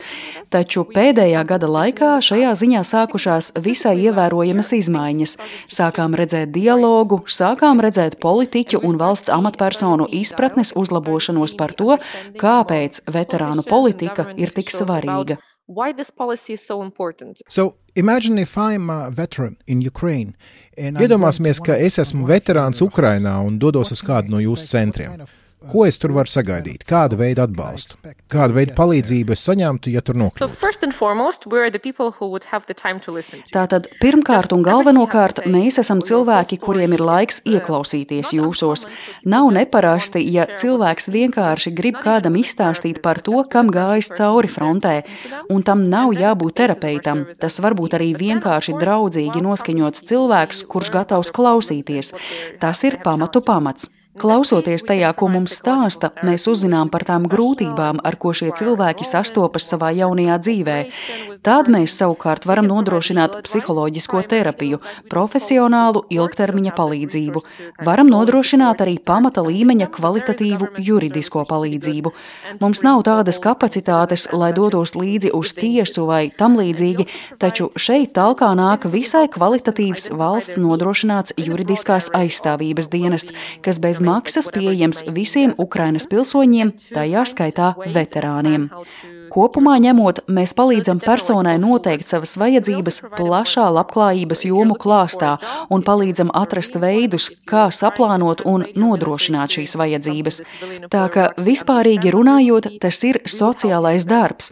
taču 0.55 0.84
pēdējā 0.86 1.43
gada 1.51 1.66
laikā 1.66 2.12
šajā 2.22 2.55
ziņā 2.62 2.84
sākušās 2.86 3.51
visai 3.66 3.97
ievērojamas 4.05 4.70
izmaiņas. 4.78 5.34
Sākām 5.66 6.14
redzēt 6.22 6.55
dialogu, 6.55 7.24
sākām 7.26 7.82
redzēt 7.82 8.20
politiķu 8.22 8.84
un 8.86 9.03
valsts 9.03 9.34
amatpersonu 9.34 10.07
izpratnes 10.22 10.70
uzlabošanos 10.78 11.59
par 11.59 11.74
to, 11.74 11.99
kāpēc 12.38 13.03
veterānu 13.11 13.66
politika 13.66 14.30
ir 14.38 14.55
tik 14.55 14.70
svarīga 14.70 15.32
why 15.67 15.93
this 15.93 16.11
policy 16.11 16.53
is 16.55 16.65
so 16.65 16.83
important. 16.83 17.43
So 17.49 17.77
imagine 17.95 18.39
if 18.39 18.57
I'm 18.59 18.91
a 18.91 19.11
veteran 19.11 19.57
in 19.67 19.81
Ukraine. 19.81 20.37
Iedomāsimies, 20.77 21.61
ka 21.65 21.73
es 21.73 21.99
esmu 21.99 22.27
veterāns 22.27 22.83
Ukrainā 22.83 23.39
un 23.47 23.59
dodos 23.59 23.93
uz 23.93 24.03
kādu 24.03 24.31
no 24.31 24.39
jūsu 24.39 24.67
centriem. 24.67 25.27
Ko 25.71 25.85
es 25.87 25.99
tur 26.03 26.13
varu 26.17 26.31
sagaidīt? 26.31 26.83
Kāda 26.89 27.17
veida 27.19 27.45
atbalstu? 27.47 27.99
Kāda 28.33 28.57
veida 28.57 28.75
palīdzību 28.77 29.35
es 29.35 29.45
saņemtu, 29.47 29.93
ja 29.95 30.03
tur 30.05 30.19
nokļūtu? 30.19 30.41
Tātad, 33.53 33.87
pirmkārt 34.03 34.55
un 34.57 34.65
galvenokārt, 34.67 35.43
mēs 35.53 35.79
esam 35.83 36.03
cilvēki, 36.05 36.59
kuriem 36.63 36.97
ir 36.97 37.05
laiks 37.05 37.43
ieklausīties 37.49 38.33
jūsos. 38.39 38.87
Nav 39.29 39.51
neparasti, 39.55 40.23
ja 40.35 40.49
cilvēks 40.59 41.11
vienkārši 41.15 41.75
grib 41.79 42.01
kādam 42.03 42.37
izstāstīt 42.41 43.03
par 43.05 43.23
to, 43.25 43.45
kam 43.53 43.71
gājis 43.73 44.13
cauri 44.19 44.51
frontē, 44.51 44.99
un 45.53 45.63
tam 45.67 45.87
nav 45.87 46.15
jābūt 46.19 46.59
terapeitam. 46.63 47.27
Tas 47.41 47.61
var 47.63 47.79
būt 47.79 47.99
arī 48.01 48.13
vienkārši 48.19 48.77
draudzīgi 48.81 49.45
noskaņots 49.45 50.07
cilvēks, 50.11 50.65
kurš 50.73 50.93
gatavs 50.99 51.33
klausīties. 51.35 52.15
Tas 52.63 52.85
ir 52.89 53.01
pamatu 53.05 53.45
pamats. 53.45 53.91
Klausoties 54.13 54.83
tajā, 54.85 55.09
ko 55.17 55.31
mums 55.33 55.55
stāsta, 55.57 56.11
mēs 56.21 56.45
uzzinām 56.51 56.91
par 56.93 57.01
tām 57.09 57.25
grūtībām, 57.33 58.03
ar 58.05 58.19
ko 58.21 58.35
šie 58.37 58.51
cilvēki 58.59 59.07
sastopas 59.09 59.65
savā 59.71 59.89
jaunajā 59.97 60.35
dzīvē. 60.43 60.75
Tad 61.41 61.71
mēs 61.73 61.95
savukārt 61.97 62.45
varam 62.45 62.69
nodrošināt 62.69 63.39
psiholoģisko 63.47 64.21
terapiju, 64.29 64.83
profesionālu 65.09 66.03
ilgtermiņa 66.13 66.75
palīdzību. 66.77 67.43
Varam 67.89 68.11
nodrošināt 68.13 68.83
arī 68.85 68.99
pamata 69.07 69.47
līmeņa 69.47 69.89
kvalitatīvu 69.97 70.69
juridisko 70.77 71.47
palīdzību. 71.49 72.13
Mums 72.61 72.85
nav 72.85 73.07
tādas 73.09 73.41
kapacitātes, 73.41 74.27
lai 74.37 74.53
dotos 74.53 74.93
līdzi 74.93 75.33
uz 75.41 75.55
tiesu 75.57 76.05
vai 76.11 76.27
tam 76.37 76.61
līdzīgi, 76.61 77.09
taču 77.41 77.71
šeit 77.81 78.13
talkā 78.21 78.53
nāk 78.61 78.85
visai 78.93 79.25
kvalitatīvs 79.33 80.11
valsts 80.21 80.61
nodrošināts 80.61 81.39
juridiskās 81.41 82.13
aizstāvības 82.13 82.93
dienests, 82.93 83.33
kas 83.65 83.81
bez 83.81 84.02
maksas 84.05 84.51
pieejams 84.55 85.05
visiem 85.15 85.55
Ukrainas 85.59 86.09
pilsoņiem, 86.11 86.75
tajā 86.93 87.25
skaitā 87.33 87.73
veterāniem. 87.95 88.69
Kopumā 89.33 89.78
ņemot, 89.80 90.26
mēs 90.28 90.53
palīdzam 90.53 90.99
personai 91.01 91.55
noteikt 91.61 92.11
savas 92.11 92.35
vajadzības 92.37 92.99
plašā 93.16 93.64
labklājības 93.72 94.43
jomu 94.45 94.76
klāstā 94.76 95.39
un 95.72 95.80
palīdzam 95.87 96.28
atrast 96.37 96.76
veidus, 96.83 97.30
kā 97.49 97.62
saplānot 97.72 98.43
un 98.45 98.66
nodrošināt 98.76 99.57
šīs 99.57 99.76
vajadzības. 99.80 100.41
Tā 100.93 101.05
ka 101.14 101.30
vispārīgi 101.41 102.12
runājot, 102.12 102.68
tas 102.83 102.99
ir 103.09 103.22
sociālais 103.24 104.05
darbs, 104.09 104.51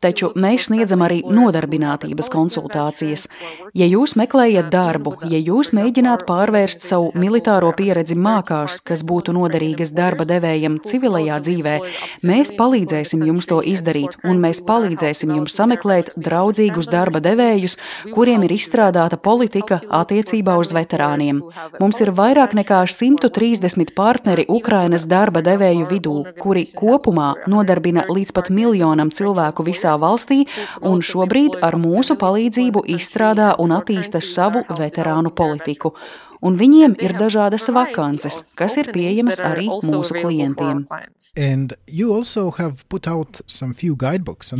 taču 0.00 0.32
mēs 0.32 0.70
sniedzam 0.70 1.04
arī 1.04 1.20
nodarbinātības 1.28 2.32
konsultācijas. 2.32 3.26
Ja 3.76 3.90
jūs 3.90 4.16
meklējat 4.16 4.72
darbu, 4.72 5.18
ja 5.28 5.42
jūs 5.42 5.74
mēģināt 5.76 6.24
pārvērst 6.28 6.88
savu 6.88 7.12
militāro 7.20 7.74
pieredzi 7.76 8.16
mākās, 8.16 8.80
kas 8.80 9.04
būtu 9.04 9.36
noderīgas 9.36 9.92
darba 9.92 10.24
devējiem 10.24 10.80
civilajā 10.88 11.38
dzīvē, 11.44 11.78
mēs 12.24 12.56
palīdzēsim 12.56 13.28
jums 13.28 13.52
to 13.52 13.60
izdarīt 13.60 14.21
un 14.28 14.40
mēs 14.42 14.60
palīdzēsim 14.66 15.34
jums 15.36 15.56
sameklēt 15.58 16.12
draudzīgus 16.16 16.88
darba 16.92 17.20
devējus, 17.22 17.76
kuriem 18.14 18.44
ir 18.46 18.54
izstrādāta 18.56 19.18
politika 19.18 19.80
attiecībā 20.00 20.56
uz 20.60 20.72
veterāniem. 20.76 21.42
Mums 21.80 22.00
ir 22.04 22.12
vairāk 22.16 22.56
nekā 22.58 22.82
130 22.88 23.94
partneri 23.96 24.46
Ukrainas 24.48 25.06
darba 25.10 25.42
devēju 25.44 25.88
vidū, 25.90 26.16
kuri 26.40 26.66
kopumā 26.78 27.32
nodarbina 27.50 28.06
līdz 28.10 28.34
pat 28.36 28.50
miljonam 28.54 29.10
cilvēku 29.10 29.66
visā 29.66 29.94
valstī 30.00 30.42
un 30.80 31.02
šobrīd 31.02 31.60
ar 31.62 31.78
mūsu 31.80 32.18
palīdzību 32.20 32.86
izstrādā 32.96 33.54
un 33.62 33.74
attīsta 33.78 34.22
savu 34.22 34.64
veterānu 34.78 35.34
politiku 35.34 35.94
un 36.42 36.58
viņiem 36.58 36.96
ir 37.02 37.14
dažādas 37.18 37.68
vakances, 37.72 38.42
kas 38.58 38.76
ir 38.80 38.90
pieejamas 38.94 39.40
arī 39.42 39.68
mūsu 39.70 40.18
klientiem. 40.18 40.84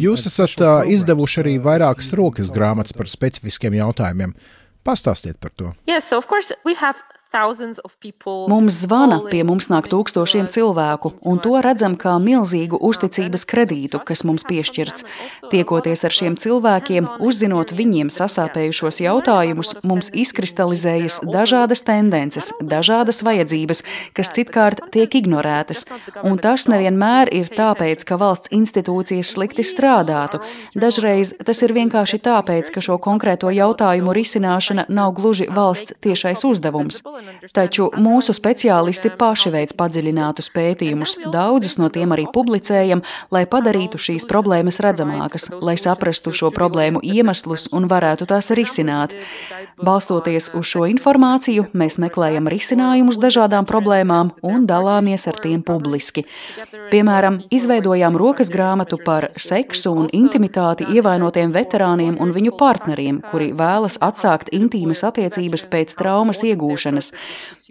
Jūs 0.03 0.27
esat 0.31 0.65
uh, 0.65 0.83
izdevuši 0.97 1.41
arī 1.45 1.57
vairākas 1.63 2.13
rokas 2.19 2.53
grāmatas 2.55 2.97
par 2.97 3.11
specifiskiem 3.11 3.77
jautājumiem. 3.81 4.37
Pastāstiet 4.83 5.39
par 5.39 5.53
to. 5.55 5.75
Yes, 5.87 6.09
so 6.11 6.19
Mums 8.49 8.75
zvana, 8.85 9.17
pie 9.31 9.41
mums 9.49 9.71
nāk 9.73 9.87
tūkstošiem 9.89 10.51
cilvēku, 10.53 11.15
un 11.25 11.39
to 11.41 11.55
redzam 11.65 11.95
kā 11.97 12.19
milzīgu 12.21 12.77
uzticības 12.77 13.47
kredītu, 13.49 14.01
kas 14.05 14.21
mums 14.29 14.45
piešķirts. 14.45 15.07
Tiekoties 15.53 16.05
ar 16.05 16.13
šiem 16.13 16.37
cilvēkiem, 16.37 17.09
uzzinot 17.25 17.73
viņiem 17.79 18.11
sasāpējušos 18.13 19.01
jautājumus, 19.05 19.73
mums 19.89 20.11
izkristalizējas 20.13 21.23
dažādas 21.25 21.85
tendences, 21.89 22.51
dažādas 22.61 23.23
vajadzības, 23.25 23.81
kas 24.13 24.33
citkārt 24.37 24.85
tiek 24.93 25.17
ignorētas. 25.23 25.87
Un 26.29 26.37
tas 26.37 26.69
nevienmēr 26.69 27.33
ir 27.33 27.49
tāpēc, 27.49 28.05
ka 28.09 28.21
valsts 28.21 28.53
institūcijas 28.53 29.33
slikti 29.39 29.65
strādātu. 29.65 30.43
Dažreiz 30.77 31.33
tas 31.41 31.65
ir 31.65 31.73
vienkārši 31.81 32.21
tāpēc, 32.29 32.75
ka 32.77 32.85
šo 32.85 33.01
konkrēto 33.01 33.49
jautājumu 33.49 34.13
risināšana 34.21 34.89
nav 34.93 35.17
gluži 35.17 35.49
valsts 35.49 35.97
tiešais 36.05 36.45
uzdevums. 36.45 37.01
Taču 37.53 37.89
mūsu 37.99 38.35
speciālisti 38.35 39.11
paši 39.19 39.53
veic 39.53 39.73
padziļinātus 39.79 40.49
pētījumus, 40.55 41.17
daudzus 41.33 41.77
no 41.79 41.89
tiem 41.93 42.15
arī 42.15 42.25
publicējam, 42.33 43.03
lai 43.35 43.45
padarītu 43.51 44.01
šīs 44.01 44.27
problēmas 44.31 44.81
redzamākas, 44.83 45.49
lai 45.63 45.77
saprastu 45.81 46.33
šo 46.35 46.51
problēmu 46.55 47.03
iemeslus 47.03 47.69
un 47.75 47.89
varētu 47.91 48.27
tās 48.31 48.51
risināt. 48.57 49.15
Balstoties 49.83 50.51
uz 50.57 50.69
šo 50.69 50.85
informāciju, 50.91 51.69
mēs 51.79 51.99
meklējam 52.03 52.49
risinājumus 52.51 53.21
dažādām 53.23 53.67
problēmām 53.69 54.33
un 54.47 54.67
dalāmies 54.69 55.27
ar 55.31 55.39
tiem 55.43 55.63
publiski. 55.67 56.25
Piemēram, 56.93 57.41
izveidojām 57.55 58.19
rokas 58.21 58.51
grāmatu 58.53 58.99
par 59.05 59.29
seksu 59.37 59.95
un 60.03 60.11
intimitāti 60.13 60.89
ievainotiem 60.97 61.55
veterāniem 61.55 62.19
un 62.21 62.35
viņu 62.35 62.57
partneriem, 62.59 63.23
kuri 63.31 63.53
vēlas 63.57 63.99
atsākt 64.03 64.53
intīmas 64.55 65.05
attiecības 65.07 65.67
pēc 65.73 65.97
traumas 65.99 66.43
iegūšanas. 66.47 67.12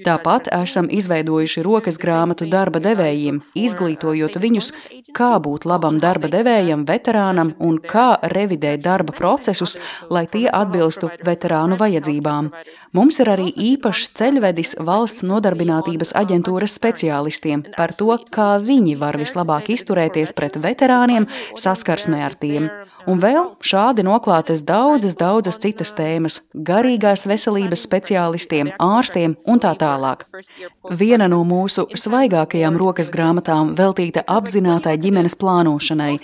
Tāpat 0.06 0.48
esam 0.56 0.88
izveidojuši 0.92 1.64
rokas 1.66 2.00
grāmatu 2.02 2.48
darba 2.50 2.80
devējiem, 2.82 3.42
izglītojot 3.60 4.38
viņus, 4.42 4.72
kā 5.18 5.32
būt 5.44 5.68
labam 5.70 6.00
darba 6.02 6.30
devējam, 6.32 6.86
veterānam 6.88 7.54
un 7.60 7.78
kā 7.84 8.16
revidēt 8.34 8.84
darba 8.86 9.14
procesus, 9.18 9.78
lai 10.10 10.26
tie 10.32 10.48
atbilstu 10.48 11.12
veterānu 11.28 11.78
vajadzībām. 11.82 12.52
Mums 12.98 13.20
ir 13.24 13.32
arī 13.34 13.50
īpašs 13.52 14.14
ceļvedis 14.20 14.78
valsts 14.88 15.26
nodarbinātības 15.28 16.16
aģentūras 16.22 16.78
speciālistiem 16.80 17.66
par 17.78 17.94
to, 17.98 18.16
kā 18.34 18.56
viņi 18.64 18.98
var 19.02 19.20
vislabāk 19.22 19.70
izturēties 19.76 20.34
pret 20.38 20.58
veterāniem 20.62 21.28
saskarsmē 21.60 22.24
ar 22.30 22.38
tiem. 22.39 22.72
Un 23.10 23.22
vēl 23.22 23.56
šādi 23.66 24.04
noklātas 24.06 24.62
daudzas, 24.66 25.16
daudzas 25.18 25.58
citas 25.62 25.94
tēmas- 25.98 26.42
garīgās 26.70 27.26
veselības 27.26 27.86
speciālistiem, 27.88 28.74
ārstiem 28.78 29.31
un 29.46 29.60
tā 29.62 29.74
tālāk. 29.80 30.26
Viena 31.00 31.28
no 31.32 31.44
mūsu 31.48 31.88
svaigākajām 31.94 32.80
rokas 32.80 33.12
grāmatām 33.14 33.76
veltīta 33.78 34.26
apzinātai 34.28 34.98
ģimenes 35.02 35.38
plānošanai. 35.42 36.16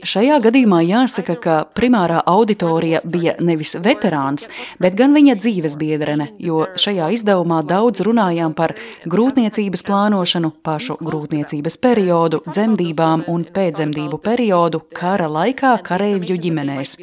Šajā 0.00 0.38
gadījumā 0.40 0.78
jāsaka, 0.86 1.34
ka 1.36 1.54
primārā 1.76 2.22
auditorija 2.32 3.02
bija 3.04 3.34
nevis 3.44 3.74
veterāns, 3.84 4.46
bet 4.80 4.96
gan 4.96 5.12
viņa 5.12 5.34
dzīves 5.42 5.76
biedrene, 5.80 6.30
jo 6.40 6.62
šajā 6.80 7.10
izdevumā 7.18 7.60
daudz 7.68 8.00
runājām 8.08 8.54
par 8.56 8.72
grūtniecības 9.04 9.84
plānošanu, 9.84 10.54
pašu 10.64 10.96
grūtniecības 11.04 11.76
periodu, 11.84 12.40
dzemdībām 12.48 13.28
un 13.28 13.44
pēcdzemdību 13.44 14.22
periodu 14.24 14.80
kara 14.96 15.28
laikā 15.28 15.76
kareivju 15.84 16.40
ģimenēs. 16.48 16.96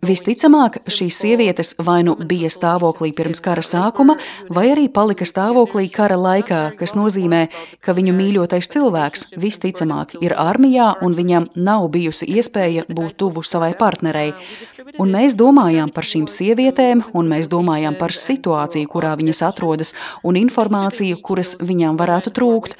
Visticamāk, 0.00 0.78
šīs 0.88 1.18
sievietes 1.20 1.74
vai 1.84 1.98
nu 2.06 2.14
bija 2.16 2.48
stāvoklī 2.48 3.10
pirms 3.12 3.42
kara 3.44 3.60
sākuma, 3.60 4.14
vai 4.48 4.70
arī 4.72 4.86
palika 4.88 5.26
stāvoklī 5.28 5.90
kara 5.92 6.16
laikā, 6.16 6.60
kas 6.78 6.94
nozīmē, 6.96 7.42
ka 7.84 7.92
viņu 7.92 8.14
mīļotais 8.16 8.70
cilvēks 8.72 9.26
visticamāk 9.42 10.14
ir 10.24 10.32
armijā 10.40 10.94
un 11.04 11.12
viņam 11.18 11.50
nav 11.52 11.90
bijusi 11.92 12.30
iespēja 12.32 12.86
būt 12.88 13.18
tuvu 13.20 13.44
savai 13.44 13.74
partnerei. 13.76 14.32
Un 14.96 15.12
mēs 15.12 15.36
domājām 15.36 15.92
par 15.92 16.08
šīm 16.08 16.24
sievietēm, 16.32 17.04
un 17.12 17.28
mēs 17.28 17.50
domājām 17.52 17.98
par 18.00 18.16
situāciju, 18.16 18.88
kurā 18.88 19.12
viņas 19.20 19.42
atrodas, 19.50 19.92
un 20.24 20.40
informāciju, 20.40 21.20
kuras 21.20 21.52
viņām 21.60 22.00
varētu 22.00 22.32
trūkt. 22.40 22.78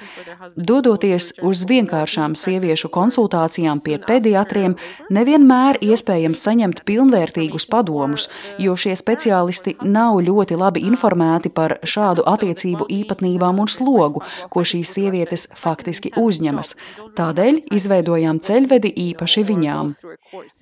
Dodoties 0.57 1.35
uz 1.45 1.66
vienkāršām 1.68 2.33
sieviešu 2.33 2.89
konsultācijām 2.97 3.85
pie 3.85 4.01
pediatriem, 4.09 4.79
nevienmēr 5.12 5.83
iespējams 5.85 6.49
saņemt 6.49 6.83
pilnvērtīgus 7.11 7.67
padomus, 7.71 8.29
jo 8.59 8.77
šie 8.79 8.95
speciālisti 8.97 9.77
nav 9.83 10.21
ļoti 10.23 10.57
labi 10.59 10.85
informēti 10.87 11.51
par 11.51 11.79
šādu 11.83 12.25
attiecību 12.27 12.87
īpatnībām 12.89 13.61
un 13.61 13.69
slogu, 13.69 14.23
ko 14.51 14.63
šīs 14.63 14.95
sievietes 14.95 15.49
faktiski 15.57 16.13
uzņemas. 16.17 16.75
Tādēļ 17.19 17.65
izveidojām 17.75 18.39
ceļvedi 18.41 18.93
īpaši 19.11 19.45
viņām. 19.49 19.95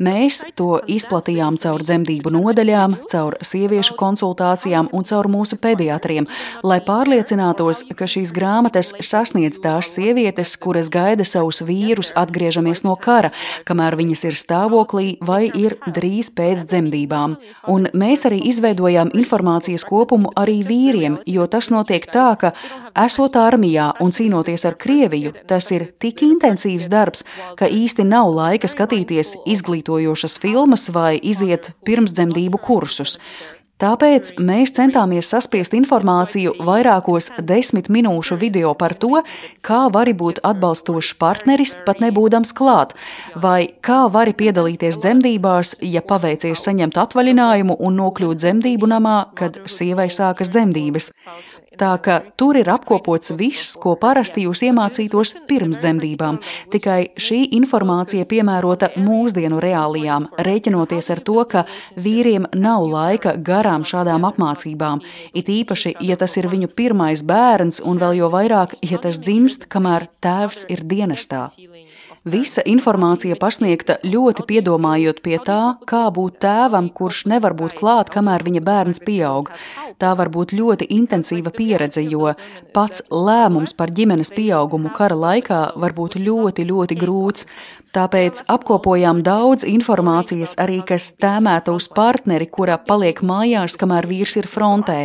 Mēs 0.00 0.40
to 0.56 0.78
izplatījām 0.88 1.58
caur 1.60 1.82
dzemdību 1.84 2.32
nodaļām, 2.32 2.96
caur 3.12 3.36
sieviešu 3.44 3.98
konsultācijām 4.00 4.88
un 4.96 5.04
caur 5.04 5.28
mūsu 5.28 5.58
pediatriem, 5.60 6.28
lai 6.64 6.78
pārliecinātos, 6.84 7.84
ka 7.92 8.08
šīs 8.08 8.32
grāmatas 8.32 8.94
sasniedz 9.04 9.60
tās 9.60 9.92
sievietes, 9.92 10.54
kuras 10.56 10.88
gaida 10.88 11.26
savus 11.28 11.60
vīrus 11.60 12.14
atgriežamies 12.16 12.84
no 12.86 12.96
kara, 12.96 13.32
kamēr 13.68 13.98
viņas 14.00 14.24
ir 14.30 14.40
stāvoklī 14.40 15.18
vai 15.20 15.50
ir 15.52 15.76
drīz 15.84 16.32
pēc 16.38 16.64
dzemdībām. 16.70 17.36
Un 17.74 17.88
mēs 17.98 18.24
arī 18.28 18.38
izveidojām 18.50 19.12
informācijas 19.18 19.84
kopumu 19.88 20.32
arī 20.38 20.60
vīriem, 20.68 21.18
jo 21.26 21.46
tas 21.50 21.72
notiek 21.74 22.06
tā, 22.12 22.30
ka 22.40 22.52
esot 23.06 23.36
armijā 23.40 23.90
un 24.04 24.14
cīnoties 24.14 24.66
ar 24.68 24.78
Krieviju, 24.78 25.34
tas 25.50 25.70
ir 25.74 25.88
tik 26.00 26.22
intensīvs 26.26 26.88
darbs, 26.92 27.24
ka 27.58 27.68
īsti 27.68 28.06
nav 28.06 28.30
laika 28.34 28.70
skatīties 28.70 29.36
izglītojošas 29.46 30.38
filmas 30.42 30.88
vai 30.94 31.18
iziet 31.18 31.72
pirmsdzemdību 31.88 32.60
kursus. 32.62 33.18
Tāpēc 33.78 34.32
mēs 34.42 34.72
centāmies 34.74 35.28
saspiest 35.30 35.74
informāciju 35.78 36.56
vairākos 36.66 37.28
desmit 37.46 37.86
minūšu 37.94 38.34
video 38.40 38.72
par 38.74 38.96
to, 38.98 39.20
kā 39.62 39.84
vari 39.94 40.16
būt 40.18 40.40
atbalstošs 40.42 41.12
partneris, 41.20 41.76
pat 41.86 42.02
nebūdams 42.02 42.50
klāt, 42.58 42.96
vai 43.38 43.70
kā 43.86 44.00
vari 44.10 44.34
piedalīties 44.34 44.98
dzemdībās, 44.98 45.76
ja 45.94 46.02
paveicies 46.02 46.64
saņemt 46.66 46.98
atvaļinājumu 47.04 47.78
un 47.78 48.02
nokļūt 48.02 48.42
dzemdību 48.42 48.90
namā, 48.96 49.18
kad 49.38 49.60
sievai 49.70 50.08
sākas 50.10 50.50
dzemdības. 50.50 51.12
Tā 51.76 51.90
ka 52.00 52.14
tur 52.40 52.56
ir 52.56 52.68
apkopots 52.72 53.34
viss, 53.36 53.74
ko 53.76 53.92
parasti 54.00 54.46
jūs 54.46 54.62
iemācītos 54.64 55.34
pirms 55.50 55.76
dzemdībām, 55.82 56.38
tikai 56.72 57.10
šī 57.20 57.42
informācija 57.58 58.24
piemērota 58.30 58.94
mūsdienu 58.96 59.60
reālijām, 59.60 60.30
rēķinoties 60.48 61.12
ar 61.12 61.20
to, 61.26 61.36
ka 61.50 61.66
vīriem 62.00 62.48
nav 62.56 62.88
laika 62.88 63.36
garām 63.36 63.84
šādām 63.84 64.24
apmācībām, 64.30 65.04
it 65.36 65.52
īpaši, 65.52 65.98
ja 66.08 66.16
tas 66.16 66.38
ir 66.40 66.48
viņu 66.48 66.72
pirmais 66.72 67.20
bērns, 67.20 67.82
un 67.84 68.00
vēl 68.00 68.22
jo 68.22 68.32
vairāk, 68.32 68.78
ja 68.80 69.02
tas 69.04 69.20
dzimst, 69.20 69.68
kamēr 69.68 70.08
tēvs 70.24 70.64
ir 70.72 70.86
dienestā. 70.88 71.50
Visa 72.28 72.60
informācija 72.68 73.36
pasniegta 73.40 73.94
ļoti 74.04 74.44
piedomājot 74.48 75.20
pie 75.24 75.38
tā, 75.46 75.60
kā 75.88 76.02
būt 76.12 76.40
tēvam, 76.44 76.90
kurš 76.92 77.22
nevar 77.32 77.54
būt 77.56 77.76
klāt, 77.78 78.10
kamēr 78.12 78.44
viņa 78.44 78.62
bērns 78.66 79.00
pieaug. 79.06 79.48
Tā 80.02 80.10
var 80.18 80.28
būt 80.34 80.52
ļoti 80.58 80.90
intensīva 80.98 81.54
pieredze, 81.54 82.02
jo 82.04 82.34
pats 82.76 83.00
lēmums 83.08 83.72
par 83.78 83.94
ģimenes 83.96 84.34
pieaugumu 84.36 84.92
kara 84.98 85.16
laikā 85.16 85.62
var 85.80 85.96
būt 85.96 86.18
ļoti, 86.20 86.68
ļoti 86.68 87.00
grūts. 87.00 87.48
Tāpēc 87.96 88.42
apkopojām 88.52 89.22
daudz 89.24 89.64
informācijas 89.64 90.52
arī, 90.60 90.82
kas 90.84 91.06
tēmēta 91.22 91.72
uz 91.72 91.86
partneri, 91.88 92.44
kura 92.52 92.76
paliek 92.76 93.22
mājās, 93.24 93.78
kamēr 93.80 94.04
vīrs 94.10 94.36
ir 94.36 94.48
frontē. 94.50 94.98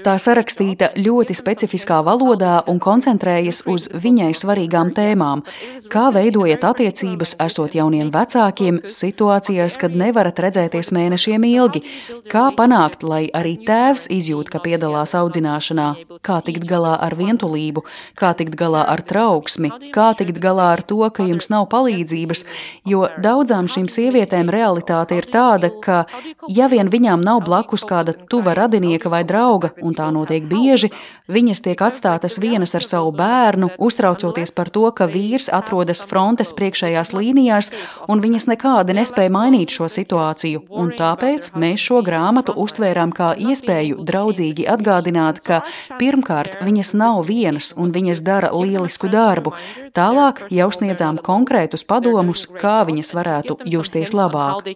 Tā 0.00 0.14
sarakstīta 0.16 0.88
ļoti 0.96 1.36
specifiskā 1.36 2.00
valodā 2.06 2.62
un 2.72 2.80
koncentrējas 2.80 3.60
uz 3.68 3.90
viņai 3.92 4.32
svarīgām 4.40 4.94
tēmām. 4.96 5.44
Kā 5.92 6.06
veidojat 6.16 6.64
attiecības, 6.70 7.34
esot 7.44 7.76
jauniem 7.76 8.08
vecākiem, 8.14 8.80
situācijās, 8.88 9.76
kad 9.80 9.96
nevarat 9.96 10.40
redzēties 10.40 10.92
mēnešiem 10.96 11.44
ilgi? 11.50 11.84
Kā 12.32 12.48
panākt, 12.56 13.04
lai 13.04 13.26
arī 13.36 13.58
tēvs 13.66 14.08
izjūt, 14.08 14.48
ka 14.48 14.62
piedalās 14.64 15.12
audzināšanā? 15.18 15.90
Kā 16.24 16.40
tikt 16.46 16.64
galā 16.70 16.96
ar 17.04 17.18
vientulību? 17.20 17.84
Kā 18.16 18.32
tikt 18.38 18.56
galā 18.56 18.86
ar 18.88 19.04
trauksmi? 19.04 19.92
Kā 19.92 20.10
tikt 20.16 20.40
galā 20.40 20.72
ar 20.78 20.86
to, 20.86 21.02
ka 21.12 21.28
jums 21.28 21.52
nav 21.52 21.68
palīdzība? 21.74 22.30
attiecības, 22.30 22.44
jo 22.84 23.08
daudzām 23.22 23.68
šīm 23.68 23.88
sievietēm 23.88 24.50
realitāte 24.50 25.16
ir 25.16 25.26
tāda, 25.30 25.70
ka, 25.82 26.06
ja 26.48 26.68
vien 26.68 26.88
viņām 26.90 27.20
nav 27.22 27.44
blakus 27.44 27.84
kāda 27.84 28.14
tuva 28.28 28.54
radinieka 28.54 29.10
vai 29.10 29.24
drauga, 29.24 29.72
un 29.82 29.94
tā 29.94 30.10
notiek 30.12 30.44
bieži, 30.44 30.90
viņas 31.28 31.62
tiek 31.62 31.80
atstātas 31.80 32.38
vienas 32.38 32.74
ar 32.74 32.82
savu 32.82 33.12
bērnu, 33.12 33.70
uztraucoties 33.78 34.52
par 34.52 34.70
to, 34.70 34.90
ka 34.92 35.06
vīrs 35.06 35.48
atrodas 35.52 36.04
frontes 36.04 36.49
priekšējās 36.56 37.12
līnijās, 37.16 37.70
un 38.10 38.22
viņas 38.24 38.48
nekādi 38.50 38.96
nespēja 38.98 39.32
mainīt 39.34 39.74
šo 39.76 39.88
situāciju, 39.90 40.64
un 40.70 40.92
tāpēc 40.98 41.50
mēs 41.60 41.84
šo 41.84 42.00
grāmatu 42.06 42.56
uztvērām 42.64 43.14
kā 43.16 43.32
iespēju 43.50 44.04
draudzīgi 44.08 44.66
atgādināt, 44.70 45.42
ka 45.46 45.62
pirmkārt 46.00 46.60
viņas 46.64 46.94
nav 46.98 47.22
vienas 47.28 47.72
un 47.76 47.94
viņas 47.94 48.24
dara 48.26 48.52
lielisku 48.56 49.10
darbu, 49.12 49.54
tālāk 49.96 50.46
jau 50.50 50.68
sniedzām 50.74 51.22
konkrētus 51.24 51.86
padomus, 51.86 52.46
kā 52.60 52.80
viņas 52.88 53.14
varētu 53.16 53.60
justies 53.70 54.14
labāk. 54.16 54.68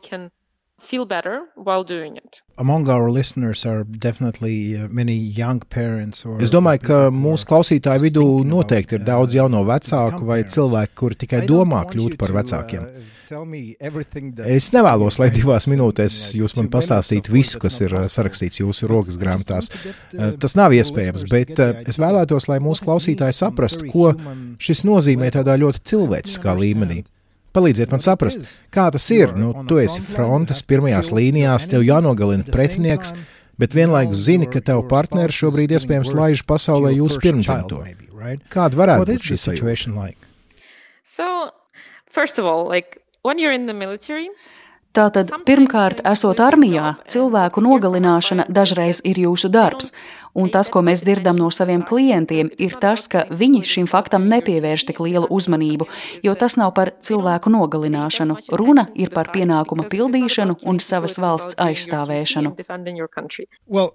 Feel 0.85 1.07
better 1.07 1.49
while 1.57 1.83
doing 1.83 2.17
it. 2.17 2.43
Among 2.59 2.89
our 2.91 3.11
listeners 3.11 3.65
are 3.65 3.85
definitely 3.85 4.77
uh, 4.77 4.89
many 4.89 5.15
young 5.15 5.61
parents. 5.61 6.27
Es 6.45 6.53
domāju, 6.53 6.83
ka 6.85 6.99
mūsu 7.09 7.49
klausītāju 7.49 8.05
vidū 8.05 8.25
noteikti 8.45 8.99
ir 8.99 9.07
daudz 9.07 9.35
jauno 9.35 9.63
vecāku 9.65 10.29
vai 10.29 10.43
cilvēku, 10.45 10.93
kuri 11.01 11.19
tikai 11.25 11.41
domā 11.49 11.87
kļūt 11.89 12.19
par 12.21 12.35
vecākiem. 12.37 12.85
Uh, 12.85 13.15
es 14.59 14.69
nevēlos, 14.77 15.19
lai 15.23 15.31
divās 15.33 15.67
minūtēs 15.73 16.19
jūs 16.37 16.57
man 16.61 16.69
pastāstītu 16.77 17.33
visu, 17.33 17.59
kas 17.65 17.81
ir 17.81 17.97
uh, 17.97 18.05
sarakstīts 18.05 18.61
jūsu 18.61 18.91
rokas 18.93 19.17
grāmatās. 19.19 19.73
Tas 20.13 20.59
nav 20.61 20.77
iespējams, 20.77 21.25
bet 21.33 21.65
es 21.89 21.97
vēlētos, 22.03 22.51
lai 22.53 22.61
mūsu 22.61 22.85
klausītāji 22.85 23.41
saprastu, 23.41 23.89
ko 23.89 24.13
šis 24.61 24.85
nozīmē 24.85 25.33
tādā 25.33 25.57
ļoti 25.65 25.81
cilvēciskā 25.95 26.61
līmenī. 26.61 27.07
Palīdziet 27.55 27.93
man 27.95 28.03
saprast, 28.03 28.65
kā 28.75 28.89
tas 28.91 29.05
ir. 29.15 29.35
Nu, 29.39 29.53
tu 29.69 29.79
esi 29.79 30.03
frontes 30.03 30.63
pirmajās 30.67 31.13
līnijās, 31.15 31.69
tev 31.71 31.85
jānogalina 31.87 32.47
pretinieks, 32.51 33.13
bet 33.61 33.77
vienlaikus 33.79 34.25
zini, 34.27 34.49
ka 34.51 34.63
tev 34.65 34.83
partneris 34.91 35.39
šobrīd 35.39 35.77
iespējams 35.77 36.11
laiž 36.19 36.43
pasaulē 36.49 36.91
jūsu 36.97 37.23
pirmdzimto. 37.23 37.85
Kāda 38.51 38.81
varētu 38.81 39.07
būt 39.13 39.29
šī 39.29 39.39
situācija? 39.39 40.11
So, 41.05 41.53
first 42.11 42.43
of 42.43 42.47
all, 42.51 42.67
like 42.67 42.99
when 43.23 43.39
you're 43.39 43.55
in 43.55 43.67
the 43.67 43.77
military, 43.77 44.29
Tātad, 44.95 45.33
pirmkārt, 45.43 46.05
esot 46.07 46.39
armijā, 46.39 46.93
cilvēku 47.11 47.59
nogalināšana 47.65 48.45
dažreiz 48.47 49.01
ir 49.03 49.19
jūsu 49.25 49.49
darbs, 49.51 49.91
Un 50.35 50.51
tas, 50.51 50.67
ko 50.67 50.81
mēs 50.83 51.05
dzirdam 51.07 51.39
no 51.39 51.47
saviem 51.55 51.85
klientiem, 51.87 52.49
ir 52.59 52.75
tas, 52.83 53.07
ka 53.07 53.23
viņi 53.31 53.61
šim 53.71 53.87
faktam 53.87 54.25
nepievērš 54.27 54.83
tik 54.89 54.99
lielu 55.05 55.29
uzmanību, 55.31 55.87
jo 56.27 56.33
tas 56.35 56.57
nav 56.59 56.73
par 56.75 56.91
cilvēku 57.07 57.53
nogalināšanu. 57.55 58.41
Runa 58.51 58.89
ir 58.99 59.13
par 59.15 59.31
pienākuma 59.31 59.87
pildīšanu 59.93 60.57
un 60.67 60.81
savas 60.83 61.15
valsts 61.23 61.55
aizstāvēšanu. 61.63 62.51
Well, 63.71 63.93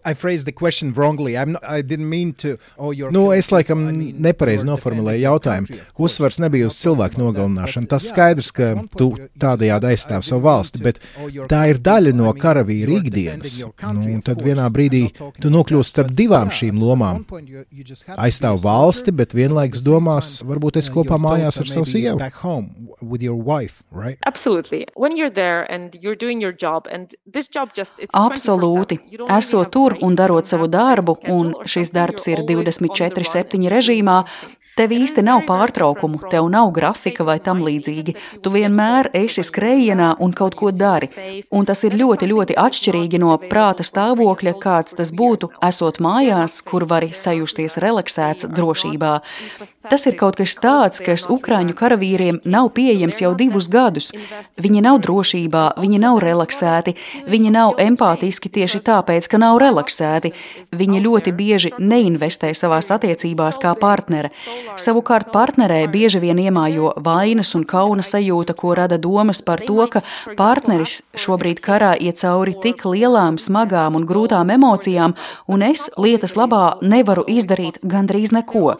to, 2.39 2.55
oh, 2.77 2.93
nu, 3.11 3.25
es 3.35 3.51
laikam 3.51 3.83
nepareizi 3.99 4.67
noformulēju 4.69 5.25
jautājumu. 5.25 5.81
Uzsvars 5.99 6.39
nebija 6.39 6.71
uz 6.71 6.79
cilvēku 6.79 7.19
nogalināšanu. 7.19 7.91
Tas 7.91 8.07
skaidrs, 8.13 8.53
ka 8.55 8.71
tu 8.95 9.11
tādējādi 9.35 9.91
aizstāv 9.91 10.23
savu 10.23 10.47
valsti, 10.47 10.83
bet 10.87 11.03
tā 11.51 11.65
ir 11.73 11.83
daļa 11.83 12.15
no 12.15 12.31
karavīra 12.31 13.01
ikdienas. 13.03 13.59
Nu, 13.91 14.07
un 14.15 14.23
tad 14.23 14.39
vienā 14.45 14.71
brīdī 14.71 15.09
tu 15.41 15.51
nokļūsi 15.51 15.97
starp 15.97 16.15
diviem 16.15 16.28
divām 16.29 16.51
šīm 16.53 16.79
lomām. 16.81 17.23
Aizstāv 18.19 18.61
valsti, 18.63 19.13
bet 19.15 19.33
vienlaikus 19.35 19.81
domās, 19.85 20.31
varbūt 20.47 20.79
es 20.81 20.89
kopā 20.93 21.17
mājās 21.21 21.59
ar 21.61 21.69
savu 21.69 21.89
sievu. 21.89 22.19
Absolūti. 28.19 28.99
Esot 29.37 29.71
tur 29.73 29.97
un 30.05 30.15
darot 30.19 30.45
savu 30.49 30.67
darbu, 30.71 31.17
un 31.33 31.53
šis 31.65 31.91
darbs 31.95 32.27
ir 32.31 32.43
24-7 32.47 33.69
režīmā, 33.73 34.17
Tev 34.79 34.93
īsti 34.95 35.25
nav 35.27 35.41
pārtraukumu, 35.43 36.21
tev 36.31 36.45
nav 36.47 36.69
grafika 36.71 37.25
vai 37.27 37.35
tam 37.43 37.59
līdzīgi. 37.65 38.13
Tu 38.39 38.51
vienmēr 38.53 39.09
esi 39.19 39.43
skrējienā 39.43 40.13
un 40.23 40.31
kaut 40.31 40.55
ko 40.55 40.71
dari. 40.71 41.09
Un 41.51 41.67
tas 41.67 41.83
ir 41.83 41.97
ļoti, 41.99 42.29
ļoti 42.31 42.55
atšķirīgi 42.63 43.19
no 43.19 43.33
prāta 43.41 43.83
stāvokļa, 43.83 44.53
kāds 44.63 44.95
tas 44.95 45.11
būtu, 45.11 45.51
esot 45.67 45.99
mājās, 45.99 46.61
kur 46.63 46.87
vari 46.87 47.11
sajusties 47.11 47.75
relaksēts 47.83 48.47
drošībā. 48.55 49.17
Tas 49.89 50.03
ir 50.05 50.15
kaut 50.19 50.35
kas 50.39 50.53
tāds, 50.59 50.99
kas 51.03 51.23
Ukrāņu 51.31 51.75
karavīriem 51.75 52.39
nav 52.47 52.73
pieejams 52.75 53.21
jau 53.23 53.31
divus 53.39 53.69
gadus. 53.71 54.09
Viņi 54.59 54.83
nav 54.85 54.99
drošībā, 55.05 55.63
viņi 55.79 55.99
nav 56.03 56.19
relaksēti, 56.23 56.95
viņi 57.31 57.53
nav 57.55 57.79
empātiski 57.79 58.51
tieši 58.51 58.83
tāpēc, 58.85 59.27
ka 59.31 59.39
nav 59.41 59.59
relaksēti. 59.63 60.33
Viņi 60.75 61.03
ļoti 61.05 61.35
bieži 61.35 61.71
neinvestē 61.79 62.51
savās 62.55 62.91
attiecībās 62.95 63.59
kā 63.63 63.71
partneri. 63.79 64.33
Savukārt 64.77 65.31
partnerē 65.33 65.79
bieži 65.91 66.19
vien 66.21 66.37
iemājo 66.37 66.91
vainas 67.05 67.53
un 67.57 67.63
kauna 67.65 68.03
sajūta, 68.05 68.53
ko 68.59 68.75
rada 68.77 68.97
domas 69.01 69.41
par 69.45 69.63
to, 69.65 69.79
ka 69.91 70.01
partneris 70.37 70.99
šobrīd 71.17 71.61
karā 71.63 71.93
iet 71.97 72.19
cauri 72.21 72.55
tik 72.61 72.83
lielām, 72.85 73.39
smagām 73.41 73.95
un 73.95 74.05
grūtām 74.09 74.51
emocijām, 74.53 75.15
un 75.47 75.63
es 75.65 75.87
lietas 75.97 76.35
labā 76.39 76.79
nevaru 76.81 77.23
izdarīt 77.27 77.79
gandrīz 77.83 78.33
neko. 78.35 78.75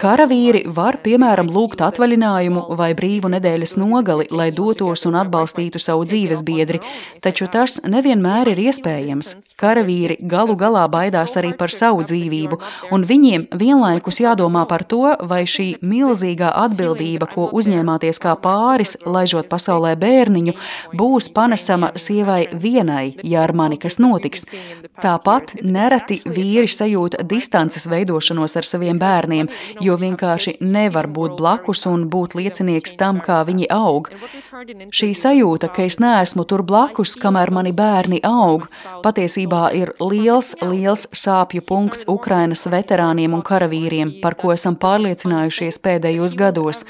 Karavīri 0.00 0.64
var, 0.78 1.00
piemēram, 1.04 1.50
lūgt 1.52 1.82
atvaļinājumu 1.84 2.66
vai 2.78 2.92
brīvu 2.98 3.30
nedēļas 3.34 3.76
nogali, 3.80 4.28
lai 4.30 4.50
dotos 4.54 5.06
un 5.08 5.18
atbalstītu 5.20 5.80
savu 5.82 6.06
dzīves 6.08 6.44
biedri, 6.46 6.80
taču 7.24 7.50
tas 7.52 7.80
nevienmēr 7.84 8.52
ir 8.54 8.62
iespējams. 8.68 9.34
Karavīri 9.60 10.18
galu 10.22 10.56
galā 10.58 10.86
baidās 10.92 11.36
arī 11.40 11.52
par 11.58 11.72
savu 11.74 12.04
dzīvību, 12.06 12.60
un 12.92 13.06
viņiem 13.08 13.48
vienlaikus 13.56 14.20
jādomā 14.22 14.66
par 14.68 14.84
to, 14.84 15.15
vai 15.22 15.42
šī 15.48 15.66
milzīgā 15.86 16.50
atbildība, 16.64 17.28
ko 17.32 17.48
uzņēmāties 17.56 18.20
kā 18.22 18.34
pāris, 18.42 18.96
laižot 19.06 19.48
pasaulē 19.50 19.94
bērniņu, 20.00 20.56
būs 20.96 21.30
panesama 21.34 21.92
sievai 21.96 22.46
vienai, 22.52 23.16
ja 23.24 23.44
ar 23.46 23.54
mani 23.56 23.78
kas 23.80 23.98
notiks. 24.02 24.46
Tāpat 25.02 25.54
nereti 25.62 26.20
vīri 26.24 26.68
sajūta 26.70 27.24
distances 27.28 27.86
veidošanos 27.90 28.56
ar 28.56 28.66
saviem 28.66 28.98
bērniem, 29.00 29.50
jo 29.84 29.96
vienkārši 30.00 30.56
nevar 30.60 31.08
būt 31.12 31.36
blakus 31.38 31.84
un 31.90 32.06
būt 32.12 32.36
liecinieks 32.38 32.96
tam, 33.00 33.20
kā 33.24 33.42
viņi 33.48 33.68
aug. 33.72 34.10
Šī 34.96 35.12
sajūta, 35.16 35.70
ka 35.74 35.84
es 35.86 35.98
neesmu 36.02 36.46
tur 36.48 36.64
blakus, 36.66 37.14
kamēr 37.20 37.52
mani 37.54 37.72
bērni 37.76 38.22
aug, 38.26 38.66
patiesībā 39.04 39.68
ir 39.76 39.92
liels, 40.00 40.54
liels 40.64 41.06
sāpju 41.12 41.64
punkts 41.66 42.06
Ukrainas 42.10 42.66
veterāniem 42.70 43.36
un 43.36 43.44
karavīriem, 43.46 44.16
par 44.22 44.36
ko 44.40 44.52
esam 44.54 44.76
pārliecinājušies 45.06 45.78
pēdējos 45.82 46.34
gados. 46.36 46.84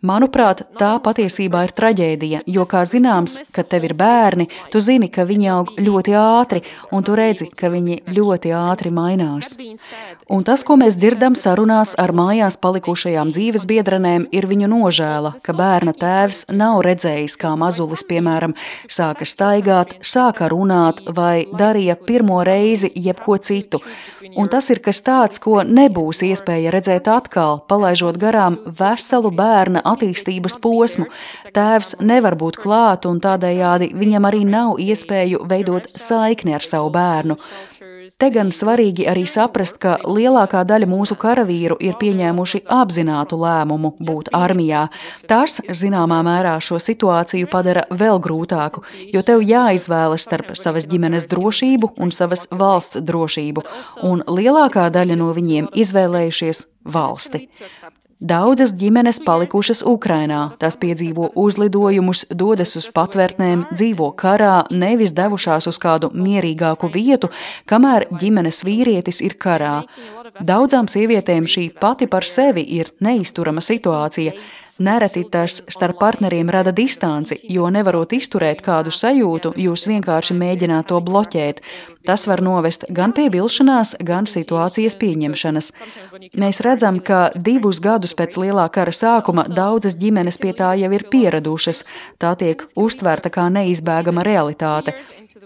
Manuprāt, 0.00 0.62
tā 0.80 0.94
patiesībā 1.04 1.66
ir 1.66 1.72
traģēdija, 1.76 2.40
jo, 2.48 2.64
kā 2.64 2.86
zināms, 2.88 3.36
kad 3.52 3.68
tev 3.68 3.84
ir 3.84 3.94
bērni, 3.94 4.48
tu 4.72 4.80
zini, 4.80 5.10
ka 5.12 5.26
viņi 5.28 5.50
aug 5.52 5.72
ļoti 5.76 6.14
ātri, 6.16 6.62
un 6.90 7.04
tu 7.04 7.14
redzi, 7.14 7.50
ka 7.52 7.68
viņi 7.68 8.00
ļoti 8.08 8.54
ātri 8.56 8.90
mainās. 8.90 9.58
Un 10.30 10.44
tas, 10.44 10.64
ko 10.64 10.78
mēs 10.80 10.96
dzirdam 10.96 11.36
sarunās 11.36 11.92
ar 12.00 12.14
mājās 12.16 12.56
palikušajām 12.56 13.32
dzīves 13.34 13.66
biedrenēm, 13.68 14.30
ir 14.32 14.48
viņu 14.48 14.70
nožēla, 14.72 15.34
ka 15.44 15.52
bērna 15.52 15.92
tēvs 15.92 16.46
nav 16.48 16.80
redzējis, 16.86 17.36
kā 17.36 17.52
mazulis, 17.60 18.06
piemēram, 18.08 18.56
sāka 18.88 19.28
staigāt, 19.28 19.98
sāka 20.00 20.48
runāt 20.48 21.04
vai 21.12 21.44
darīja 21.44 21.98
pirmo 22.08 22.40
reizi 22.46 22.88
jebko 22.96 23.36
citu. 23.36 23.84
Un 24.36 24.48
tas 24.52 24.68
ir 24.70 24.78
kas 24.84 25.00
tāds, 25.02 25.40
ko 25.42 25.62
nebūs 25.66 26.22
iespēja 26.26 26.72
redzēt 26.74 27.08
atkal, 27.10 27.60
palaižot 27.70 28.18
garām 28.20 28.58
veselu 28.78 29.32
bērna 29.34 29.82
attīstības 29.92 30.58
posmu. 30.62 31.08
Tēvs 31.56 31.96
nevar 32.04 32.36
būt 32.38 32.60
klāt, 32.62 33.08
un 33.10 33.18
tādējādi 33.22 33.92
viņam 33.98 34.28
arī 34.30 34.44
nav 34.46 34.78
iespēju 34.82 35.42
veidot 35.50 35.90
saikni 35.98 36.54
ar 36.54 36.66
savu 36.66 36.92
bērnu. 36.94 37.38
Te 38.20 38.28
gan 38.28 38.50
svarīgi 38.52 39.06
arī 39.08 39.22
saprast, 39.24 39.78
ka 39.80 39.94
lielākā 40.04 40.60
daļa 40.68 40.88
mūsu 40.90 41.16
karavīru 41.20 41.78
ir 41.80 41.94
pieņēmuši 42.00 42.62
apzinātu 42.76 43.38
lēmumu 43.40 43.94
būt 43.96 44.28
armijā. 44.36 44.82
Tas, 45.30 45.56
zināmā 45.64 46.20
mērā, 46.26 46.58
šo 46.60 46.76
situāciju 46.82 47.48
padara 47.48 47.86
vēl 47.88 48.20
grūtāku, 48.20 48.84
jo 49.14 49.24
tev 49.24 49.40
jāizvēlas 49.46 50.26
starp 50.28 50.52
savas 50.60 50.84
ģimenes 50.90 51.24
drošību 51.32 51.94
un 51.96 52.12
savas 52.12 52.44
valsts 52.52 53.00
drošību, 53.00 53.64
un 54.04 54.20
lielākā 54.28 54.90
daļa 54.92 55.16
no 55.16 55.32
viņiem 55.36 55.72
izvēlējušies 55.72 56.66
valsti. 56.84 57.46
Daudzas 58.20 58.74
ģimenes 58.76 59.16
palikušas 59.24 59.78
Ukrainā, 59.88 60.50
tās 60.60 60.76
piedzīvo 60.76 61.30
uzlidojumus, 61.40 62.26
dodas 62.28 62.74
uz 62.76 62.90
patvērtnēm, 62.92 63.62
dzīvo 63.72 64.10
karā, 64.12 64.66
nevis 64.68 65.14
devušās 65.16 65.70
uz 65.70 65.78
kādu 65.80 66.10
mierīgāku 66.12 66.90
vietu, 66.92 67.30
kamēr 67.64 68.10
ģimenes 68.20 68.60
vīrietis 68.68 69.22
ir 69.24 69.38
karā. 69.40 69.86
Daudzām 70.36 70.84
sievietēm 70.92 71.48
šī 71.48 71.70
pati 71.80 72.10
par 72.12 72.28
sevi 72.28 72.66
ir 72.76 72.92
neizturama 73.00 73.64
situācija. 73.64 74.36
Nereti 74.80 75.26
tas 75.28 75.58
starp 75.68 75.98
partneriem 76.00 76.48
rada 76.48 76.72
distanci, 76.72 77.36
jo 77.52 77.68
nevarot 77.68 78.14
izturēt 78.16 78.62
kādu 78.64 78.88
sajūtu, 78.94 79.52
jūs 79.60 79.84
vienkārši 79.90 80.36
mēģināt 80.40 80.88
to 80.88 81.00
bloķēt. 81.04 81.60
Tas 82.08 82.24
var 82.24 82.40
novest 82.40 82.86
gan 82.88 83.12
pie 83.12 83.26
vilšanās, 83.28 83.98
gan 84.00 84.24
situācijas 84.24 84.96
pieņemšanas. 84.96 85.68
Mēs 86.40 86.62
redzam, 86.64 87.02
ka 87.04 87.26
divus 87.36 87.82
gadus 87.84 88.16
pēc 88.16 88.38
lielā 88.40 88.64
kara 88.72 88.94
sākuma 88.96 89.44
daudzas 89.52 89.98
ģimenes 90.00 90.40
pie 90.40 90.54
tā 90.56 90.72
jau 90.80 90.88
ir 90.96 91.04
pieradušas. 91.12 91.84
Tā 92.16 92.32
tiek 92.40 92.64
uztverta 92.72 93.28
kā 93.28 93.50
neizbēgama 93.52 94.24
realitāte. 94.24 94.96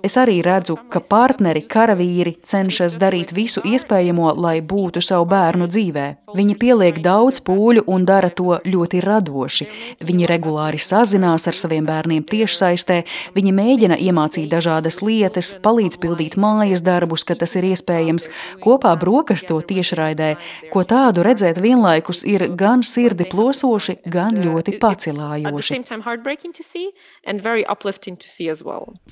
Es 0.03 0.17
arī 0.19 0.41
redzu, 0.43 0.75
ka 0.91 0.99
partneri, 1.01 1.63
karavīri 1.71 2.35
cenšas 2.45 2.97
darīt 2.99 3.31
visu 3.37 3.63
iespējamo, 3.65 4.33
lai 4.41 4.57
būtu 4.65 5.03
savu 5.05 5.27
bērnu 5.31 5.69
dzīvē. 5.71 6.07
Viņi 6.35 6.57
pieliek 6.59 6.99
daudz 7.05 7.43
pūļu 7.47 7.85
un 7.95 8.07
dara 8.09 8.31
to 8.35 8.59
ļoti 8.65 9.03
radoši. 9.05 9.69
Viņi 10.05 10.29
regulāri 10.31 10.81
sazinās 10.83 11.47
ar 11.51 11.59
saviem 11.59 11.87
bērniem 11.87 12.25
tiešsaistē, 12.27 12.99
viņi 13.37 13.55
mēģina 13.55 13.99
iemācīt 14.09 14.49
dažādas 14.53 14.99
lietas, 15.05 15.53
palīdz 15.65 16.01
pildīt 16.03 16.39
mājas 16.41 16.83
darbus, 16.85 17.25
kad 17.29 17.43
tas 17.45 17.55
ir 17.61 17.69
iespējams, 17.71 18.29
kopā 18.65 18.97
brokasto 19.01 19.61
tiešraidē. 19.63 20.35
Ko 20.73 20.83
tādu 20.89 21.23
redzēt 21.27 21.61
vienlaikus 21.63 22.25
ir 22.29 22.49
gan 22.59 22.83
sirdi 22.83 23.29
plosoši, 23.31 24.01
gan 24.11 24.41
ļoti 24.43 24.79
pacilājoši. 24.83 25.81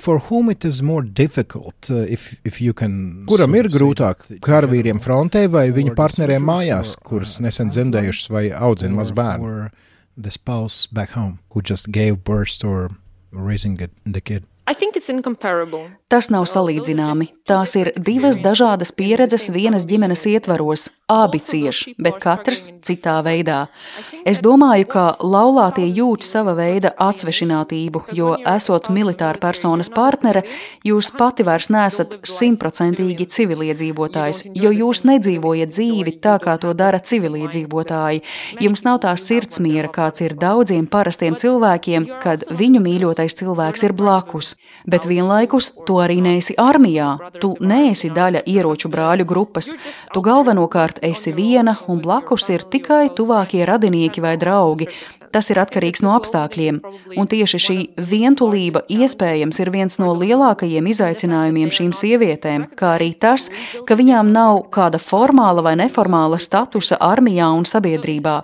For 0.03 0.19
whom 0.29 0.51
it 0.51 0.65
is 0.65 0.72
if, 2.09 2.37
if 2.45 2.61
you 2.63 2.73
can. 2.73 3.27
Kuram 3.29 3.57
ir 3.59 3.69
grūtāk? 3.73 4.25
Karavīriem 4.45 5.03
frontē 5.03 5.45
vai 5.53 5.67
viņu 5.75 5.97
partneriem 5.99 6.45
mājās, 6.49 6.95
kuras 7.05 7.37
nesen 7.45 7.69
dzemdējušas 7.75 8.33
vai 8.33 8.47
audzina 8.55 9.03
maz 9.03 9.13
bērnu? 9.13 9.69
The 10.17 10.31
spouse 10.31 10.89
back 10.93 11.13
home 11.17 11.41
who 11.53 11.63
just 11.65 11.91
gave 11.93 12.25
birth 12.25 12.65
or 12.65 12.91
raising 13.33 13.77
the 14.05 14.21
kid. 14.21 14.47
Tas 16.09 16.29
nav 16.31 16.45
salīdzināmi. 16.47 17.27
Tās 17.49 17.75
ir 17.77 17.91
divas 17.97 18.39
dažādas 18.39 18.93
pieredzes 18.95 19.51
vienas 19.51 19.85
ģimenes 19.91 20.23
ietvaros. 20.31 20.89
Abi 21.13 21.43
cieš, 21.45 21.83
bet 22.01 22.17
katrs 22.23 22.71
citā 22.81 23.19
veidā. 23.25 23.67
Es 24.25 24.39
domāju, 24.41 24.87
ka 24.89 25.03
laulātie 25.21 25.85
jūt 25.93 26.25
sava 26.25 26.55
veida 26.57 26.93
atsvešinātību, 26.97 28.05
jo, 28.17 28.31
esot 28.55 28.89
militāra 28.95 29.37
personas 29.43 29.91
partnere, 29.93 30.45
jūs 30.89 31.11
pati 31.19 31.45
vairs 31.45 31.69
nesat 31.75 32.15
simtprocentīgi 32.25 33.27
civiliedzīvotājs, 33.37 34.45
jo 34.57 34.73
jūs 34.73 35.03
nedzīvojat 35.11 35.75
dzīvi 35.75 36.15
tā, 36.25 36.39
kā 36.41 36.55
to 36.63 36.73
dara 36.79 37.03
civiliedzīvotāji. 37.13 38.23
Jums 38.65 38.85
nav 38.89 39.03
tā 39.05 39.13
sirdsmiera, 39.21 39.93
kāds 39.93 40.25
ir 40.25 40.37
daudziem 40.41 40.89
parastiem 40.89 41.37
cilvēkiem, 41.37 42.09
kad 42.25 42.47
viņu 42.49 42.81
mīļotais 42.87 43.37
cilvēks 43.43 43.85
ir 43.85 43.97
blakus. 43.99 44.55
Bet 44.89 45.05
vienlaikus 45.11 45.73
tu 45.85 46.01
arī 46.01 46.23
neesi 46.25 46.57
armijā, 46.57 47.11
tu 47.43 47.53
neesi 47.61 48.09
daļa 48.15 48.47
ieroču 48.49 48.89
brāļu 48.93 49.29
grupas. 49.29 49.75
Tu 50.15 50.25
galvenokārt 50.25 51.02
esi 51.03 51.33
viena, 51.35 51.77
un 51.91 52.01
blakus 52.03 52.49
ir 52.55 52.65
tikai 52.71 53.09
tuvākie 53.17 53.67
radinieki 53.67 54.23
vai 54.23 54.37
draugi. 54.39 54.89
Tas 55.33 55.49
ir 55.53 55.61
atkarīgs 55.63 56.03
no 56.05 56.13
apstākļiem, 56.19 56.81
un 57.17 57.29
tieši 57.31 57.61
šī 57.67 57.79
vientulība 58.11 58.85
iespējams 58.93 59.61
ir 59.65 59.73
viens 59.75 59.99
no 60.03 60.13
lielākajiem 60.19 60.91
izaicinājumiem 60.93 61.73
šīm 61.73 61.93
sievietēm, 61.97 62.69
kā 62.77 62.97
arī 62.99 63.13
tas, 63.17 63.49
ka 63.89 63.97
viņām 63.99 64.33
nav 64.35 64.67
kāda 64.75 65.01
formāla 65.03 65.65
vai 65.65 65.77
neformāla 65.81 66.41
statusa 66.43 67.01
armijā 67.01 67.49
un 67.57 67.69
sabiedrībā. 67.69 68.41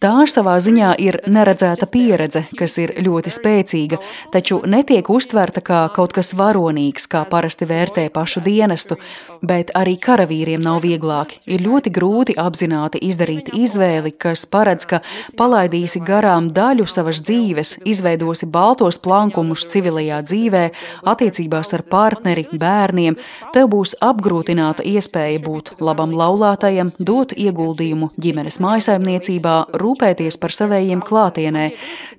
Tā 0.00 0.22
savā 0.32 0.54
ziņā 0.64 0.94
ir 1.04 1.18
neredzēta 1.28 1.84
pieredze, 1.92 2.46
kas 2.56 2.78
ir 2.80 2.94
ļoti 3.04 3.32
spēcīga, 3.34 3.98
taču 4.32 4.62
netiek 4.64 5.10
uztverta 5.12 5.60
kā 5.60 5.80
kaut 5.92 6.14
kas 6.16 6.30
varonīgs, 6.38 7.04
kā 7.04 7.26
parasti 7.28 7.68
vērtē 7.68 8.06
pašu 8.14 8.40
dienestu, 8.46 8.96
bet 9.44 9.74
arī 9.76 9.98
karavīriem 10.00 10.64
nav 10.64 10.80
vieglāk. 10.86 11.34
Ir 11.44 11.60
ļoti 11.66 11.92
grūti 11.92 12.38
apzināti 12.40 13.02
izdarīt 13.10 13.52
izvēli, 13.52 14.14
kas 14.16 14.46
paredz, 14.48 14.88
ka 14.88 15.02
palaidīsi 15.36 16.00
garām 16.20 16.50
daļu 16.52 16.84
savas 16.84 17.22
dzīves, 17.24 17.78
izveidosi 17.88 18.44
baltos 18.52 18.98
plankumus 19.00 19.64
civilajā 19.72 20.20
dzīvē, 20.26 20.64
attiecībās 21.08 21.72
ar 21.76 21.84
partneri, 21.88 22.44
bērniem, 22.52 23.16
tev 23.54 23.70
būs 23.72 23.94
apgrūtināta 24.04 24.84
iespēja 24.84 25.40
būt 25.46 25.72
labam 25.80 26.12
laulātajam, 26.12 26.92
dot 26.98 27.32
ieguldījumu 27.32 28.10
ģimenes 28.20 28.60
mājasaimniecībā, 28.60 29.54
rūpēties 29.80 30.36
par 30.42 30.52
savējiem 30.52 31.00
klātienē. 31.06 31.70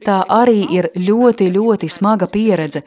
Tā 0.02 0.18
arī 0.34 0.64
ir 0.74 0.90
ļoti, 0.98 1.52
ļoti 1.54 1.90
smaga 1.92 2.26
pieredze. 2.32 2.82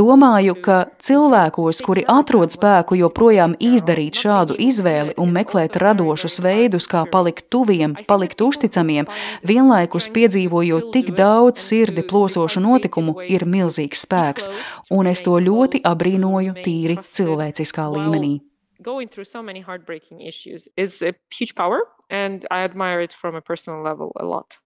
Domāju, 0.00 0.54
ka 0.62 0.78
cilvēkos, 1.02 1.82
kuri 1.82 2.04
atrod 2.06 2.54
spēku 2.54 3.00
joprojām 3.00 3.56
izdarīt 3.58 4.20
šādu 4.22 4.54
izvēli 4.62 5.16
un 5.18 5.34
meklēt 5.34 5.80
radošus 5.82 6.38
veidus, 6.44 6.86
kā 6.86 7.02
palikt 7.10 7.48
tuviem, 7.50 7.98
palikt 8.06 8.44
uzticamiem, 8.46 9.10
vienlaikus 9.42 10.06
piedzīvojot 10.20 10.92
tik 10.92 11.10
daudz 11.16 11.64
sirdi 11.64 12.04
plosošu 12.04 12.60
notikumu, 12.60 13.16
ir 13.24 13.48
milzīgs 13.48 14.04
spēks, 14.04 14.52
un 14.92 15.08
es 15.10 15.24
to 15.24 15.40
ļoti 15.40 15.80
abrīnoju 15.88 16.60
tīri 16.60 17.00
cilvēciskā 17.00 17.88
līmenī. 17.96 18.38
going 18.82 19.08
through 19.08 19.24
so 19.24 19.42
many 19.42 19.60
heartbreaking 19.60 20.20
issues 20.20 20.68
is 20.76 21.02
a 21.02 21.12
huge 21.30 21.54
power 21.54 21.80
and 22.08 22.46
i 22.50 22.62
admire 22.62 23.00
it 23.00 23.12
from 23.12 23.34
a 23.34 23.40
personal 23.40 23.82
level 23.82 24.12
a 24.16 24.24
lot 24.24 24.58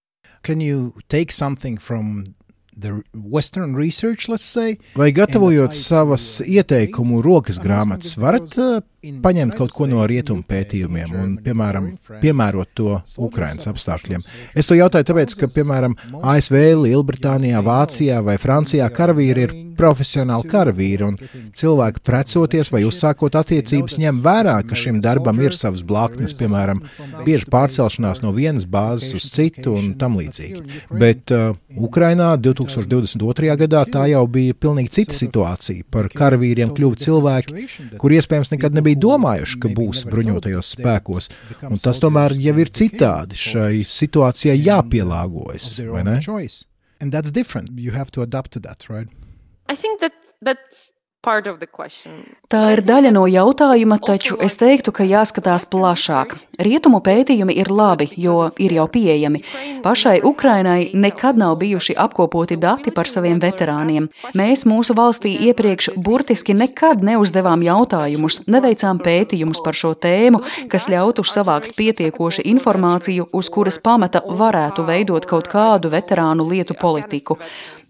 can 0.43 0.61
you 0.61 0.95
take 1.09 1.33
something 1.33 1.77
from 1.77 2.35
research, 3.77 4.29
let's 4.29 4.45
say? 4.45 4.79
Vai 4.95 5.13
gatavojot 5.13 5.75
savas 5.75 6.41
ieteikumu 6.47 7.23
rokas 7.23 7.61
grāmatas, 7.63 8.17
varat 8.21 8.57
uh, 8.59 8.81
paņemt 9.25 9.57
kaut 9.59 9.75
ko 9.75 9.89
no 9.91 10.05
rietumu 10.09 10.45
pētījumiem 10.49 11.15
un, 11.21 11.35
piemēram, 11.45 11.91
piemērot 12.23 12.73
to 12.75 12.99
Ukrainas 13.23 13.69
apstākļiem? 13.71 14.25
Es 14.57 14.71
to 14.71 14.79
jautāju 14.79 15.11
tāpēc, 15.11 15.37
ka, 15.41 15.51
piemēram, 15.55 15.97
ASV, 16.23 16.57
Lielbritānijā, 16.85 17.63
Vācijā 17.65 18.23
vai 18.25 18.39
Francijā 18.41 18.89
karavīri 18.95 19.47
ir 19.49 19.55
profesionāli 19.79 20.49
karavīri, 20.51 21.07
un 21.07 21.51
cilvēki 21.57 22.03
precoties 22.07 22.71
vai 22.75 22.85
uzsākot 22.87 23.37
attiecības 23.39 23.99
ņem 24.01 24.21
vērā, 24.25 24.57
ka 24.69 24.79
šim 24.79 25.01
darbam 25.05 25.41
ir 25.43 25.57
savas 25.57 25.83
blaknes, 25.87 26.35
piemēram, 26.39 26.83
bieži 27.27 27.49
pārcelšanās 27.53 28.23
no 28.25 28.33
vienas 28.37 28.67
bāzes 28.71 29.15
uz 29.19 29.29
citu 29.35 29.75
un 29.79 29.93
tam 30.01 30.19
līdzīgi. 30.21 30.63
Bet 30.95 31.35
uh, 31.35 31.59
Ukrainā 31.75 32.35
2022. 32.65 33.57
gadā 33.65 33.83
tā 33.91 34.07
jau 34.11 34.25
bija 34.31 34.57
pilnīgi 34.57 34.93
cita 34.99 35.17
situācija. 35.19 35.87
Par 35.95 36.09
karavīriem 36.13 36.75
kļuva 36.77 37.01
cilvēki, 37.05 37.65
kur 38.01 38.15
iespējams 38.17 38.53
nekad 38.55 38.77
nebija 38.77 39.01
domājuši, 39.05 39.61
ka 39.63 39.73
būs 39.77 40.05
bruņotajos 40.11 40.75
spēkos, 40.77 41.31
un 41.71 41.81
tas 41.83 42.03
tomēr 42.03 42.37
jau 42.41 42.57
ir 42.65 42.73
citādi. 42.81 43.39
Šai 43.39 43.85
situācijai 43.89 44.59
jāpielāgojas, 44.61 45.79
vai 45.91 46.05
ne? 46.07 46.21
And 47.01 47.13
that's 47.13 47.31
different. 47.31 47.79
You 47.79 47.93
have 47.93 48.11
to 48.13 48.23
adapt 48.23 48.53
to 48.53 48.61
that, 48.61 48.89
right? 48.89 49.09
I 49.69 49.75
think 49.75 50.01
that 50.01 50.15
that's 50.41 50.93
Tā 52.53 52.61
ir 52.75 52.83
daļa 52.85 53.11
no 53.15 53.25
jautājuma, 53.31 53.97
taču 54.05 54.37
es 54.45 54.59
teiktu, 54.61 54.93
ka 54.95 55.07
jāskatās 55.09 55.65
plašāk. 55.73 56.35
Rietumu 56.61 57.01
pētījumi 57.05 57.57
ir 57.59 57.71
labi, 57.73 58.11
jo 58.21 58.51
ir 58.61 58.75
jau 58.77 58.85
pieejami. 58.93 59.41
Pašai 59.83 60.21
Ukrainai 60.29 60.91
nekad 60.95 61.41
nav 61.41 61.57
bijuši 61.63 61.97
apkopoti 61.99 62.59
dati 62.61 62.93
par 62.95 63.11
saviem 63.11 63.41
veterāniem. 63.43 64.09
Mēs 64.39 64.65
mūsu 64.69 64.97
valstī 64.99 65.35
iepriekš 65.49 65.95
burtiski 65.97 66.55
nekad 66.55 67.03
neuzdevām 67.05 67.65
jautājumus, 67.67 68.43
neveicām 68.47 69.01
pētījumus 69.05 69.63
par 69.65 69.75
šo 69.79 69.95
tēmu, 69.97 70.43
kas 70.73 70.91
ļautu 70.93 71.25
savākt 71.27 71.75
pietiekoši 71.79 72.45
informāciju, 72.53 73.31
uz 73.33 73.51
kuras 73.51 73.81
pamata 73.81 74.23
varētu 74.29 74.85
veidot 74.87 75.27
kaut 75.27 75.49
kādu 75.49 75.91
veterānu 75.95 76.47
lietu 76.53 76.77
politiku. 76.79 77.41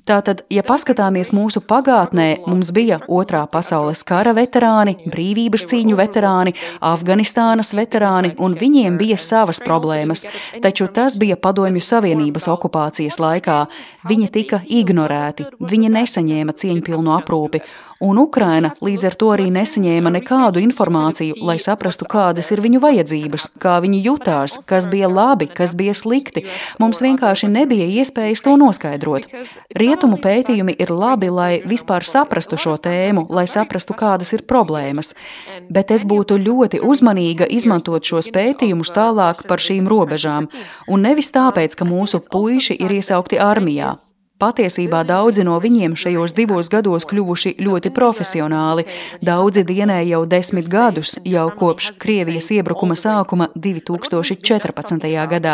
Tātad, 0.05 0.43
ja 0.53 0.61
paskatāmies 0.61 1.31
mūsu 1.33 1.63
pagātnē, 1.65 2.43
mums 2.45 2.69
bija 2.77 2.99
otrā 3.09 3.41
pasaules 3.49 4.03
kara 4.05 4.35
veterāni, 4.37 4.99
brīvības 5.09 5.65
cīņu 5.71 5.97
veterāni, 5.97 6.53
Afganistānas 6.85 7.73
veterāni, 7.73 8.35
un 8.37 8.53
viņiem 8.61 8.99
bija 9.01 9.17
savas 9.17 9.63
problēmas, 9.65 10.27
taču 10.61 10.91
tas 10.93 11.17
bija 11.17 11.39
Padomju 11.41 11.81
Savienības 11.81 12.51
okupācijas 12.53 13.17
laikā. 13.17 13.63
Viņi 14.05 14.29
tika 14.35 14.61
ignorēti, 14.69 15.49
viņi 15.73 15.95
nesaņēma 15.97 16.53
cieņpilnu 16.61 17.17
aprūpi, 17.17 17.65
un 18.01 18.19
Ukraina 18.19 18.73
līdz 18.85 19.07
ar 19.09 19.17
to 19.19 19.31
arī 19.35 19.47
nesaņēma 19.55 20.13
nekādu 20.19 20.63
informāciju, 20.65 21.39
lai 21.45 21.57
saprastu, 21.63 22.07
kādas 22.11 22.51
ir 22.55 22.63
viņu 22.65 22.81
vajadzības, 22.83 23.49
kā 23.63 23.77
viņi 23.85 24.03
jutās, 24.05 24.59
kas 24.69 24.89
bija 24.91 25.11
labi, 25.11 25.49
kas 25.51 25.75
bija 25.79 25.95
slikti. 25.97 26.45
Mums 26.83 27.03
vienkārši 27.05 27.51
nebija 27.53 27.87
iespējas 28.03 28.45
to 28.45 28.57
noskaidrot. 28.61 29.29
Rietumu 29.75 30.21
pētījumi 30.23 30.77
ir 30.79 30.95
labi, 30.95 31.31
lai 31.31 31.53
vispār 31.65 32.07
saprastu 32.07 32.59
šo 32.61 32.77
tēmu, 32.83 33.27
lai 33.31 33.47
saprastu, 33.51 33.97
kādas 33.99 34.35
ir 34.37 34.47
problēmas, 34.49 35.15
bet 35.71 35.95
es 35.95 36.07
būtu 36.07 36.39
ļoti 36.41 36.83
uzmanīga 36.85 37.49
izmantot 37.51 38.05
šos 38.05 38.31
pētījumus 38.35 38.95
tālāk 38.95 39.45
par 39.49 39.63
šīm 39.63 39.89
robežām, 39.91 40.51
un 40.89 41.07
nevis 41.09 41.33
tāpēc, 41.35 41.77
ka 41.79 41.89
mūsu 41.89 42.23
puiši 42.31 42.79
ir 42.81 42.99
iesaukti 43.01 43.41
armijā. 43.41 43.95
Patiesībā 44.35 45.05
daudzi 45.07 45.45
no 45.47 45.61
viņiem 45.63 45.93
šajos 45.95 46.33
divos 46.35 46.67
gados 46.67 47.05
kļuvuši 47.07 47.53
ļoti 47.63 47.93
profesionāli. 47.95 48.83
Daudzi 49.23 49.63
dienē 49.63 50.01
jau 50.09 50.25
desmit 50.27 50.67
gadus, 50.67 51.13
jau 51.23 51.45
kopš 51.55 51.93
Krievijas 52.03 52.51
iebrukuma 52.51 52.97
sākuma 52.99 53.47
2014. 53.55 55.07
gadā. 55.31 55.53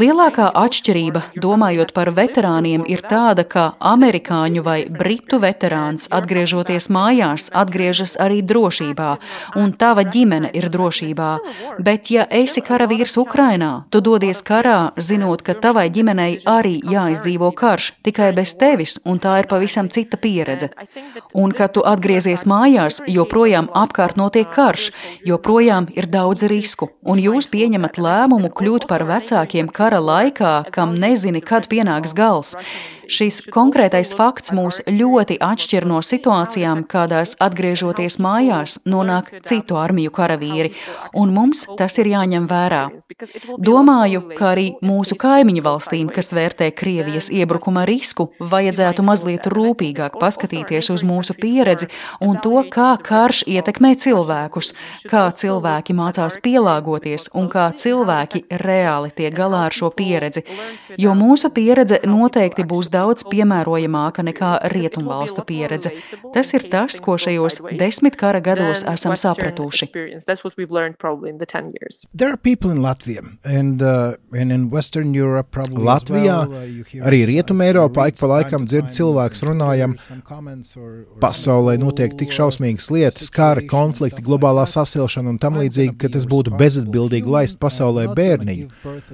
Lielākā 0.00 0.46
atšķirība, 0.62 1.22
domājot 1.36 1.92
par 1.92 2.08
veterāniem, 2.16 2.86
ir 2.88 3.02
tāda, 3.04 3.44
ka 3.44 3.66
amerikāņu 3.92 4.64
vai 4.64 4.78
britu 4.88 5.42
veterāns, 5.44 6.08
atgriežoties 6.08 6.88
mājās, 6.88 7.50
atgriežas 7.52 8.16
arī 8.16 8.40
drošībā, 8.40 9.10
un 9.60 9.76
tava 9.76 10.06
ģimene 10.08 10.54
ir 10.56 10.70
drošībā. 10.72 11.30
Bet, 11.84 12.08
ja 12.08 12.24
esi 12.32 12.64
karavīrs 12.64 13.20
Ukrainā, 13.20 13.84
tu 13.92 14.00
dodies 14.00 14.40
karā, 14.40 14.88
zinot, 14.96 15.44
ka 15.44 15.52
tavai 15.52 15.90
ģimenei 15.92 16.40
arī 16.48 16.78
jāizdzīvo 16.80 17.52
karš 17.52 17.73
karš 17.74 17.90
tikai 18.06 18.30
bez 18.36 18.54
tevis, 18.58 18.98
un 19.04 19.18
tā 19.18 19.34
ir 19.42 19.48
pavisam 19.50 19.88
cita 19.90 20.18
pieredze. 20.20 20.70
Un, 21.34 21.52
kad 21.56 21.74
tu 21.74 21.82
atgriezies 21.82 22.46
mājās, 22.46 23.00
joprojām 23.10 23.68
apkārt 23.74 24.18
notiek 24.20 24.50
karš, 24.54 24.90
joprojām 25.26 25.88
ir 25.98 26.06
daudz 26.06 26.46
risku, 26.50 26.90
un 27.02 27.22
jūs 27.22 27.50
pieņemat 27.50 27.98
lēmumu 27.98 28.52
kļūt 28.54 28.86
par 28.90 29.06
vecākiem 29.08 29.70
kara 29.74 29.98
laikā, 29.98 30.54
kam 30.74 30.94
nezini, 30.94 31.42
kad 31.42 31.66
pienāks 31.70 32.14
gals. 32.14 32.54
Šis 33.10 33.42
konkrētais 33.52 34.14
fakts 34.16 34.52
mūs 34.54 34.80
ļoti 34.88 35.36
atšķir 35.42 35.86
no 35.88 36.00
situācijām, 36.04 36.84
kādās 36.88 37.34
atgriežoties 37.42 38.18
mājās, 38.22 38.78
nonāk 38.88 39.30
citu 39.46 39.78
armiju 39.80 40.12
karavīri, 40.14 40.72
un 41.20 41.34
mums 41.34 41.64
tas 41.78 41.98
ir 42.00 42.10
jāņem 42.12 42.48
vērā. 42.50 42.84
Domāju, 43.58 44.22
ka 44.38 44.50
arī 44.54 44.66
mūsu 44.84 45.16
kaimiņu 45.20 45.62
valstīm, 45.64 46.08
kas 46.14 46.32
vērtē 46.34 46.70
Krievijas 46.76 47.30
iebrukuma 47.32 47.84
risku, 47.88 48.30
vajadzētu 48.40 49.04
mazliet 49.06 49.48
rūpīgāk 49.50 50.18
paskatīties 50.20 50.90
uz 50.94 51.04
mūsu 51.06 51.36
pieredzi 51.38 51.90
un 52.24 52.40
to, 52.42 52.56
kā 52.72 52.94
karš 53.04 53.44
ietekmē 53.50 53.94
cilvēkus, 54.00 54.72
kā 55.10 55.26
cilvēki 55.36 55.96
mācās 55.96 56.40
pielāgoties 56.44 57.28
un 57.34 57.50
kā 57.52 57.68
cilvēki 57.78 58.44
reāli 58.64 59.12
tiek 59.14 59.34
galā 59.36 59.66
ar 59.68 59.76
šo 59.76 59.92
pieredzi. 59.94 60.44
Jo 61.00 61.14
mūsu 61.18 61.50
pieredze 61.54 62.00
noteikti 62.08 62.66
būs 62.68 62.90
daudz 62.94 63.26
piemērojamāka 63.30 64.24
nekā 64.26 64.50
rietumvalstu 64.72 65.44
pieredze. 65.48 65.92
Tas 66.34 66.52
ir 66.56 66.68
tas, 66.72 67.00
ko 67.04 67.16
šajos 67.20 67.60
desmit 67.78 68.16
kara 68.20 68.40
gados 68.44 68.84
esam 68.94 69.16
sapratuši. 69.18 69.90
Uh, 69.94 70.20
Latvijā, 75.88 76.38
uh, 76.46 77.02
arī 77.08 77.20
Rietumē 77.30 77.70
Eiropā 77.72 78.08
ik 78.10 78.20
pa 78.20 78.30
laikam 78.30 78.66
dzird 78.68 78.92
cilvēks 78.96 79.44
runājam, 79.48 79.96
pasaulē 81.22 81.76
notiek 81.80 82.16
tik 82.18 82.34
šausmīgas 82.34 82.90
lietas, 82.94 83.30
kara, 83.34 83.64
konflikti, 83.70 84.24
globālā 84.24 84.66
sasilšana 84.70 85.34
un 85.34 85.40
tam 85.42 85.60
līdzīgi, 85.62 85.96
ka 86.00 86.12
tas 86.14 86.28
būtu 86.30 86.54
bezatbildīgi 86.58 87.36
laist 87.36 87.60
pasaulē 87.62 88.08
bērniņu 88.16 88.66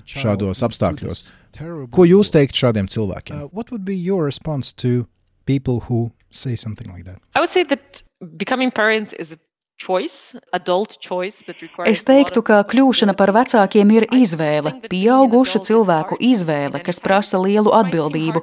šādos 0.05 0.64
apstākļos. 0.66 1.28
Ko 1.92 2.06
jūs 2.08 2.32
teikt 2.32 2.56
šādiem 2.56 2.88
cilvēkiem? 2.90 3.36
Uh, 3.36 3.48
what 3.52 3.70
would 3.70 3.84
be 3.84 3.96
your 3.96 4.24
response 4.24 4.72
to 4.84 5.06
people 5.46 5.80
who 5.88 6.11
say 6.30 6.56
something 6.56 6.90
like 6.92 7.04
that? 7.04 7.20
I 7.34 7.40
would 7.40 7.50
say 7.50 7.64
that 7.64 8.02
becoming 8.36 8.70
parents 8.70 9.12
is 9.12 9.32
a 9.32 9.38
Es 11.89 12.03
teiktu, 12.05 12.43
ka 12.45 12.59
kļūšana 12.68 13.14
par 13.16 13.31
vecākiem 13.33 13.93
ir 13.95 14.05
izvēle, 14.12 14.74
pieaugušu 14.93 15.62
cilvēku 15.64 16.18
izvēle, 16.20 16.83
kas 16.85 17.01
prasa 17.01 17.41
lielu 17.41 17.72
atbildību. 17.78 18.43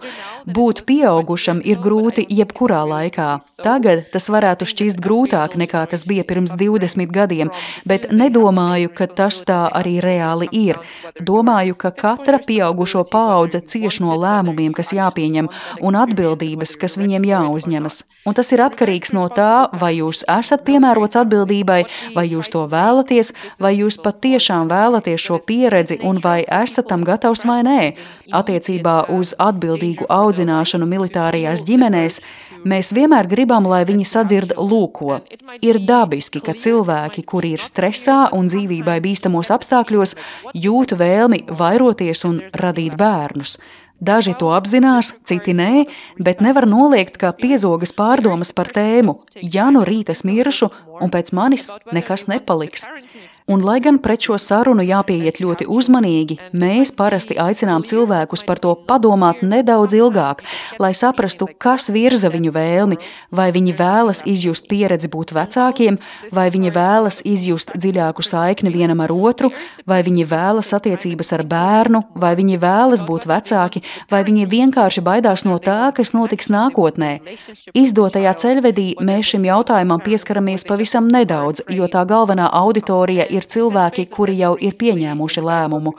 Būt 0.49 0.81
pieaugušam 0.89 1.61
ir 1.61 1.77
grūti 1.83 2.25
jebkurā 2.39 2.79
laikā. 2.89 3.27
Tagad 3.61 4.07
tas 4.15 4.25
varētu 4.33 4.65
šķist 4.65 4.97
grūtāk 5.03 5.53
nekā 5.61 5.83
tas 5.91 6.07
bija 6.09 6.25
pirms 6.25 6.55
20 6.57 7.13
gadiem, 7.13 7.53
bet 7.85 8.09
nedomāju, 8.09 8.89
ka 8.97 9.05
tas 9.05 9.43
tā 9.45 9.59
arī 9.77 9.99
reāli 10.01 10.49
ir. 10.49 10.81
Domāju, 11.21 11.77
ka 11.77 11.93
katra 11.93 12.41
pieaugušo 12.41 13.05
paudze 13.11 13.61
cieš 13.61 14.01
no 14.01 14.17
lēmumiem, 14.17 14.73
kas 14.73 14.89
jāpieņem, 14.97 15.51
un 15.85 16.01
atbildības, 16.01 16.73
kas 16.81 16.97
viņiem 16.97 17.29
jāuzņemas. 17.29 18.01
Un 18.25 18.41
tas 18.41 18.49
ir 18.57 18.65
atkarīgs 18.65 19.13
no 19.13 19.29
tā, 19.29 19.69
vai 19.77 19.93
jūs 20.01 20.25
esat 20.25 20.65
piemērots 20.65 21.13
atbildības 21.13 21.26
atbildībai, 21.27 21.83
vai 22.15 22.25
jūs 22.31 22.49
to 22.53 22.65
vēlaties, 22.71 23.33
vai 23.59 23.75
jūs 23.77 23.99
patiešām 24.01 24.71
vēlaties 24.71 25.27
šo 25.27 25.39
pieredzi 25.45 25.99
un 26.03 26.21
vai 26.23 26.41
esat 26.47 26.87
tam 26.89 27.03
gatavs 27.07 27.45
vai 27.45 27.61
nē. 27.67 27.81
Attiecībā 28.35 29.07
uz 29.13 29.33
atbildīgu 29.39 30.07
audzināšanu 30.11 30.87
militārajās 30.87 31.63
ģimenēs 31.67 32.19
mēs 32.67 32.91
vienmēr 32.95 33.27
gribam, 33.31 33.67
lai 33.69 33.83
viņi 33.87 34.05
sadzird 34.07 34.53
lūko. 34.57 35.21
Ir 35.63 35.79
dabiski, 35.83 36.41
ka 36.43 36.55
cilvēki, 36.57 37.23
kuri 37.27 37.55
ir 37.55 37.63
stresā 37.63 38.27
un 38.35 38.49
dzīvībai 38.51 38.99
bīstamos 39.03 39.51
apstākļos, 39.55 40.15
jūt 40.53 40.97
vēlmi 40.99 41.45
vairoties 41.47 42.25
un 42.27 42.41
radīt 42.55 42.97
bērnus. 42.99 43.57
Daži 43.99 44.35
to 44.37 44.51
apzinās, 44.53 45.13
citi 45.25 45.55
nē, 45.57 45.87
bet 46.21 46.41
nevar 46.45 46.67
noliegt, 46.69 47.17
ka 47.17 47.31
piezogas 47.33 47.95
pārdomas 47.97 48.53
par 48.53 48.69
tēmu: 48.69 49.17
ja 49.41 49.71
nu 49.73 49.81
rīt 49.87 50.11
es 50.13 50.21
miršu, 50.27 50.69
un 51.01 51.09
pēc 51.13 51.33
manis 51.33 51.71
nekas 51.93 52.27
nepaliks. 52.29 52.85
Un, 53.47 53.61
lai 53.63 53.77
gan 53.79 53.95
pret 54.03 54.25
šo 54.25 54.35
sarunu 54.43 54.83
jāpieiet 54.83 55.37
ļoti 55.39 55.69
uzmanīgi, 55.71 56.35
mēs 56.51 56.89
parasti 56.91 57.37
aicinām 57.39 57.85
cilvēkus 57.87 58.41
par 58.43 58.59
to 58.59 58.73
padomāt 58.89 59.39
nedaudz 59.39 59.93
ilgāk, 59.95 60.41
lai 60.83 60.89
saprastu, 60.91 61.47
kas 61.55 61.85
virza 61.95 62.27
viņu 62.33 62.51
vēlmi, 62.51 62.97
vai 63.31 63.45
viņi 63.55 63.75
vēlas 63.77 64.19
izjust 64.27 64.67
pieredzi 64.67 65.07
būt 65.13 65.31
vecākiem, 65.37 65.95
vai 66.35 66.49
viņi 66.51 66.73
vēlas 66.75 67.21
izjust 67.23 67.71
dziļāku 67.71 68.25
saikni 68.27 68.73
vienam 68.73 68.99
ar 69.05 69.13
otru, 69.15 69.53
vai 69.87 70.01
viņi 70.03 70.27
vēlas 70.27 70.73
attiecības 70.75 71.31
ar 71.39 71.45
bērnu, 71.47 72.03
vai 72.19 72.33
viņi 72.35 72.59
vēlas 72.59 73.05
būt 73.07 73.29
vecāki, 73.31 73.83
vai 74.11 74.25
viņi 74.27 74.43
vienkārši 74.57 75.05
baidās 75.07 75.45
no 75.47 75.55
tā, 75.55 75.93
kas 75.95 76.11
notiks 76.11 76.51
nākotnē. 76.51 77.13
Izdotajā 77.71 78.35
ceļvedī 78.43 78.89
mēs 78.99 79.31
šim 79.31 79.47
jautājumam 79.47 80.03
pieskaramies 80.03 80.67
pavisam 80.67 81.07
nedaudz, 81.07 81.63
jo 81.71 81.87
tā 81.87 82.03
galvenā 82.11 82.51
auditorija 82.51 83.31
ir 83.31 83.36
ir 83.37 83.47
cilvēki, 83.47 84.07
kuri 84.13 84.37
jau 84.41 84.53
ir 84.59 84.75
pieņēmuši 84.79 85.43
lēmumu, 85.45 85.93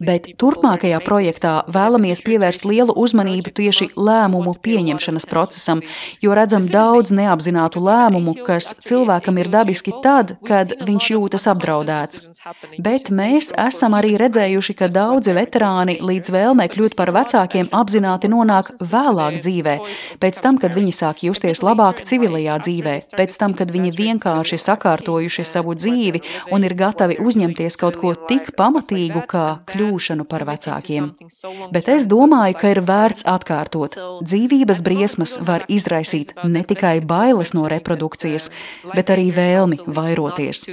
bet 0.00 0.30
turpmākajā 0.40 1.00
projektā 1.04 1.54
vēlamies 1.74 2.24
pievērst 2.26 2.66
lielu 2.68 2.94
uzmanību 2.96 3.52
tieši 3.60 3.90
lēmumu 3.96 4.56
pieņemšanas 4.64 5.28
procesam, 5.30 5.82
jo 6.24 6.36
redzam 6.36 6.68
daudz 6.72 7.12
neapzinātu 7.14 7.82
lēmumu, 7.84 8.36
kas 8.46 8.74
cilvēkam 8.88 9.40
ir 9.42 9.52
dabiski 9.52 9.94
tad, 10.04 10.36
kad 10.46 10.74
viņš 10.88 11.12
jūtas 11.14 11.48
apdraudēts. 11.52 12.24
Bet 12.80 13.10
mēs 13.12 13.50
esam 13.58 13.96
arī 13.98 14.14
redzējuši, 14.20 14.74
ka 14.78 14.88
daudzi 14.92 15.34
veterāni 15.36 15.98
līdz 16.04 16.30
vēlmē 16.32 16.68
kļūt 16.72 16.94
par 16.98 17.12
vecākiem 17.12 17.68
apzināti 17.74 18.30
nonāk 18.30 18.70
vēlāk 18.78 19.40
dzīvē, 19.42 19.74
pēc 20.22 20.40
tam, 20.44 20.60
kad 20.62 20.76
viņi 20.76 20.94
sāk 20.94 21.24
justies 21.26 21.62
labāk 21.66 22.04
civilajā 22.08 22.58
dzīvē, 22.64 22.94
pēc 23.18 23.36
tam, 23.40 23.56
kad 23.58 23.72
viņi 23.74 23.92
vienkārši 23.98 24.60
sakārtojuši 24.62 25.44
savu 25.48 25.74
dzīvi 25.78 26.22
un 26.54 26.64
ir 26.64 26.76
gatavi 26.78 27.18
uzņemties 27.22 27.76
kaut 27.80 27.98
ko 28.00 28.14
tik 28.28 28.52
pamatīgu 28.58 29.24
kā 29.30 29.46
kļūšanu 29.68 30.26
par 30.28 30.44
vecākiem. 30.48 31.10
Bet 31.74 31.90
es 31.92 32.06
domāju, 32.08 32.58
ka 32.60 32.72
ir 32.74 32.82
vērts 32.86 33.26
atkārtot. 33.28 33.98
Dzīvības 34.24 34.82
briesmas 34.86 35.36
var 35.42 35.66
izraisīt 35.68 36.34
ne 36.44 36.64
tikai 36.66 36.98
bailes 37.04 37.54
no 37.56 37.66
reprodukcijas, 37.70 38.50
bet 38.94 39.12
arī 39.14 39.30
vēlmi 39.34 39.82
vairoties. 39.86 40.64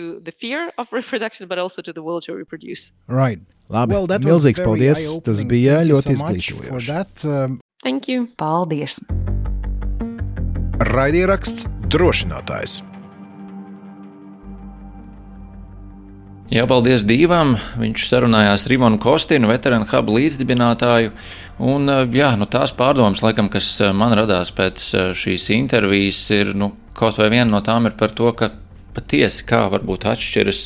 Right. 3.10 3.44
Labi, 3.66 3.96
well, 3.96 4.06
milzīgs 4.22 4.62
paldies. 4.62 5.06
Tas 5.26 5.42
bija 5.50 5.80
ļoti 5.90 6.14
izglītojoši. 6.14 6.98
Um... 7.26 7.60
Paldies! 8.38 9.00
Raidieraksts 10.86 11.66
drošinātājs. 11.90 12.82
Jā, 16.46 16.68
paldies 16.70 17.02
Dīvam. 17.10 17.56
Viņš 17.82 18.04
sarunājās 18.06 18.68
ar 18.68 18.74
Ivanu 18.76 19.00
Kostinu, 19.02 19.48
veterānu 19.50 19.88
hubu 19.90 20.20
līdzdibinātāju. 20.20 21.10
Un, 21.66 21.90
jā, 22.14 22.28
nu, 22.38 22.46
tās 22.46 22.70
pārdomas, 22.78 23.24
laikam, 23.26 23.50
kas 23.50 23.72
man 23.98 24.14
radās 24.14 24.52
pēc 24.54 24.84
šīs 25.18 25.48
intervijas, 25.56 26.20
ir 26.36 26.52
nu, 26.54 26.70
kaut 26.94 27.18
vai 27.18 27.32
viena 27.34 27.50
no 27.50 27.64
tām 27.66 27.90
ir 27.90 27.98
par 27.98 28.14
to, 28.14 28.30
ka 28.38 28.52
patiesi 28.94 29.48
kā 29.50 29.64
varbūt 29.74 30.06
atšķiras 30.12 30.62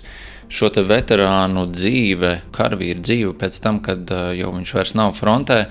šo 0.51 0.73
veterānu 0.83 1.69
dzīve, 1.71 2.33
karavīru 2.51 2.99
dzīve 2.99 3.33
pēc 3.39 3.63
tam, 3.63 3.79
kad 3.79 4.11
jau 4.35 4.51
viņš 4.57 4.75
vairs 4.75 4.95
nav 4.99 5.15
frontē. 5.15 5.63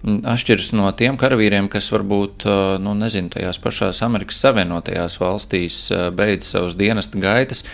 Atšķiras 0.00 0.72
no 0.72 0.88
tiem 0.96 1.20
karavīriem, 1.20 1.68
kas 1.68 1.92
varbūt, 1.92 2.48
nu, 2.80 2.96
nezinu, 2.96 3.28
tajās 3.36 3.60
pašās 3.60 4.00
Amerikas 4.08 4.40
Savienotajās 4.40 5.20
valstīs 5.20 5.90
beidz 6.16 6.54
savus 6.54 6.80
dienesta 6.80 7.20
gaitas. 7.20 7.66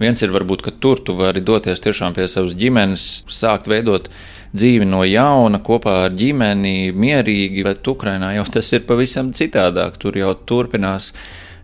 Viens 0.00 0.22
ir 0.26 0.32
varbūt, 0.34 0.64
ka 0.66 0.72
tur 0.82 0.98
tu 1.06 1.14
vari 1.14 1.42
doties 1.44 1.82
tiešām 1.84 2.16
pie 2.16 2.26
savas 2.30 2.56
ģimenes, 2.58 3.24
sākt 3.30 3.68
veidot 3.70 4.08
dzīvi 4.54 4.88
no 4.88 5.04
jauna, 5.06 5.60
kopā 5.62 6.00
ar 6.08 6.14
ģimeni, 6.18 6.90
mierīgi, 6.90 7.62
bet 7.66 7.86
Ukrainā 7.86 8.32
jau 8.38 8.46
tas 8.58 8.72
ir 8.74 8.86
pavisam 8.88 9.30
citādāk. 9.36 9.98
Tur 10.02 10.18
jau 10.18 10.34
turpinās 10.34 11.12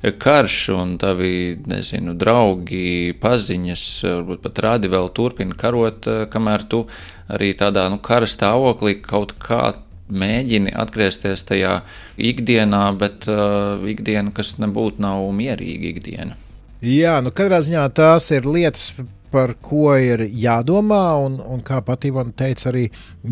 karš, 0.01 0.57
un 0.79 0.95
tavi 1.01 1.59
nezinu, 1.69 2.15
draugi, 2.17 3.13
paziņas, 3.21 3.87
varbūt 4.07 4.45
pat 4.47 4.63
rādi 4.65 4.91
vēl 4.93 5.11
turpina 5.17 5.59
karot, 5.59 6.09
kamēr 6.33 6.65
tu 6.71 6.85
arī 7.31 7.51
tādā 7.59 7.85
nu, 7.93 7.99
kara 8.03 8.31
stāvoklī 8.31 8.97
kaut 9.05 9.35
kā 9.43 9.75
mēģini 10.11 10.73
atgriezties 10.75 11.45
tajā 11.47 11.81
ikdienā, 12.19 12.85
bet 12.99 13.29
uh, 13.31 13.83
ikdiena, 13.91 14.33
kas 14.35 14.57
nebūtu 14.63 15.03
nav 15.05 15.27
mierīga 15.37 15.93
ikdiena. 15.93 16.39
Jā, 16.81 17.19
nu 17.21 17.29
katrā 17.37 17.59
ziņā 17.61 17.83
tās 17.93 18.31
ir 18.33 18.47
lietas, 18.49 18.95
par 19.31 19.53
ko 19.63 19.93
ir 20.01 20.25
jādomā, 20.33 21.05
un, 21.23 21.37
un 21.45 21.61
kā 21.63 21.83
pat 21.85 22.07
Ivana 22.09 22.33
teica, 22.37 22.71
arī 22.71 22.87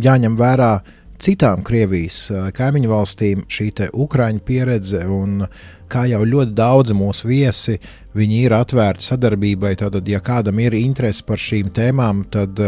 jāņem 0.04 0.36
vērā 0.38 0.72
citām 1.18 1.64
Krievijas 1.66 2.28
kaimiņu 2.54 2.90
valstīm 2.92 3.46
šī 3.50 3.70
Ukrāņu 3.88 4.44
pieredze. 4.46 5.00
Kā 5.88 6.04
jau 6.04 6.20
ļoti 6.28 6.52
daudzi 6.52 6.94
mūsu 6.94 7.30
viesi, 7.30 7.78
viņi 8.18 8.42
ir 8.44 8.54
atvērti 8.58 9.08
sadarbībai. 9.08 9.72
Tātad, 9.80 10.06
ja 10.12 10.20
kādam 10.20 10.60
ir 10.60 10.76
interese 10.76 11.24
par 11.24 11.40
šīm 11.40 11.72
tēmām, 11.72 12.26
tad 12.28 12.60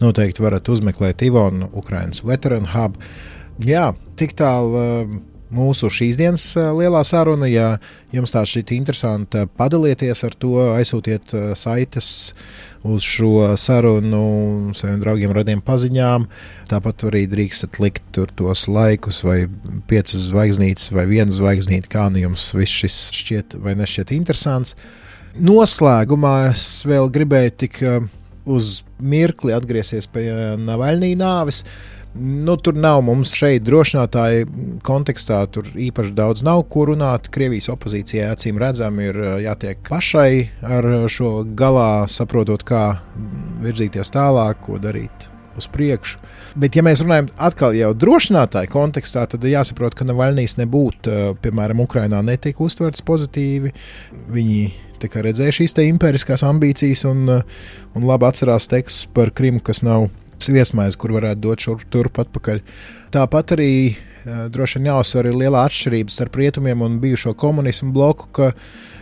noteikti 0.00 0.46
varat 0.46 0.70
uzmeklēt 0.70 1.26
Ivonu, 1.26 1.72
Ukraiņas 1.82 2.22
Veteran 2.22 2.70
Hub. 2.76 2.96
Jā, 3.66 3.90
tik 4.16 4.38
tālu 4.38 4.86
mūsu 5.52 5.90
šīs 5.92 6.18
dienas 6.20 6.44
lielā 6.56 7.02
saruna. 7.06 7.48
Ja 7.50 7.66
jums 8.14 8.32
tā 8.34 8.44
šķiet 8.48 8.72
interesanti, 8.76 9.44
padalieties 9.58 10.24
ar 10.26 10.36
to, 10.38 10.54
aizsūtiet 10.78 11.34
saites 11.58 12.08
uz 12.82 13.04
šo 13.06 13.52
sarunu 13.60 14.72
saviem 14.74 14.98
draugiem, 15.02 15.34
radiem 15.36 15.62
paziņām. 15.64 16.26
Tāpat 16.72 17.06
arī 17.10 17.26
drīkstat 17.30 17.78
likt 17.82 18.02
tur 18.16 18.32
tos 18.38 18.66
laikus, 18.70 19.22
vai 19.26 19.44
piecas 19.90 20.26
zvaigznītes, 20.30 20.90
vai 20.94 21.06
viena 21.10 21.34
zvaigznīte, 21.34 21.90
kā 21.92 22.08
nu 22.10 22.24
jums 22.24 22.48
viss 22.56 22.82
šis 22.82 22.98
šķiet 23.20 23.60
vai 23.62 23.76
nešķiet 23.78 24.16
interesants. 24.16 24.76
Noslēgumā 25.32 26.34
es 26.50 26.66
vēl 26.88 27.08
gribēju 27.12 27.54
tik 27.62 27.78
uz 28.44 28.82
mirkli 28.98 29.54
atgriezties 29.54 30.08
pie 30.10 30.28
Navaļnī 30.60 31.14
nāves. 31.18 31.62
Nu, 32.14 32.58
tur 32.60 32.76
nav 32.76 33.00
mums 33.06 33.32
šeit 33.38 33.64
drošinātāji 33.64 34.44
kontekstā, 34.84 35.38
tur 35.48 35.70
īpaši 35.80 36.12
daudz 36.12 36.44
nav 36.44 36.66
ko 36.72 36.84
runāt. 36.90 37.30
Krievijas 37.32 37.70
opozīcijai 37.72 38.28
acīm 38.34 38.60
redzam, 38.60 39.00
ir 39.00 39.16
jātiek 39.46 39.80
pašai 39.88 40.32
ar 40.60 40.90
šo 41.08 41.38
galā, 41.56 42.04
saprotot, 42.12 42.66
kā 42.68 42.84
virzīties 43.64 44.12
tālāk, 44.12 44.60
ko 44.66 44.76
darīt 44.82 45.28
uz 45.56 45.68
priekšu. 45.72 46.20
Bet, 46.60 46.76
ja 46.76 46.84
mēs 46.84 47.00
runājam 47.04 47.30
atkal 47.40 47.76
jau 47.76 47.92
drošinātāju 47.96 48.72
kontekstā, 48.72 49.24
tad 49.32 49.44
ir 49.44 49.56
jāsaprot, 49.56 49.96
ka 49.96 50.04
Navaļnijas 50.08 50.58
nebūtu, 50.60 51.18
piemēram, 51.44 51.80
Ukrainā 51.84 52.20
netika 52.24 52.64
uztverts 52.64 53.04
pozitīvi. 53.08 53.72
Viņi 54.32 54.64
redzēja 55.02 55.56
šīs 55.56 55.74
impēriskās 55.82 56.44
ambīcijas 56.46 57.06
un, 57.08 57.24
un 57.96 58.04
labi 58.06 58.28
atcerās 58.28 58.68
teksts 58.70 59.08
par 59.16 59.32
Krimu, 59.34 59.64
kas 59.64 59.82
nav 59.82 60.12
viesmaizi, 60.50 60.98
kur 61.00 61.14
varētu 61.18 61.44
dot 61.44 61.62
šurp 61.62 61.84
turp 61.92 62.22
atpakaļ. 62.22 62.62
Tāpat 63.12 63.52
arī 63.56 63.72
uh, 63.92 64.46
droši 64.52 64.80
vien 64.80 64.88
jāuzsver 64.92 65.28
ir 65.28 65.36
liela 65.36 65.66
atšķirība 65.68 66.12
starp 66.12 66.38
rietumiem 66.40 66.82
un 66.82 66.96
bijušo 67.02 67.34
komunismu 67.38 67.92
bloku, 67.94 68.30
ka 68.32 68.48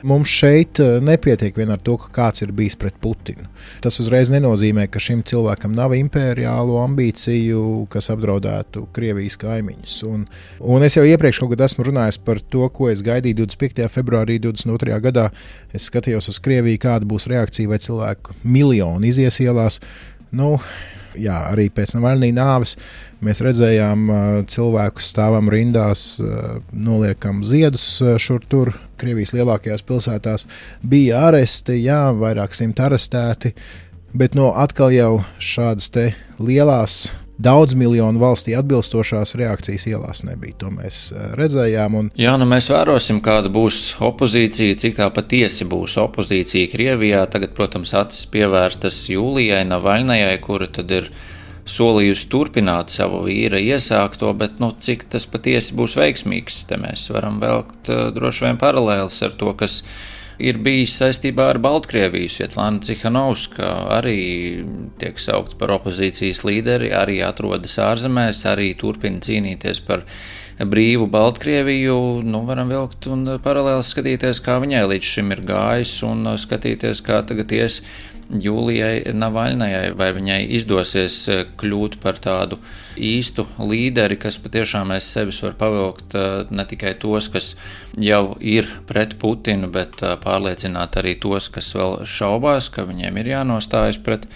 mums 0.07 0.32
šeit 0.32 0.80
uh, 0.82 0.99
nepietiek 1.05 1.57
vien 1.57 1.70
ar 1.70 1.80
to, 1.84 1.95
ka 2.01 2.11
kāds 2.16 2.45
ir 2.45 2.53
bijis 2.57 2.76
pret 2.80 2.99
Putinu. 3.01 3.47
Tas 3.84 4.01
uzreiz 4.03 4.32
nenozīmē, 4.34 4.88
ka 4.91 5.01
šim 5.03 5.22
cilvēkam 5.26 5.72
nav 5.76 5.95
imperiālo 5.97 6.80
ambīciju, 6.82 7.86
kas 7.93 8.11
apdraudētu 8.12 8.88
Krievijas 8.97 9.38
kaimiņus. 9.41 9.97
Un, 10.11 10.28
un 10.61 10.86
es 10.86 10.99
jau 10.99 11.07
iepriekš 11.07 11.43
kaut 11.43 11.55
kad 11.55 11.66
esmu 11.68 11.86
runājis 11.88 12.20
par 12.26 12.43
to, 12.53 12.66
ko 12.74 12.91
es 12.93 13.05
gaidīju 13.07 13.45
25. 13.45 13.88
februārī 13.95 14.41
22. 14.43 15.01
gadā. 15.09 15.30
Es 15.72 15.86
skatījos 15.88 16.32
uz 16.32 16.43
Krieviju, 16.43 16.82
kāda 16.82 17.09
būs 17.09 17.30
reakcija, 17.30 17.70
vai 17.70 17.80
cilvēku 17.80 18.41
miljoni 18.43 19.12
izies 19.14 19.41
ielās 19.45 19.80
Nu, 20.30 20.59
jā, 21.18 21.36
arī 21.50 21.68
pēc 21.74 21.94
Navaļnī 21.96 22.30
nāves 22.36 22.76
mēs 23.24 23.42
redzējām 23.44 24.06
cilvēkus 24.50 25.11
stāvam 25.12 25.50
rindās, 25.52 26.20
noliekam 26.72 27.42
ziedus 27.44 27.86
šur 28.22 28.44
tur. 28.48 28.72
Krievijas 29.00 29.32
lielākajās 29.32 29.84
pilsētās 29.88 30.46
bija 30.84 31.26
aresti, 31.30 31.78
jā, 31.84 32.11
vairāk 32.16 32.56
simt 32.56 32.80
arestēti, 32.84 33.54
bet 34.12 34.36
no 34.36 34.50
atkal 34.56 34.92
jau 34.92 35.12
šādas 35.40 35.90
lielas 36.38 37.06
daudz 37.41 37.74
miljonu 37.78 38.20
valstī 38.20 38.55
atbilstošās 38.59 39.34
reakcijas 39.41 39.86
ielās 39.91 40.22
nebija. 40.26 40.59
To 40.62 40.72
mēs 40.74 41.01
eh, 41.12 41.32
redzējām. 41.41 41.97
Un... 41.97 42.12
Jā, 42.20 42.36
nu 42.41 42.49
mēs 42.51 42.70
vērosim, 42.72 43.22
kāda 43.24 43.53
būs 43.53 43.97
opozīcija, 44.05 44.78
cik 44.82 44.99
tā 45.01 45.09
patiesi 45.14 45.66
būs 45.68 45.97
opozīcija 46.03 46.70
Krievijā. 46.74 47.24
Tagad, 47.32 47.55
protams, 47.57 47.95
acis 47.97 48.28
pievērstas 48.32 49.03
Jūlijai 49.12 49.64
Navaļnajai, 49.70 50.36
kura 50.45 50.70
tad 50.70 50.93
ir 50.95 51.11
solījusi 51.70 52.30
turpināt 52.32 52.91
savu 52.91 53.22
vīra 53.28 53.61
iesākto, 53.62 54.32
bet 54.38 54.59
nu, 54.62 54.72
cik 54.74 55.07
tas 55.12 55.28
patiesi 55.30 55.76
būs 55.78 55.95
veiksmīgs, 56.01 56.64
te 56.66 56.80
mēs 56.80 57.05
varam 57.14 57.38
velkt 57.43 57.93
uh, 57.93 58.09
droši 58.14 58.49
vien 58.49 58.59
paralēlis 58.59 59.20
ar 59.26 59.36
to, 59.38 59.53
kas 59.61 59.84
ir 59.84 60.19
ir 60.41 60.59
bijis 60.64 60.97
saistībā 61.01 61.51
ar 61.53 61.61
Baltkrieviju. 61.62 62.30
Svetlana 62.32 62.82
Cihanovska 62.84 63.68
arī 63.99 64.18
tiek 65.01 65.20
saukt 65.20 65.57
par 65.61 65.74
opozīcijas 65.76 66.43
līderi, 66.49 66.93
arī 66.97 67.20
atrodas 67.26 67.76
ārzemēs, 67.82 68.43
arī 68.51 68.72
turpina 68.80 69.22
cīnīties 69.24 69.82
par 69.86 70.05
brīvu 70.61 71.07
Baltkrieviju. 71.12 71.97
Nu, 72.26 72.43
varam 72.49 72.72
vilkt 72.72 73.09
un 73.12 73.36
paralēli 73.45 73.86
skatīties, 73.86 74.43
kā 74.45 74.59
viņai 74.62 74.84
līdz 74.95 75.12
šim 75.14 75.34
ir 75.36 75.45
gājis 75.49 75.95
un 76.09 76.34
skatīties, 76.41 77.05
kā 77.07 77.22
tagad 77.28 77.53
ies 77.57 77.80
Jūlijai 78.30 79.10
Navaļnajai, 79.18 79.90
vai 79.98 80.10
viņai 80.14 80.38
izdosies 80.54 81.16
e, 81.26 81.38
kļūt 81.58 81.96
par 82.02 82.20
tādu 82.22 82.60
īstu 82.94 83.46
līderi, 83.58 84.18
kas 84.22 84.38
patiešām 84.38 84.92
aiz 84.94 85.08
sevis 85.11 85.40
var 85.42 85.57
pavilkt 85.58 86.14
e, 86.14 86.22
ne 86.54 86.66
tikai 86.70 86.94
tos, 87.02 87.26
kas 87.32 87.57
jau 87.98 88.36
ir 88.38 88.70
pret 88.86 89.16
Putinu, 89.18 89.70
bet 89.74 90.04
e, 90.07 90.14
pārliecināt 90.22 91.00
arī 91.02 91.16
tos, 91.18 91.50
kas 91.50 91.72
vēl 91.74 92.04
šaubās, 92.07 92.70
ka 92.70 92.86
viņiem 92.86 93.18
ir 93.18 93.34
jānostājas 93.34 93.98
pret 94.04 94.30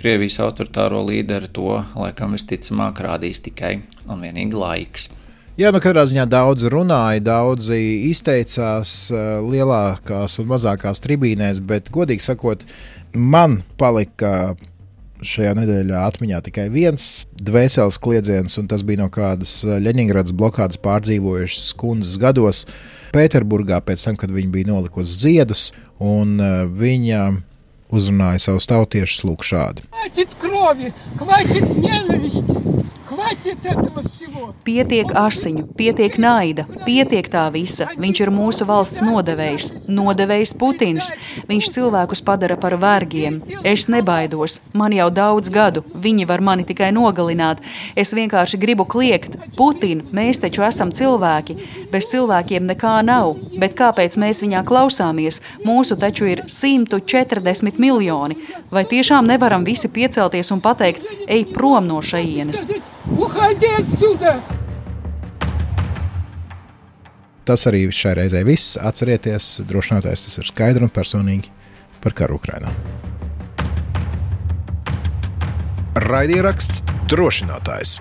Krievijas 0.00 0.38
autoritāro 0.40 1.02
līderi. 1.04 1.50
To, 1.58 1.82
laikam, 1.98 2.38
visticamāk, 2.38 3.02
rādīs 3.04 3.42
tikai 3.44 3.80
un 4.06 4.22
vienīgi 4.22 4.56
laiks. 4.56 5.10
Jā, 5.58 5.72
nu 5.74 5.80
katrā 5.82 6.04
ziņā 6.06 6.28
daudz 6.30 6.68
runāja, 6.70 7.20
daudzi 7.26 7.78
izteicās 8.06 9.10
lielākās 9.10 10.38
un 10.38 10.46
mazākās 10.52 11.02
tribīnēs, 11.02 11.58
bet, 11.66 11.90
godīgi 11.90 12.22
sakot, 12.22 12.62
man 13.12 13.58
palika 13.80 14.54
šajā 15.26 15.52
nedēļā 15.58 16.04
atmiņā 16.06 16.40
tikai 16.46 16.68
viens 16.72 17.26
dvēseles 17.42 17.98
kliedziens, 18.00 18.56
un 18.60 18.70
tas 18.70 18.84
bija 18.86 19.02
no 19.02 19.10
kādas 19.12 19.58
Leņņģeradas 19.66 20.36
blokādes 20.38 20.80
pārdzīvojušas 20.84 21.74
kundzes 21.80 22.16
gados 22.22 22.64
Pēterburgā, 23.12 23.82
pēc 23.84 24.06
tam, 24.06 24.16
kad 24.20 24.32
viņa 24.32 24.54
bija 24.54 24.70
nolikusi 24.70 25.18
ziedus, 25.26 25.66
un 25.98 26.38
uh, 26.38 26.62
viņa 26.70 27.24
uzrunāja 27.90 28.46
savus 28.46 28.70
tautiešus 28.70 29.26
lūk 29.26 29.44
šādi. 29.44 29.84
Kvaitit 29.90 30.38
krovi, 30.40 30.94
kvaitit 31.18 31.74
nenavisti! 31.82 32.99
Pietiek 34.64 35.10
asiņu, 35.16 35.64
pietiek 35.76 36.16
naida, 36.20 36.64
pietiek 36.86 37.26
tā 37.30 37.42
visa. 37.52 37.88
Viņš 38.00 38.20
ir 38.24 38.30
mūsu 38.34 38.66
valsts 38.68 39.02
nodevējs, 39.04 39.68
nodevējs 39.88 40.52
Putins. 40.60 41.10
Viņš 41.48 41.70
cilvēkus 41.76 42.22
padara 42.26 42.56
par 42.60 42.76
vergiem. 42.80 43.40
Es 43.66 43.86
nebaidos, 43.92 44.58
man 44.76 44.94
jau 44.96 45.08
daudz 45.14 45.52
gadu, 45.52 45.82
viņi 45.94 46.26
var 46.28 46.44
mani 46.44 46.66
tikai 46.68 46.90
nogalināt. 46.96 47.62
Es 47.96 48.14
vienkārši 48.16 48.60
gribu 48.60 48.86
kliegt, 48.88 49.36
Putin, 49.56 50.04
mēs 50.16 50.40
taču 50.42 50.64
esam 50.66 50.92
cilvēki. 50.92 51.58
Bez 51.92 52.08
cilvēkiem 52.12 52.68
nekā 52.70 52.96
nav, 53.06 53.36
bet 53.60 53.76
kāpēc 53.80 54.16
mēs 54.20 54.44
viņā 54.44 54.64
klausāmies? 54.68 55.40
Mūsu 55.66 55.98
taču 56.00 56.28
ir 56.30 56.44
140 56.48 57.80
miljoni. 57.82 58.38
Vai 58.70 58.86
tiešām 58.88 59.28
nevaram 59.28 59.66
visi 59.66 59.90
piecelties 59.90 60.52
un 60.54 60.64
pateikt, 60.64 61.04
ej 61.28 61.46
prom 61.54 61.88
no 61.90 62.00
šejienes? 62.04 62.68
Уходи 63.11 63.71
отсюда! 63.79 64.41
Tas 67.45 67.67
arī 67.69 67.83
šai 67.93 68.15
reizē 68.17 68.41
viss. 68.47 68.73
Atcerieties, 68.81 69.61
drošinātājs 69.69 70.25
tas 70.25 70.39
ir 70.41 70.49
skaidri 70.49 70.87
un 70.87 70.93
personīgi 70.93 71.51
par 72.01 72.15
karu 72.17 72.39
Ukrajinā. 72.39 72.71
Raidieraksts 76.05 76.81
drošinātājs. 77.11 77.99